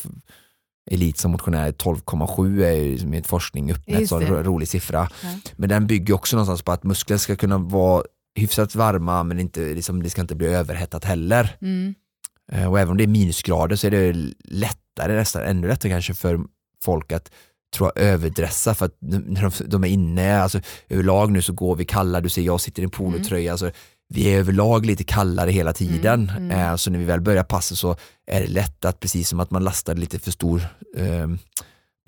elit 0.92 1.18
som 1.18 1.32
motionär 1.32 1.72
12,7 1.72 2.64
är 2.66 2.72
ju 2.72 3.08
med 3.08 3.26
forskning 3.26 3.72
uppmätt 3.72 4.10
så 4.10 4.20
en 4.20 4.44
rolig 4.44 4.68
siffra. 4.68 5.10
Ja. 5.24 5.30
Men 5.58 5.70
den 5.70 5.88
bygger 5.88 6.14
också 6.14 6.36
någonstans 6.36 6.62
på 6.62 6.72
att 6.72 6.84
muskler 6.84 7.18
ska 7.18 7.36
kunna 7.36 7.58
vara 7.58 8.04
hyfsat 8.36 8.76
varma 8.76 9.24
men 9.24 9.40
inte, 9.40 9.60
liksom, 9.60 10.04
det 10.04 10.10
ska 10.10 10.22
inte 10.22 10.36
bli 10.36 10.48
överhettat 10.48 11.06
heller. 11.06 11.58
Mm. 11.62 11.96
Eh, 12.52 12.72
Och 12.72 12.80
även 12.80 12.92
om 12.92 12.98
det 12.98 13.04
är 13.04 13.08
minusgrader 13.08 13.76
så 13.76 13.88
är 13.88 13.92
det 13.92 14.34
lättare, 14.44 15.16
nästan 15.16 15.42
ännu 15.42 15.68
lättare 15.68 15.92
kanske 15.92 16.14
för 16.14 16.40
folk 16.84 17.12
att 17.12 17.32
tror 17.76 17.92
jag, 17.96 18.04
överdressa 18.06 18.76
för 18.76 18.86
att 18.86 18.98
när 19.00 19.42
de, 19.42 19.52
de 19.70 19.84
är 19.84 19.88
inne, 19.88 20.42
alltså 20.42 20.60
överlag 20.90 21.32
nu 21.32 21.42
så 21.42 21.54
går 21.54 21.76
vi 21.76 21.86
kalla, 21.86 22.22
du 22.22 22.30
ser 22.30 22.42
jag 22.42 22.62
sitter 22.62 22.82
i 22.82 22.86
en 22.86 22.90
polotröja, 22.90 23.52
alltså, 23.52 23.72
vi 24.10 24.24
är 24.34 24.38
överlag 24.40 24.86
lite 24.86 25.04
kallare 25.04 25.52
hela 25.52 25.74
tiden. 25.74 26.32
Mm, 26.38 26.52
Eh, 26.52 26.76
så 26.76 26.92
när 26.92 27.00
vi 27.00 27.06
väl 27.06 27.22
börjar 27.22 27.44
passet 27.44 27.78
så 27.78 27.96
är 28.32 28.42
det 28.42 28.48
lätt 28.48 28.86
att 28.86 29.00
precis 29.00 29.30
som 29.30 29.40
att 29.40 29.52
man 29.52 29.64
lastar 29.64 29.96
lite 29.96 30.20
för 30.20 30.32
stor 30.32 30.62
eh, 30.98 31.28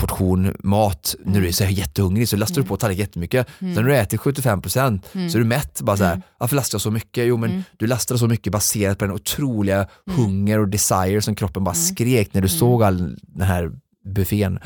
portion 0.02 0.56
mat. 0.60 1.16
När 1.26 1.42
du 1.42 1.48
är 1.48 1.52
så 1.52 1.64
här 1.64 1.72
jättehungrig 1.72 2.30
så 2.30 2.38
lastar 2.38 2.62
du 2.62 2.68
på 2.68 2.78
tallriken 2.78 3.02
jättemycket. 3.06 3.48
Sen 3.60 3.74
när 3.74 3.84
du 3.84 3.96
äter 3.96 4.18
75% 4.18 5.02
så 5.30 5.38
är 5.38 5.40
du 5.40 5.46
mätt. 5.48 5.82
Bara 5.82 5.98
så 5.98 6.04
här, 6.04 6.22
Varför 6.38 6.56
lastar 6.56 6.76
jag 6.76 6.82
så 6.82 6.92
mycket? 6.92 7.26
Jo 7.28 7.38
men 7.38 7.64
du 7.78 7.88
lastar 7.88 8.18
så 8.18 8.28
mycket 8.28 8.54
baserat 8.54 8.98
på 8.98 9.06
den 9.06 9.14
otroliga 9.14 9.88
hunger 10.06 10.60
och 10.60 10.68
desire 10.68 11.22
som 11.22 11.36
kroppen 11.36 11.64
bara 11.64 11.76
skrek 11.76 12.34
när 12.34 12.42
du 12.42 12.50
såg 12.50 12.84
all 12.84 13.18
den 13.22 13.48
här 13.48 13.72
buffén. 14.04 14.60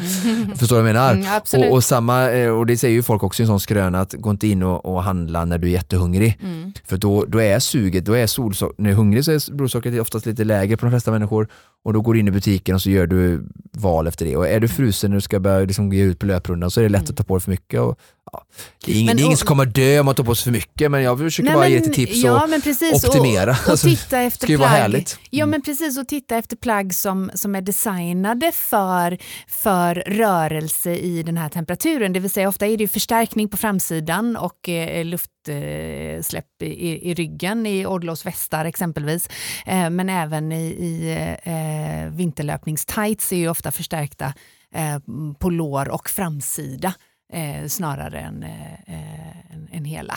Förstår 0.55 0.75
du 0.75 0.81
vad 0.81 0.89
jag 0.89 0.95
menar? 0.95 1.13
Mm, 1.53 1.69
och, 1.69 1.75
och, 1.75 1.83
samma, 1.83 2.31
eh, 2.31 2.49
och 2.49 2.65
det 2.65 2.77
säger 2.77 2.93
ju 2.93 3.03
folk 3.03 3.23
också 3.23 3.41
i 3.41 3.43
en 3.43 3.47
sån 3.47 3.59
skröna 3.59 4.01
att 4.01 4.13
gå 4.13 4.31
inte 4.31 4.47
in 4.47 4.63
och, 4.63 4.85
och 4.85 5.03
handla 5.03 5.45
när 5.45 5.57
du 5.57 5.67
är 5.67 5.71
jättehungrig. 5.71 6.39
Mm. 6.41 6.73
För 6.85 6.97
då, 6.97 7.25
då 7.25 7.41
är 7.41 7.59
suget, 7.59 8.05
då 8.05 8.13
är 8.13 8.27
solsocker, 8.27 8.75
när 8.77 8.89
du 8.89 8.93
är 8.93 8.97
hungrig 8.97 9.25
så 9.25 9.31
är 9.31 9.53
blodsockret 9.53 10.01
oftast 10.01 10.25
lite 10.25 10.43
lägre 10.43 10.77
på 10.77 10.85
de 10.85 10.91
flesta 10.91 11.11
människor 11.11 11.47
och 11.83 11.93
då 11.93 12.01
går 12.01 12.13
du 12.13 12.19
in 12.19 12.27
i 12.27 12.31
butiken 12.31 12.75
och 12.75 12.81
så 12.81 12.89
gör 12.89 13.07
du 13.07 13.47
val 13.71 14.07
efter 14.07 14.25
det. 14.25 14.37
Och 14.37 14.47
är 14.47 14.59
du 14.59 14.67
frusen 14.67 15.11
när 15.11 15.17
du 15.17 15.21
ska 15.21 15.39
börja 15.39 15.65
liksom 15.65 15.93
ge 15.93 16.03
ut 16.03 16.19
på 16.19 16.25
löprundan 16.25 16.71
så 16.71 16.79
är 16.79 16.83
det 16.83 16.89
lätt 16.89 17.09
att 17.09 17.17
ta 17.17 17.23
på 17.23 17.35
dig 17.35 17.41
för 17.41 17.51
mycket 17.51 17.79
och 17.79 17.99
ja, 18.31 18.45
det 18.85 18.91
är 18.91 18.95
ingen, 19.01 19.15
Men 19.15 19.25
och- 19.31 19.39
som 19.39 19.47
kommer 19.47 19.65
dö 19.65 19.99
om 19.99 20.05
man 20.05 20.15
tar 20.15 20.23
på 20.23 20.35
sig 20.35 20.43
för 20.43 20.51
mycket 20.51 20.91
men 20.91 21.03
jag 21.03 21.19
försöker 21.19 21.43
Nej, 21.45 21.53
bara 21.53 21.63
men- 21.63 21.71
ge 21.71 21.79
lite 21.79 21.91
tips 21.91 22.15
ja, 22.15 22.43
och 22.43 22.63
precis, 22.63 23.05
optimera. 23.05 23.51
Och, 23.51 23.57
och 23.63 23.69
Alltså, 23.69 23.87
titta 23.87 24.19
efter 24.21 24.45
ska 24.45 24.51
ju 24.51 24.57
vara 24.57 24.69
plagg. 24.69 24.81
härligt. 24.81 25.13
Mm. 25.13 25.27
Ja, 25.29 25.45
men 25.45 25.61
precis. 25.61 25.97
Och 25.97 26.07
titta 26.07 26.37
efter 26.37 26.55
plagg 26.55 26.93
som, 26.93 27.31
som 27.35 27.55
är 27.55 27.61
designade 27.61 28.51
för, 28.51 29.17
för 29.47 29.95
rörelse 29.95 30.95
i 30.95 31.23
den 31.23 31.37
här 31.37 31.49
temperaturen. 31.49 32.13
Det 32.13 32.19
vill 32.19 32.31
säga 32.31 32.49
ofta 32.49 32.67
är 32.67 32.77
det 32.77 32.87
förstärkning 32.87 33.49
på 33.49 33.57
framsidan 33.57 34.35
och 34.37 34.69
eh, 34.69 35.05
luftsläpp 35.05 36.61
i, 36.63 37.09
i 37.09 37.13
ryggen 37.13 37.65
i 37.65 37.85
Odlos 37.85 38.25
västar 38.25 38.65
exempelvis. 38.65 39.29
Eh, 39.65 39.89
men 39.89 40.09
även 40.09 40.51
i, 40.51 40.65
i 40.65 41.11
eh, 41.43 42.11
vinterlöpningstights 42.15 43.31
är 43.33 43.37
ju 43.37 43.49
ofta 43.49 43.71
förstärkta 43.71 44.33
eh, 44.75 44.99
på 45.39 45.49
lår 45.49 45.89
och 45.89 46.09
framsida 46.09 46.93
eh, 47.33 47.67
snarare 47.67 48.19
än, 48.19 48.43
eh, 48.43 48.73
eh, 48.73 49.51
än, 49.55 49.67
än 49.71 49.85
hela. 49.85 50.13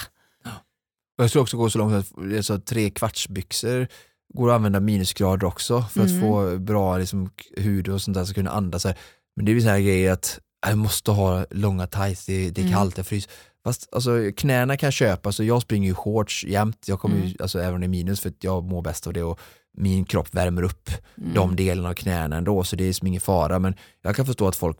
Och 1.18 1.24
jag 1.24 1.30
skulle 1.30 1.42
också 1.42 1.56
gå 1.56 1.70
så 1.70 1.78
långt 1.78 1.94
att 1.94 2.12
alltså, 2.36 2.58
tre 2.60 2.90
kvartsbyxor 2.90 3.88
går 4.34 4.50
att 4.50 4.54
använda 4.54 4.80
minusgrader 4.80 5.46
också 5.46 5.82
för 5.82 6.00
att 6.02 6.08
Mm. 6.10 6.20
få 6.20 6.58
bra 6.58 6.98
liksom, 6.98 7.30
hud 7.56 7.88
och 7.88 8.02
sånt 8.02 8.14
där 8.14 8.24
så 8.24 8.34
kunna 8.34 8.50
andas. 8.50 8.84
Här. 8.84 8.98
Men 9.36 9.44
det 9.44 9.52
är 9.52 9.54
ju 9.54 9.60
så 9.60 9.68
här 9.68 9.80
grejer 9.80 10.12
att 10.12 10.38
jag 10.66 10.78
måste 10.78 11.10
ha 11.10 11.44
långa 11.50 11.86
tights, 11.86 12.26
det, 12.26 12.50
det 12.50 12.60
är 12.60 12.62
Mm. 12.62 12.74
kallt, 12.74 12.96
jag 12.96 13.06
fryser. 13.06 13.30
Fast 13.64 13.88
alltså, 13.94 14.10
knäna 14.36 14.76
kan 14.76 14.86
jag 14.86 14.92
köpa, 14.94 15.32
så 15.32 15.44
jag 15.44 15.62
springer 15.62 15.88
ju 15.88 15.94
shorts 15.94 16.44
jämt, 16.44 16.84
jag 16.88 17.00
kommer 17.00 17.16
ju, 17.16 17.22
Mm. 17.22 17.36
alltså, 17.40 17.60
även 17.60 17.82
i 17.82 17.88
minus 17.88 18.20
för 18.20 18.28
att 18.28 18.44
jag 18.44 18.64
mår 18.64 18.82
bäst 18.82 19.06
av 19.06 19.12
det 19.12 19.22
och 19.22 19.40
min 19.76 20.04
kropp 20.04 20.34
värmer 20.34 20.62
upp 20.62 20.90
Mm. 21.18 21.34
de 21.34 21.56
delarna 21.56 21.88
av 21.88 21.94
knäna 21.94 22.36
ändå 22.36 22.64
så 22.64 22.76
det 22.76 22.84
är 22.84 22.92
som 22.92 23.06
ingen 23.06 23.20
fara 23.20 23.58
men 23.58 23.74
jag 24.02 24.16
kan 24.16 24.26
förstå 24.26 24.48
att 24.48 24.56
folk 24.56 24.78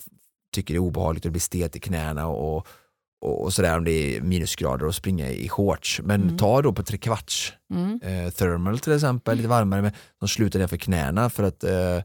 tycker 0.54 0.74
det 0.74 0.78
är 0.78 0.82
obehagligt 0.82 1.26
att 1.26 1.32
bli 1.32 1.40
stet 1.40 1.76
i 1.76 1.80
knäna 1.80 2.26
och, 2.26 2.66
och, 3.22 3.42
och 3.42 3.52
sådär 3.52 3.76
om 3.76 3.84
det 3.84 3.90
är 4.16 4.20
minusgrader 4.20 4.86
och 4.86 4.94
springa 4.94 5.30
i 5.30 5.48
shorts. 5.48 6.00
Men 6.04 6.22
Mm. 6.22 6.36
ta 6.38 6.62
då 6.62 6.72
på 6.72 6.82
tre 6.82 6.98
kvarts 6.98 7.52
Mm. 7.74 8.00
eh, 8.02 8.30
thermal 8.30 8.78
till 8.78 8.92
exempel, 8.92 9.36
lite 9.36 9.48
varmare 9.48 9.82
men 9.82 9.92
de 10.20 10.28
slutar 10.28 10.66
för 10.66 10.76
knäna 10.76 11.30
för 11.30 11.42
att 11.42 11.64
eh, 11.64 11.98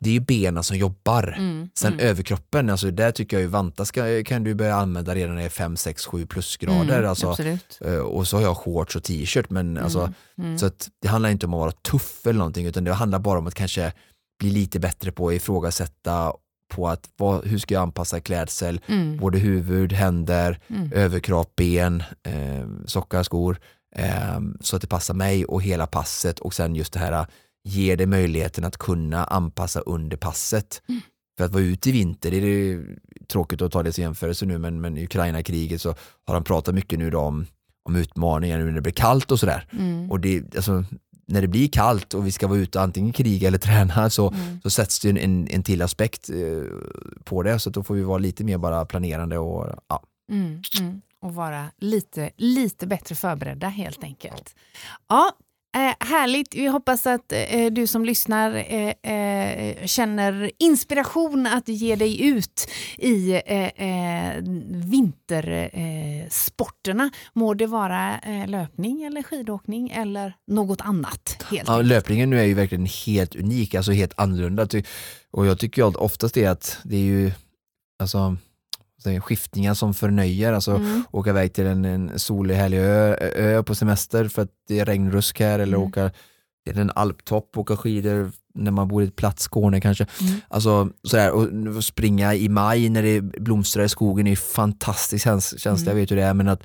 det 0.00 0.10
är 0.10 0.14
ju 0.14 0.20
benen 0.20 0.64
som 0.64 0.76
jobbar. 0.76 1.34
Mm. 1.38 1.70
Sen 1.74 1.92
mm. 1.92 2.06
överkroppen, 2.06 2.70
alltså 2.70 2.90
där 2.90 3.10
tycker 3.10 3.36
jag 3.36 3.42
ju 3.42 3.46
vanta 3.48 3.84
ska, 3.84 4.24
kan 4.24 4.44
du 4.44 4.54
börja 4.54 4.74
använda 4.76 5.14
redan 5.14 5.34
när 5.34 5.42
det 5.42 5.46
är 5.46 5.50
5, 5.50 5.76
6, 5.76 6.06
7 6.06 6.26
plusgrader. 6.26 6.98
Mm, 6.98 7.10
alltså, 7.10 7.30
Absolut. 7.30 7.78
eh, 7.84 7.96
och 7.96 8.28
så 8.28 8.36
har 8.36 8.42
jag 8.42 8.56
shorts 8.56 8.96
och 8.96 9.02
t-shirt 9.02 9.50
men 9.50 9.78
alltså, 9.78 10.00
Mm, 10.00 10.14
mm. 10.38 10.58
så 10.58 10.66
att 10.66 10.88
det 11.02 11.08
handlar 11.08 11.30
inte 11.30 11.46
om 11.46 11.54
att 11.54 11.60
vara 11.60 11.72
tuff 11.72 12.26
eller 12.26 12.38
någonting 12.38 12.66
utan 12.66 12.84
det 12.84 12.92
handlar 12.92 13.18
bara 13.18 13.38
om 13.38 13.46
att 13.46 13.54
kanske 13.54 13.92
bli 14.38 14.50
lite 14.50 14.80
bättre 14.80 15.12
på 15.12 15.28
att 15.28 15.34
ifrågasätta 15.34 16.32
på 16.74 16.88
att 16.88 17.08
vad, 17.16 17.46
hur 17.46 17.58
ska 17.58 17.74
jag 17.74 17.82
anpassa 17.82 18.20
klädsel, 18.20 18.80
Mm, 18.86 19.16
både 19.16 19.38
huvud, 19.38 19.92
händer, 19.92 20.58
mm, 20.68 20.92
överkropp, 20.92 21.56
ben, 21.56 22.02
eh, 22.22 22.66
sockar, 22.86 23.22
skor 23.22 23.58
eh, 23.96 24.40
så 24.60 24.76
att 24.76 24.82
det 24.82 24.88
passar 24.88 25.14
mig 25.14 25.44
och 25.44 25.62
hela 25.62 25.86
passet 25.86 26.38
och 26.40 26.54
sen 26.54 26.74
just 26.76 26.92
det 26.92 26.98
här 26.98 27.26
ger 27.64 27.96
det 27.96 28.06
möjligheten 28.06 28.64
att 28.64 28.76
kunna 28.76 29.24
anpassa 29.24 29.80
under 29.80 30.16
passet. 30.16 30.82
Mm. 30.88 31.00
För 31.38 31.44
att 31.44 31.52
vara 31.52 31.62
ute 31.62 31.88
i 31.88 31.92
vinter, 31.92 32.30
det 32.30 32.36
är 32.36 32.40
det 32.76 32.84
tråkigt 33.28 33.62
att 33.62 33.72
ta 33.72 33.82
det 33.82 33.92
som 33.92 34.02
jämförelse 34.02 34.46
nu 34.46 34.58
men, 34.58 34.80
men 34.80 34.98
Ukraina-kriget 34.98 35.80
så 35.80 35.94
har 36.26 36.34
han 36.34 36.44
pratat 36.44 36.74
mycket 36.74 36.98
nu 36.98 37.14
om, 37.14 37.46
om 37.88 37.96
utmaningar 37.96 38.58
nu 38.58 38.64
när 38.64 38.72
det 38.72 38.80
blir 38.80 38.92
kallt 38.92 39.30
och 39.30 39.40
sådär. 39.40 39.66
mm, 39.72 40.10
Och 40.10 40.20
det, 40.20 40.56
alltså, 40.56 40.84
när 41.32 41.40
det 41.42 41.48
blir 41.48 41.68
kallt 41.68 42.14
och 42.14 42.26
vi 42.26 42.32
ska 42.32 42.46
vara 42.46 42.58
ute 42.58 42.80
antingen 42.80 43.12
kriga 43.12 43.48
eller 43.48 43.58
träna 43.68 44.10
så, 44.10 44.28
mm. 44.28 44.60
så 44.62 44.70
sätts 44.70 45.00
det 45.00 45.10
en, 45.10 45.48
en, 45.48 45.62
till 45.62 45.82
aspekt 45.82 46.30
eh, 46.30 46.36
på 47.24 47.42
det 47.42 47.58
så 47.58 47.70
då 47.70 47.82
får 47.82 47.94
vi 47.94 48.02
vara 48.02 48.18
lite 48.18 48.44
mer 48.44 48.58
bara 48.58 48.84
planerande 48.84 49.38
och 49.38 49.74
ja. 49.88 50.02
Mm, 50.30 50.62
mm. 50.80 51.00
Och 51.20 51.34
vara 51.34 51.66
lite, 51.78 52.30
lite 52.36 52.86
bättre 52.86 53.14
förberedda 53.14 53.68
helt 53.68 54.04
enkelt. 54.04 54.54
Ja, 55.08 55.32
eh, 55.76 56.06
härligt. 56.08 56.54
Vi 56.54 56.66
hoppas 56.66 57.06
att 57.06 57.32
eh, 57.32 57.66
du 57.72 57.86
som 57.86 58.04
lyssnar 58.04 58.54
eh, 58.54 59.12
eh, 59.12 59.86
känner 59.86 60.50
inspiration 60.58 61.46
att 61.46 61.68
ge 61.68 61.96
dig 61.96 62.26
ut 62.26 62.70
i 62.98 63.32
eh, 63.46 64.42
vintersporterna. 64.68 66.28
Sporterna. 66.30 67.10
Må 67.32 67.54
det 67.54 67.66
vara 67.66 68.20
löpning 68.46 69.02
eller 69.02 69.22
skidåkning 69.22 69.90
eller 69.90 70.34
något 70.46 70.80
annat. 70.80 71.44
Helt 71.50 71.68
Ja, 71.68 71.82
löpningen 71.82 72.30
nu 72.30 72.40
är 72.40 72.44
ju 72.44 72.54
verkligen 72.54 72.86
helt 73.06 73.34
unik, 73.34 73.74
alltså 73.74 73.92
helt 73.92 74.12
annorlunda. 74.16 74.66
Och 75.30 75.46
jag 75.46 75.58
tycker 75.58 75.82
ju 75.82 75.88
oftast 75.88 76.34
det 76.34 76.46
att 76.46 76.78
det 76.82 76.96
är 76.96 77.00
ju 77.00 77.32
alltså, 78.02 78.36
skiftningar 79.20 79.74
som 79.74 79.94
förnöjer, 79.94 80.52
alltså 80.52 80.70
Mm. 80.74 81.02
åka 81.10 81.30
iväg 81.30 81.52
till 81.52 81.66
en, 81.66 81.84
en 81.84 82.18
solig 82.18 82.54
härlig 82.54 82.78
ö, 82.78 83.16
ö 83.36 83.62
på 83.62 83.74
semester 83.74 84.28
för 84.28 84.42
att 84.42 84.50
det 84.68 84.80
är 84.80 84.84
regnrusk 84.84 85.40
här 85.40 85.58
eller 85.58 85.76
Mm. 85.76 85.88
åka 85.88 86.10
till 86.66 86.78
en 86.78 86.90
alptopp, 86.94 87.58
åka 87.58 87.76
skidor 87.76 88.32
när 88.54 88.70
man 88.70 88.88
bor 88.88 89.02
i 89.02 89.06
ett 89.06 89.16
platt 89.16 89.40
Skåne 89.40 89.80
kanske. 89.80 90.06
Mm. 90.20 90.34
Alltså 90.48 90.88
sådär, 91.02 91.30
och 91.30 91.84
springa 91.84 92.34
i 92.34 92.48
maj 92.48 92.88
när 92.88 93.02
det 93.02 93.20
blomstrar 93.20 93.84
i 93.84 93.88
skogen 93.88 94.26
är 94.26 94.30
ju 94.30 94.36
fantastiskt 94.36 95.24
käns- 95.24 95.58
känsla, 95.60 95.84
jag 95.86 95.92
Mm. 95.92 96.02
vet 96.02 96.10
hur 96.10 96.16
det 96.16 96.22
är 96.22 96.34
men 96.34 96.48
att 96.48 96.62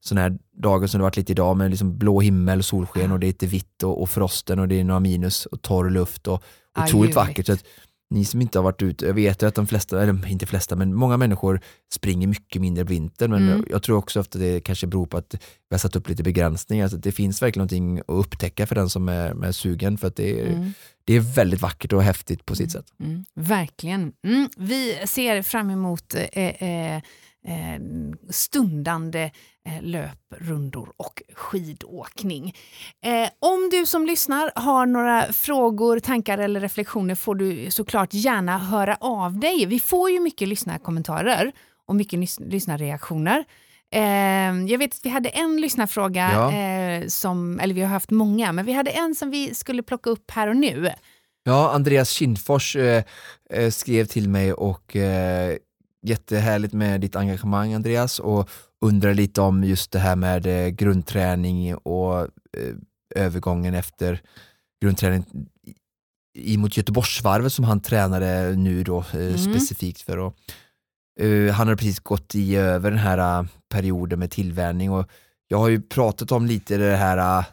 sådana 0.00 0.20
här 0.22 0.38
dagar 0.62 0.86
som 0.86 0.98
det 0.98 1.02
varit 1.02 1.16
lite 1.16 1.32
idag 1.32 1.56
med 1.56 1.70
liksom 1.70 1.98
blå 1.98 2.20
himmel, 2.20 2.62
solsken 2.62 3.12
och 3.12 3.20
det 3.20 3.26
är 3.26 3.28
lite 3.28 3.46
vitt 3.46 3.82
och, 3.82 4.02
och 4.02 4.10
frosten 4.10 4.58
och 4.58 4.68
det 4.68 4.80
är 4.80 4.84
några 4.84 5.00
minus 5.00 5.46
och 5.46 5.62
torr 5.62 5.90
luft 5.90 6.26
och 6.26 6.42
otroligt 6.78 6.94
ljuvligt. 6.94 7.16
vackert. 7.16 7.46
Så 7.46 7.52
att 7.52 7.64
ni 8.10 8.24
som 8.24 8.40
inte 8.42 8.58
har 8.58 8.62
varit 8.64 8.82
ute, 8.82 9.06
jag 9.06 9.14
vet 9.14 9.42
ju 9.42 9.46
att 9.46 9.54
de 9.54 9.66
flesta, 9.66 10.02
eller 10.02 10.28
inte 10.28 10.46
flesta, 10.46 10.76
men 10.76 10.94
många 10.94 11.16
människor 11.16 11.60
springer 11.94 12.26
mycket 12.26 12.62
mindre 12.62 12.84
på 12.84 12.90
vintern 12.90 13.30
men 13.30 13.48
Mm. 13.48 13.64
jag 13.70 13.82
tror 13.82 13.96
också 13.96 14.20
att 14.20 14.30
det 14.30 14.60
kanske 14.60 14.86
beror 14.86 15.06
på 15.06 15.16
att 15.16 15.34
vi 15.34 15.74
har 15.74 15.78
satt 15.78 15.96
upp 15.96 16.08
lite 16.08 16.22
begränsningar. 16.22 16.88
Så 16.88 16.96
att 16.96 17.02
det 17.02 17.12
finns 17.12 17.42
verkligen 17.42 17.60
någonting 17.60 17.98
att 17.98 18.04
upptäcka 18.08 18.66
för 18.66 18.74
den 18.74 18.88
som 18.88 19.08
är, 19.08 19.44
är 19.44 19.52
sugen 19.52 19.98
för 19.98 20.08
att 20.08 20.16
det 20.16 20.40
är, 20.40 20.46
Mm. 20.46 20.72
det 21.04 21.14
är 21.14 21.20
väldigt 21.20 21.60
vackert 21.62 21.92
och 21.92 22.02
häftigt 22.02 22.46
på 22.46 22.56
sitt 22.56 22.72
sätt. 22.72 22.86
Mm, 23.00 23.24
verkligen. 23.34 24.12
Mm, 24.26 24.48
vi 24.56 24.98
ser 25.06 25.42
fram 25.42 25.70
emot 25.70 26.14
eh, 26.14 26.44
eh, 26.48 27.02
stundande 28.30 29.30
eh, 29.66 29.82
löprundor 29.82 30.92
och 30.96 31.22
skidåkning. 31.34 32.54
Eh, 33.04 33.28
om 33.40 33.68
du 33.70 33.86
som 33.86 34.06
lyssnar 34.06 34.52
har 34.54 34.86
några 34.86 35.32
frågor, 35.32 35.98
tankar 35.98 36.38
eller 36.38 36.60
reflektioner 36.60 37.14
får 37.14 37.34
du 37.34 37.70
såklart 37.70 38.14
gärna 38.14 38.58
höra 38.58 38.96
av 39.00 39.38
dig. 39.40 39.66
Vi 39.66 39.80
får 39.80 40.10
ju 40.10 40.20
mycket 40.20 40.48
lyssnarkommentarer 40.48 41.52
och 41.86 41.96
mycket 41.96 42.18
lys- 42.18 42.50
lyssnarreaktioner. 42.50 43.44
Eh, 43.94 44.02
jag 44.70 44.78
vet 44.78 44.94
att 44.94 45.00
vi 45.06 45.10
hade 45.10 45.28
en 45.28 45.60
lyssnarfråga, 45.60 46.30
Ja. 46.32 46.52
eh, 46.52 47.06
som, 47.06 47.60
eller 47.60 47.74
vi 47.74 47.80
har 47.80 47.88
haft 47.88 48.10
många, 48.10 48.52
men 48.52 48.64
vi 48.66 48.72
hade 48.72 48.90
en 48.90 49.14
som 49.14 49.30
vi 49.30 49.54
skulle 49.54 49.82
plocka 49.82 50.10
upp 50.10 50.30
här 50.30 50.48
och 50.48 50.56
nu. 50.56 50.90
Ja, 51.42 51.70
Andreas 51.74 52.10
Kindfors 52.10 52.76
eh, 52.76 53.02
eh, 53.50 53.70
skrev 53.70 54.04
till 54.04 54.28
mig 54.28 54.52
och 54.52 54.96
eh, 54.96 55.56
jättehärligt 56.02 56.72
med 56.74 57.00
ditt 57.00 57.16
engagemang 57.16 57.72
Andreas 57.74 58.18
och 58.18 58.50
undrar 58.80 59.14
lite 59.14 59.40
om 59.40 59.64
just 59.64 59.90
det 59.92 59.98
här 59.98 60.16
med 60.16 60.46
eh, 60.46 60.68
grundträning 60.68 61.74
och 61.76 62.20
eh, 62.20 62.74
övergången 63.14 63.74
efter 63.74 64.22
grundträning 64.82 65.24
i- 66.38 66.56
mot 66.56 66.76
Göteborgsvarvet 66.76 67.52
som 67.52 67.64
han 67.64 67.80
tränade 67.80 68.56
nu 68.56 68.84
då 68.84 68.98
eh, 68.98 69.14
Mm. 69.16 69.38
specifikt 69.38 70.00
för. 70.00 70.18
Och, 70.18 70.34
eh, 71.20 71.52
han 71.54 71.68
har 71.68 71.76
precis 71.76 72.00
gått 72.00 72.34
i 72.34 72.56
över 72.56 72.90
den 72.90 73.00
här 73.00 73.40
eh, 73.40 73.46
perioden 73.68 74.18
med 74.18 74.30
tillvänjning 74.30 74.90
och 74.90 75.08
jag 75.48 75.58
har 75.58 75.68
ju 75.68 75.80
pratat 75.82 76.32
om 76.32 76.46
lite 76.46 76.76
det 76.76 76.96
här, 76.96 77.44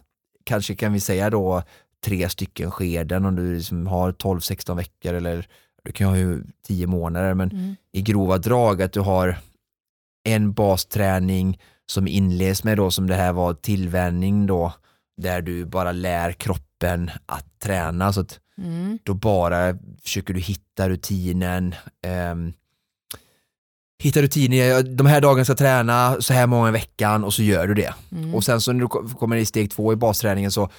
kanske 0.43 0.75
kan 0.75 0.93
vi 0.93 0.99
säga 0.99 1.29
då 1.29 1.63
tre 2.05 2.29
stycken 2.29 2.71
skeden 2.71 3.25
om 3.25 3.35
du 3.35 3.55
liksom 3.55 3.87
har 3.87 4.11
12-16 4.11 4.75
veckor 4.75 5.13
eller 5.13 5.47
du 5.85 5.91
kan 5.91 6.07
ha 6.09 6.17
ju 6.17 6.43
10 6.67 6.87
månader 6.87 7.33
men 7.33 7.51
Mm. 7.51 7.75
i 7.91 8.01
grova 8.01 8.37
drag 8.37 8.81
att 8.81 8.93
du 8.93 8.99
har 8.99 9.37
en 10.27 10.53
basträning 10.53 11.59
som 11.85 12.07
inleds 12.07 12.63
med 12.63 12.77
då 12.77 12.91
som 12.91 13.07
det 13.07 13.15
här 13.15 13.33
var 13.33 13.53
tillvänjning 13.53 14.45
då 14.47 14.73
där 15.21 15.41
du 15.41 15.65
bara 15.65 15.91
lär 15.91 16.31
kroppen 16.31 17.11
att 17.25 17.59
träna 17.59 18.13
så 18.13 18.21
att 18.21 18.39
Mm. 18.57 18.99
då 19.03 19.13
bara 19.13 19.77
försöker 20.03 20.33
du 20.33 20.39
hitta 20.39 20.89
rutinen 20.89 21.75
ehm, 22.07 22.53
hitta 24.03 24.21
rutiner, 24.21 24.83
de 24.83 25.07
här 25.07 25.21
dagarna 25.21 25.45
ska 25.45 25.51
jag 25.51 25.57
träna 25.57 26.21
så 26.21 26.33
här 26.33 26.47
många 26.47 26.69
i 26.69 26.71
veckan 26.71 27.23
och 27.23 27.33
så 27.33 27.43
gör 27.43 27.67
du 27.67 27.73
det. 27.73 27.93
Mm. 28.11 28.35
Och 28.35 28.43
sen 28.43 28.61
så 28.61 28.71
när 28.73 28.79
du 28.79 28.87
ko- 28.87 29.07
kommer 29.19 29.35
i 29.35 29.45
steg 29.45 29.71
två 29.71 29.93
i 29.93 29.95
basträningen 29.95 30.51
så, 30.51 30.69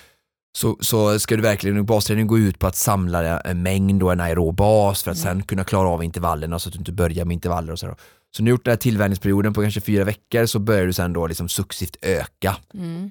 så, 0.57 0.77
så 0.81 1.19
ska 1.19 1.37
du 1.37 1.43
verkligen, 1.43 1.87
basträningen 1.87 2.27
gå 2.27 2.39
ut 2.39 2.59
på 2.59 2.67
att 2.67 2.77
samla 2.77 3.41
en 3.41 3.63
mängd 3.63 4.03
och 4.03 4.13
en 4.13 4.21
aerob 4.21 4.57
bas 4.57 5.03
för 5.03 5.11
att 5.11 5.19
sen 5.19 5.43
kunna 5.43 5.65
klara 5.65 5.89
av 5.89 6.05
intervallerna 6.05 6.59
så 6.59 6.69
att 6.69 6.73
du 6.73 6.79
inte 6.79 6.93
börjar 6.93 7.25
med 7.25 7.35
intervaller 7.35 7.73
och 7.73 7.79
så. 7.79 7.87
då. 7.87 7.97
Så 8.37 8.43
du 8.43 8.51
gjort 8.51 8.65
den 8.65 8.73
här 8.73 8.77
tillvänjningsperioden 8.77 9.53
på 9.55 9.63
kanske 9.63 9.81
fyra 9.81 10.05
veckor 10.05 10.47
så 10.47 10.59
börjar 10.59 10.87
du 10.87 10.93
sen 10.93 11.13
då 11.13 11.27
liksom 11.27 11.49
successivt 11.49 11.97
öka. 12.03 12.57
Mm. 12.75 13.11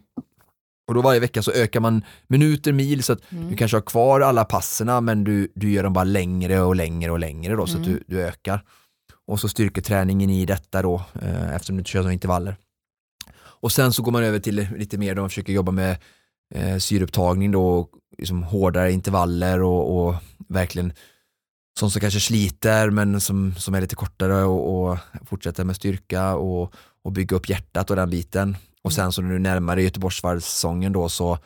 Och 0.88 0.94
då 0.94 1.02
varje 1.02 1.20
vecka 1.20 1.42
så 1.44 1.52
ökar 1.52 1.80
man 1.80 2.04
minuter, 2.28 2.74
mil 2.74 3.04
så 3.04 3.14
att 3.14 3.32
Mm. 3.32 3.50
du 3.50 3.56
kanske 3.56 3.78
har 3.78 3.82
kvar 3.82 4.22
alla 4.22 4.46
passerna 4.46 5.02
men 5.02 5.24
du, 5.24 5.52
du 5.56 5.72
gör 5.72 5.84
dem 5.84 5.94
bara 5.94 6.04
längre 6.04 6.62
och 6.62 6.76
längre 6.76 7.12
och 7.12 7.20
längre 7.20 7.56
då 7.56 7.68
så 7.68 7.78
att 7.78 7.86
Mm. 7.86 7.94
du, 8.08 8.16
du 8.16 8.22
ökar. 8.24 8.64
och 9.28 9.40
så 9.40 9.50
styrketräningen 9.50 10.30
i 10.30 10.46
detta 10.46 10.82
då 10.82 11.02
eh, 11.22 11.56
eftersom 11.56 11.76
du 11.76 11.80
inte 11.80 11.92
kör 11.92 12.00
några 12.00 12.14
intervaller. 12.14 12.56
Och 13.38 13.72
sen 13.72 13.94
så 13.94 14.04
går 14.04 14.12
man 14.12 14.24
över 14.24 14.40
till 14.40 14.68
lite 14.78 14.98
mer 14.98 15.16
då 15.16 15.22
man 15.22 15.30
försöker 15.30 15.54
jobba 15.54 15.72
med 15.72 15.98
eh, 16.56 16.78
syreupptagning 16.78 17.52
då, 17.52 17.90
liksom 18.18 18.44
hårdare 18.44 18.92
intervaller 18.92 19.62
och, 19.62 20.08
och 20.08 20.16
verkligen 20.48 20.94
sånt 21.80 21.94
som 21.94 22.00
kanske 22.00 22.20
sliter 22.20 22.90
men 22.90 23.22
som, 23.22 23.56
som 23.58 23.76
är 23.76 23.82
lite 23.82 23.96
kortare 23.96 24.44
och, 24.44 24.90
och 24.90 24.98
fortsätter 25.26 25.64
med 25.64 25.76
styrka 25.76 26.36
och, 26.36 26.74
och 27.04 27.12
bygga 27.12 27.38
upp 27.38 27.50
hjärtat 27.50 27.90
och 27.90 27.96
den 27.96 28.10
biten. 28.10 28.58
Och 28.82 28.94
sen 28.94 29.12
så 29.12 29.22
när 29.22 29.32
du 29.32 29.40
närmar 29.40 29.76
dig 29.76 29.86
Göteborgsvarvssäsongen 29.86 30.94
då 30.94 31.10
så, 31.10 31.38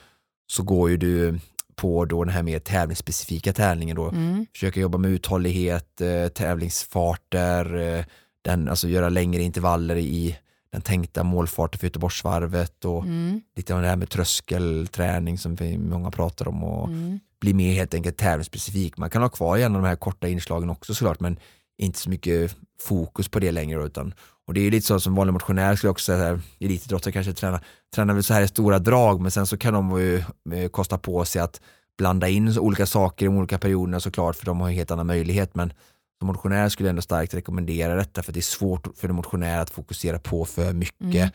så 0.51 0.63
går 0.63 0.89
ju 0.89 0.97
du 0.97 1.39
på 1.75 2.05
då 2.05 2.23
den 2.23 2.33
här 2.33 2.43
mer 2.43 2.59
tävlingsspecifika 2.59 3.53
tävlingen 3.53 3.95
då. 3.95 4.09
Mm. 4.09 4.45
Försöka 4.53 4.79
jobba 4.79 4.97
med 4.97 5.11
uthållighet, 5.11 6.01
eh, 6.01 6.27
tävlingsfarter, 6.27 7.77
eh, 7.77 8.05
den, 8.41 8.69
alltså 8.69 8.87
göra 8.87 9.09
längre 9.09 9.43
intervaller 9.43 9.95
i 9.95 10.37
den 10.71 10.81
tänkta 10.81 11.23
målfarten 11.23 11.79
för 11.79 11.87
Göteborgsvarvet 11.87 12.85
och 12.85 13.03
Mm. 13.03 13.41
lite 13.55 13.75
av 13.75 13.81
det 13.81 13.87
här 13.87 13.95
med 13.95 14.09
tröskelträning 14.09 15.37
som 15.37 15.55
vi 15.55 15.77
många 15.77 16.11
pratar 16.11 16.47
om 16.47 16.63
och 16.63 16.87
Mm. 16.87 17.19
bli 17.41 17.53
mer 17.53 17.73
helt 17.73 17.93
enkelt 17.93 18.17
tävlingsspecifik. 18.17 18.97
Man 18.97 19.09
kan 19.09 19.21
ha 19.21 19.29
kvar 19.29 19.57
gärna 19.57 19.79
de 19.79 19.87
här 19.87 19.95
korta 19.95 20.27
inslagen 20.27 20.69
också 20.69 20.93
såklart 20.93 21.19
men 21.19 21.39
inte 21.77 21.99
så 21.99 22.09
mycket 22.09 22.55
fokus 22.81 23.27
på 23.29 23.39
det 23.39 23.51
längre 23.51 23.85
utan 23.85 24.13
och 24.47 24.53
det 24.53 24.61
är 24.61 24.71
lite 24.71 24.87
så 24.87 24.99
som 24.99 25.15
vanlig 25.15 25.33
motionär 25.33 25.75
skulle 25.75 25.87
jag 25.87 25.91
också 25.91 26.05
säga, 26.17 26.41
elitidrottare 26.59 27.11
kanske 27.11 27.33
tränar, 27.33 27.61
tränar 27.95 28.13
väl 28.13 28.23
så 28.23 28.33
här 28.33 28.41
i 28.41 28.47
stora 28.47 28.79
drag 28.79 29.21
men 29.21 29.31
sen 29.31 29.47
så 29.47 29.57
kan 29.57 29.73
de 29.73 29.99
ju 29.99 30.17
eh, 30.53 30.69
kosta 30.71 30.97
på 30.97 31.25
sig 31.25 31.41
att 31.41 31.61
blanda 31.97 32.27
in 32.29 32.57
olika 32.59 32.85
saker 32.85 33.25
i 33.25 33.27
de 33.27 33.37
olika 33.37 33.57
perioderna 33.57 33.99
såklart 33.99 34.35
för 34.35 34.45
de 34.45 34.59
har 34.59 34.67
en 34.69 34.75
helt 34.75 34.91
annan 34.91 35.07
möjlighet 35.07 35.55
men 35.55 35.73
som 36.19 36.27
motionär 36.27 36.69
skulle 36.69 36.87
jag 36.87 36.91
ändå 36.91 37.01
starkt 37.01 37.33
rekommendera 37.33 37.95
detta 37.95 38.23
för 38.23 38.33
det 38.33 38.39
är 38.39 38.41
svårt 38.41 38.87
för 38.97 39.09
en 39.09 39.15
motionär 39.15 39.59
att 39.61 39.69
fokusera 39.69 40.19
på 40.19 40.45
för 40.45 40.73
mycket 40.73 41.01
Mm. 41.15 41.29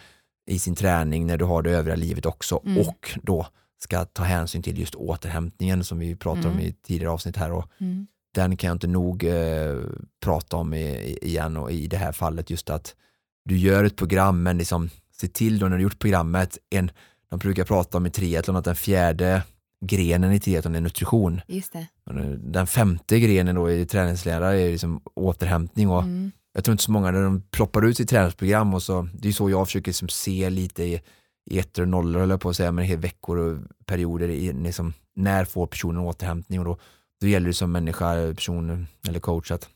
i 0.51 0.59
sin 0.59 0.75
träning 0.75 1.27
när 1.27 1.37
du 1.39 1.45
har 1.45 1.63
det 1.63 1.71
övriga 1.71 1.97
livet 1.97 2.27
också 2.27 2.61
Mm. 2.67 2.79
och 2.89 3.11
då 3.23 3.47
ska 3.79 4.05
ta 4.05 4.23
hänsyn 4.23 4.63
till 4.63 4.79
just 4.79 4.95
återhämtningen 4.95 5.85
som 5.85 5.99
vi 5.99 6.17
pratade 6.17 6.47
om 6.49 6.53
Mm. 6.55 6.67
i 6.67 6.73
tidigare 6.73 7.11
avsnitt 7.13 7.37
här 7.37 7.53
och 7.53 7.65
Mm. 7.81 8.07
den 8.35 8.57
kan 8.57 8.69
jag 8.69 8.75
inte 8.75 8.87
nog 8.87 9.25
eh, 9.25 9.77
prata 10.25 10.57
om 10.57 10.75
i, 10.75 10.83
i- 10.83 11.19
igen 11.27 11.57
och 11.57 11.73
i 11.73 11.87
det 11.87 11.97
här 11.97 12.13
fallet 12.13 12.51
just 12.51 12.71
att 12.71 12.95
du 13.45 13.59
gör 13.59 13.85
ett 13.85 13.97
program 13.97 14.43
men 14.43 14.59
liksom 14.59 14.91
se 15.21 15.29
till 15.29 15.59
då 15.59 15.69
när 15.69 15.77
du 15.77 15.83
gjort 15.83 15.99
programmet, 15.99 16.59
en, 16.71 16.91
de 17.31 17.39
brukar 17.39 17.65
prata 17.65 17.99
om 17.99 18.07
i 18.07 18.11
triathlon 18.11 18.57
att 18.57 18.65
den 18.65 18.77
fjärde 18.77 19.43
grenen 19.81 20.33
i 20.33 20.41
triathlon 20.41 20.75
är 20.75 20.81
nutrition. 20.81 21.41
Den 22.39 22.67
femte 22.67 23.21
grenen 23.21 23.55
då 23.55 23.71
i 23.71 23.87
träningslära 23.87 24.55
är 24.55 24.71
liksom 24.71 25.01
återhämtning 25.15 25.89
och 25.91 26.03
Mm. 26.03 26.33
jag 26.55 26.65
tror 26.65 26.73
inte 26.73 26.85
så 26.85 26.93
många 26.93 27.11
när 27.11 27.23
de 27.23 27.43
ploppar 27.43 27.85
ut 27.85 27.97
sitt 27.97 28.09
träningsprogram 28.09 28.75
och 28.75 28.83
så, 28.83 29.09
det 29.15 29.29
är 29.29 29.33
så 29.33 29.51
jag 29.51 29.67
försöker 29.67 29.89
liksom 29.89 30.09
se 30.09 30.51
lite 30.51 30.83
i, 30.85 31.01
i 31.51 31.59
ettor 31.59 31.83
och 31.83 31.89
nollor 31.89 32.21
höll 32.21 32.31
jag 32.31 32.41
på 32.41 32.49
att 32.49 32.57
säga, 32.57 32.73
men 32.73 33.01
veckor 33.01 33.39
och 33.39 33.59
perioder 33.87 34.29
i 34.29 34.53
liksom, 34.53 34.93
när 35.17 35.45
får 35.45 35.67
personen 35.67 36.01
återhämtning 36.01 36.59
och 36.59 36.65
då, 36.65 36.79
då 37.21 37.27
gäller 37.27 37.47
det 37.47 37.55
som 37.55 37.73
människa, 37.73 38.35
person 38.35 38.87
eller 39.09 39.21
coach 39.21 39.51
att 39.51 39.69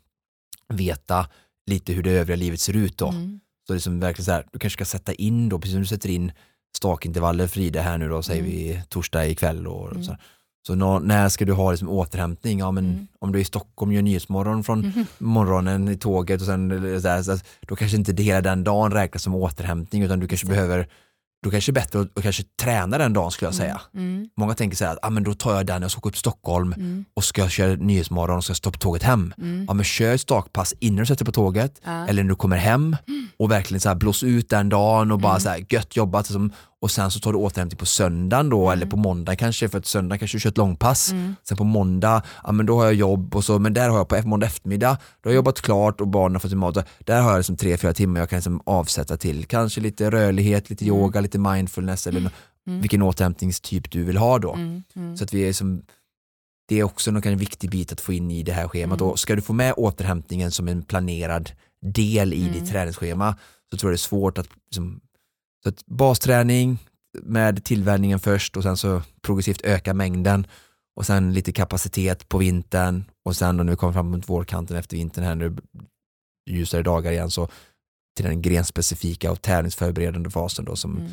veta 0.69 1.27
lite 1.67 1.93
hur 1.93 2.03
det 2.03 2.11
övriga 2.11 2.37
livet 2.37 2.61
ser 2.61 2.77
ut 2.77 2.99
då. 2.99 3.09
Mm. 3.09 3.41
Så 3.67 3.73
det 3.73 3.77
är 3.77 3.81
som 3.81 4.01
verkligen 4.01 4.25
så 4.25 4.33
här, 4.33 4.47
du 4.53 4.59
kanske 4.59 4.77
ska 4.77 4.85
sätta 4.85 5.13
in 5.13 5.49
då, 5.49 5.59
precis 5.59 5.73
som 5.73 5.81
du 5.81 5.87
sätter 5.87 6.09
in 6.09 6.33
stakintervaller 6.77 7.47
Frida 7.47 7.81
här 7.83 7.99
nu 7.99 8.09
då, 8.09 8.23
säger 8.23 8.41
Mm. 8.43 8.53
vi 8.53 8.83
torsdag 8.89 9.27
ikväll 9.27 9.67
och 9.67 9.91
Mm. 9.91 10.03
så. 10.05 10.17
Så 10.67 10.75
nå- 10.75 10.99
när 10.99 11.29
ska 11.29 11.45
du 11.45 11.53
ha 11.53 11.71
liksom 11.71 11.89
återhämtning? 11.89 12.59
Ja 12.59 12.71
men 12.71 12.85
Mm. 12.85 13.07
om 13.21 13.33
du 13.33 13.39
är 13.39 13.43
i 13.43 13.45
Stockholm 13.45 13.91
och 13.91 13.95
gör 13.95 14.03
Nyhetsmorgon 14.03 14.65
från 14.65 14.81
Mhm. 14.81 15.07
morgonen 15.19 15.89
i 15.89 15.97
tåget 15.97 16.41
och 16.41 16.47
sen 16.47 16.71
så 17.03 17.09
här, 17.09 17.23
så 17.23 17.39
då 17.61 17.77
kanske 17.77 17.97
inte 17.97 18.13
det 18.13 18.23
hela 18.23 18.41
den 18.41 18.65
dagen 18.65 18.93
räknas 18.93 19.23
som 19.23 19.35
återhämtning 19.35 20.03
utan 20.03 20.21
du 20.21 20.29
kanske 20.29 20.47
behöver 20.47 20.89
då 21.45 21.51
kanske 21.51 21.73
det 21.73 21.79
är 21.79 21.83
bättre 21.83 22.01
att 22.01 22.19
att 22.19 22.23
kanske 22.23 22.43
träna 22.63 22.99
den 22.99 23.13
dagen 23.13 23.31
skulle 23.31 23.47
jag 23.47 23.55
säga. 23.55 23.81
Mm. 23.95 24.29
Många 24.37 24.55
tänker 24.55 24.77
så 24.77 24.85
här 24.85 24.93
att 24.93 24.99
ah, 25.03 25.11
men 25.11 25.23
då 25.23 25.35
tar 25.35 25.55
jag 25.57 25.67
den, 25.67 25.83
jag 25.83 25.91
ska 25.91 25.99
åka 25.99 26.09
upp 26.09 26.15
till 26.15 26.21
Stockholm 26.21 26.73
Mm. 26.73 27.05
och 27.15 27.25
ska 27.25 27.49
köra 27.49 27.75
Nyhetsmorgon 27.77 28.37
och 28.37 28.45
ska 28.45 28.55
stå 28.55 28.71
på 28.71 28.79
tåget 28.79 29.03
hem. 29.03 29.35
Mm. 29.39 29.65
Ja 29.69 29.75
men 29.75 29.85
kör 29.85 30.15
ett 30.15 30.21
stakpass 30.21 30.75
innan 30.81 30.97
du 30.97 31.07
sätter 31.07 31.25
på 31.25 31.33
tåget 31.33 31.81
Ja. 31.85 32.07
eller 32.09 32.23
när 32.23 32.29
du 32.31 32.37
kommer 32.37 32.57
hem 32.57 32.97
och 33.39 33.51
verkligen 33.51 33.81
så 33.81 33.89
här 33.89 33.97
blås 33.97 34.23
ut 34.23 34.49
den 34.49 34.69
dagen 34.69 35.11
och 35.13 35.19
bara 35.21 35.33
Mm. 35.33 35.41
så 35.41 35.49
här 35.49 35.65
gött 35.69 35.97
jobbat 35.97 36.29
liksom, 36.29 36.53
och 36.81 36.91
sen 36.91 37.11
så 37.11 37.21
tar 37.21 37.33
du 37.33 37.39
återhämtning 37.39 37.79
på 37.79 37.87
söndagen 37.87 38.49
då 38.49 38.71
eller 38.71 38.87
på 38.87 38.97
måndag 38.97 39.37
kanske 39.37 39.69
för 39.69 39.79
att 39.79 39.87
söndag 39.87 40.19
kanske 40.19 40.37
du 40.37 40.41
kör 40.41 40.51
ett 40.51 40.57
långpass 40.59 41.13
Mm. 41.13 41.37
sen 41.49 41.57
på 41.57 41.65
måndag, 41.65 42.23
ja 42.45 42.53
men 42.53 42.67
då 42.67 42.77
har 42.79 42.85
jag 42.85 42.95
jobb 42.95 43.37
och 43.37 43.45
så 43.45 43.59
men 43.59 43.75
där 43.75 43.89
har 43.89 43.97
jag 43.99 44.09
på 44.09 44.23
måndag 44.29 44.47
eftermiddag 44.47 44.99
då 45.21 45.29
har 45.29 45.33
jag 45.33 45.37
jobbat 45.37 45.61
klart 45.61 46.01
och 46.01 46.09
barnen 46.09 46.35
har 46.35 46.41
fått 46.41 46.51
sin 46.51 46.59
mat 46.59 46.87
där 46.99 47.21
har 47.23 47.31
jag 47.31 47.39
liksom 47.39 47.57
tre, 47.57 47.77
fyra 47.77 47.95
timmar 47.95 48.21
jag 48.21 48.31
kan 48.31 48.37
liksom 48.37 48.61
avsätta 48.67 49.17
till 49.17 49.45
kanske 49.47 49.81
lite 49.81 50.11
rörlighet, 50.11 50.71
lite 50.71 50.85
Mm. 50.85 50.97
yoga, 50.97 51.21
lite 51.21 51.39
mindfulness 51.39 52.07
eller 52.07 52.21
nå- 52.21 52.31
Mm. 52.67 52.81
vilken 52.81 53.03
återhämtningstyp 53.03 53.91
du 53.91 54.05
vill 54.05 54.17
ha 54.17 54.39
då 54.39 54.55
Mm. 54.55 54.83
Mm. 54.97 55.17
så 55.17 55.25
att 55.25 55.33
vi 55.35 55.49
är 55.49 55.53
som 55.53 55.83
det 56.69 56.79
är 56.79 56.83
också 56.85 57.11
någon 57.11 57.23
en 57.25 57.39
viktig 57.39 57.71
bit 57.71 57.93
att 57.93 58.01
få 58.01 58.13
in 58.13 58.31
i 58.31 58.43
det 58.43 58.53
här 58.53 58.69
schemat 58.69 59.01
Mm. 59.01 59.11
och 59.11 59.19
ska 59.19 59.35
du 59.37 59.43
få 59.43 59.53
med 59.53 59.75
återhämtningen 59.77 60.51
som 60.51 60.69
en 60.69 60.83
planerad 60.83 61.51
del 61.83 62.33
i 62.35 62.41
Mm. 62.43 62.53
ditt 62.53 62.71
träningsschema 62.71 63.37
så 63.71 63.77
tror 63.77 63.91
jag 63.91 63.95
det 63.95 63.97
är 63.97 64.09
svårt 64.09 64.39
att 64.39 64.49
liksom, 64.71 65.01
så 65.69 65.75
att 65.75 65.87
basträning 65.87 66.79
med 67.23 67.65
tillvänjningen 67.65 68.21
först 68.21 68.57
och 68.57 68.63
sen 68.63 68.77
så 68.77 69.03
progressivt 69.23 69.61
öka 69.65 69.95
mängden 69.95 70.47
och 70.97 71.07
sen 71.07 71.33
lite 71.35 71.53
kapacitet 71.53 72.29
på 72.29 72.39
vintern 72.39 73.05
och 73.25 73.37
sen 73.37 73.57
då 73.57 73.65
när 73.65 73.73
vi 73.73 73.77
kommer 73.77 73.93
fram 73.93 74.11
mot 74.11 74.29
vårkanten 74.29 74.77
efter 74.77 74.97
vintern 74.97 75.25
här 75.25 75.35
nu 75.35 75.57
ljusare 76.51 76.83
dagar 76.83 77.13
igen 77.13 77.31
så 77.31 77.49
till 78.17 78.25
den 78.25 78.43
grenspecifika 78.43 79.31
och 79.33 79.43
tävlingsförberedande 79.43 80.31
fasen 80.31 80.65
då 80.65 80.77
som, 80.77 80.97
Mm. 80.99 81.11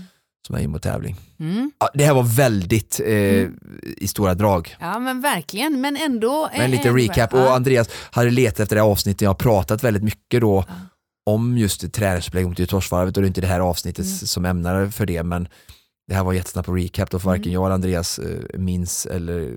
som 0.47 0.55
är 0.55 0.59
in 0.59 0.69
mot 0.71 0.81
tävling. 0.83 1.15
Mm. 1.39 1.71
Ja, 1.79 1.89
det 1.93 2.05
här 2.05 2.13
var 2.13 2.23
väldigt 2.23 2.99
eh, 2.99 3.07
Mm. 3.13 3.59
i 3.97 4.07
stora 4.07 4.33
drag. 4.35 4.75
Ja 4.79 4.99
men 4.99 5.21
verkligen, 5.21 5.81
men 5.81 5.97
ändå. 5.97 6.49
Men 6.57 6.71
lite 6.71 6.89
eh, 6.89 6.93
recap 6.93 7.29
ja. 7.33 7.43
och 7.45 7.55
Andreas 7.55 7.89
hade 8.11 8.29
letat 8.29 8.59
efter 8.59 8.75
det 8.75 8.81
här 8.81 8.89
avsnittet, 8.89 9.21
jag 9.21 9.29
har 9.29 9.35
pratat 9.35 9.83
väldigt 9.83 10.03
mycket 10.03 10.41
då 10.41 10.63
Ja. 10.67 10.73
Om 11.25 11.57
just 11.57 11.93
träningsupplägg 11.93 12.47
mot 12.47 12.59
Göteborgsvarvet 12.59 13.17
och 13.17 13.23
det 13.23 13.25
är 13.25 13.27
inte 13.27 13.41
det 13.41 13.47
här 13.47 13.59
avsnittet 13.59 14.05
Mm. 14.05 14.17
som 14.17 14.45
ämnar 14.45 14.87
för 14.89 15.05
det 15.05 15.23
men 15.23 15.47
det 16.07 16.13
här 16.15 16.23
var 16.23 16.33
jättesnabbt 16.33 16.65
på 16.65 16.73
recap 16.75 17.09
då 17.11 17.19
för 17.19 17.25
varken 17.29 17.43
Mm. 17.43 17.53
jag 17.53 17.65
eller 17.65 17.75
Andreas 17.75 18.19
eh, 18.19 18.59
minns 18.59 19.05
eller 19.05 19.53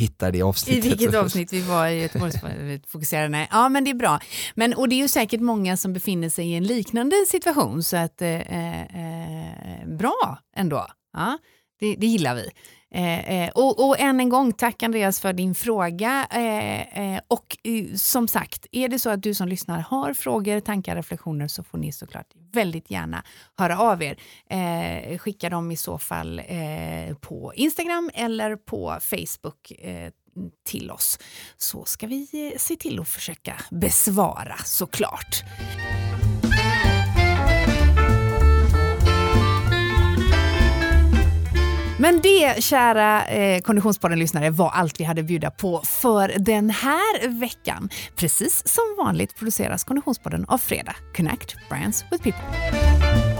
hittar 0.00 0.32
det 0.32 0.38
I 0.38 0.42
avsnittet. 0.42 0.84
vilket 0.84 1.14
avsnitt 1.24 1.52
vi 1.52 1.60
var 1.60 1.86
i 1.86 2.02
Göteborgsvarvet 2.02 2.86
fokuserade? 2.86 3.28
Nej. 3.28 3.48
Ja, 3.50 3.68
men 3.68 3.84
det 3.84 3.90
är 3.90 3.94
bra. 3.94 4.20
Men, 4.54 4.74
och 4.74 4.88
det 4.88 4.94
är 4.94 5.02
ju 5.02 5.08
säkert 5.08 5.40
många 5.40 5.76
som 5.76 5.92
befinner 5.92 6.28
sig 6.28 6.46
i 6.50 6.54
en 6.54 6.64
liknande 6.64 7.16
situation, 7.28 7.82
så 7.82 7.96
att 7.96 8.22
eh, 8.22 8.40
eh, 8.40 9.86
bra 9.98 10.38
ändå. 10.56 10.86
Ja, 11.16 11.38
det, 11.80 11.94
det 11.96 12.06
gillar 12.06 12.34
vi. 12.34 12.50
Eh, 12.94 13.30
eh, 13.30 13.50
och, 13.50 13.88
och 13.88 14.00
än 14.00 14.20
en 14.20 14.28
gång, 14.28 14.52
tack 14.52 14.82
Andreas 14.82 15.20
för 15.20 15.32
din 15.32 15.54
fråga. 15.54 16.26
Eh, 16.30 17.14
eh, 17.14 17.20
och 17.28 17.56
eh, 17.64 17.94
som 17.94 18.28
sagt, 18.28 18.66
är 18.72 18.88
det 18.88 18.98
så 18.98 19.10
att 19.10 19.22
du 19.22 19.34
som 19.34 19.48
lyssnar 19.48 19.80
har 19.80 20.14
frågor, 20.14 20.60
tankar, 20.60 20.96
reflektioner 20.96 21.48
så 21.48 21.62
får 21.62 21.78
ni 21.78 21.92
såklart 21.92 22.26
väldigt 22.52 22.90
gärna 22.90 23.24
höra 23.58 23.78
av 23.78 24.02
er. 24.02 24.16
Eh, 24.50 25.18
skicka 25.18 25.50
dem 25.50 25.70
i 25.70 25.76
så 25.76 25.98
fall 25.98 26.38
eh, 26.38 27.16
på 27.20 27.52
Instagram 27.54 28.10
eller 28.14 28.56
på 28.56 28.98
Facebook 29.00 29.70
eh, 29.70 30.10
till 30.64 30.90
oss. 30.90 31.18
Så 31.56 31.84
ska 31.84 32.06
vi 32.06 32.50
eh, 32.52 32.58
se 32.58 32.76
till 32.76 33.00
att 33.00 33.08
försöka 33.08 33.54
besvara 33.70 34.56
såklart. 34.64 35.44
Men 42.02 42.20
det, 42.20 42.64
kära 42.64 43.26
eh, 43.26 43.60
Konditionspodden-lyssnare, 43.60 44.50
var 44.50 44.70
allt 44.70 45.00
vi 45.00 45.04
hade 45.04 45.20
att 45.20 45.26
bjuda 45.26 45.50
på 45.50 45.82
för 45.84 46.32
den 46.38 46.70
här 46.70 47.28
veckan. 47.28 47.88
Precis 48.16 48.68
som 48.68 48.84
vanligt 49.04 49.36
produceras 49.36 49.84
Konditionspodden 49.84 50.44
av 50.48 50.58
Fredag. 50.58 50.94
Connect 51.16 51.68
Brands 51.68 52.04
with 52.10 52.22
People. 52.22 53.31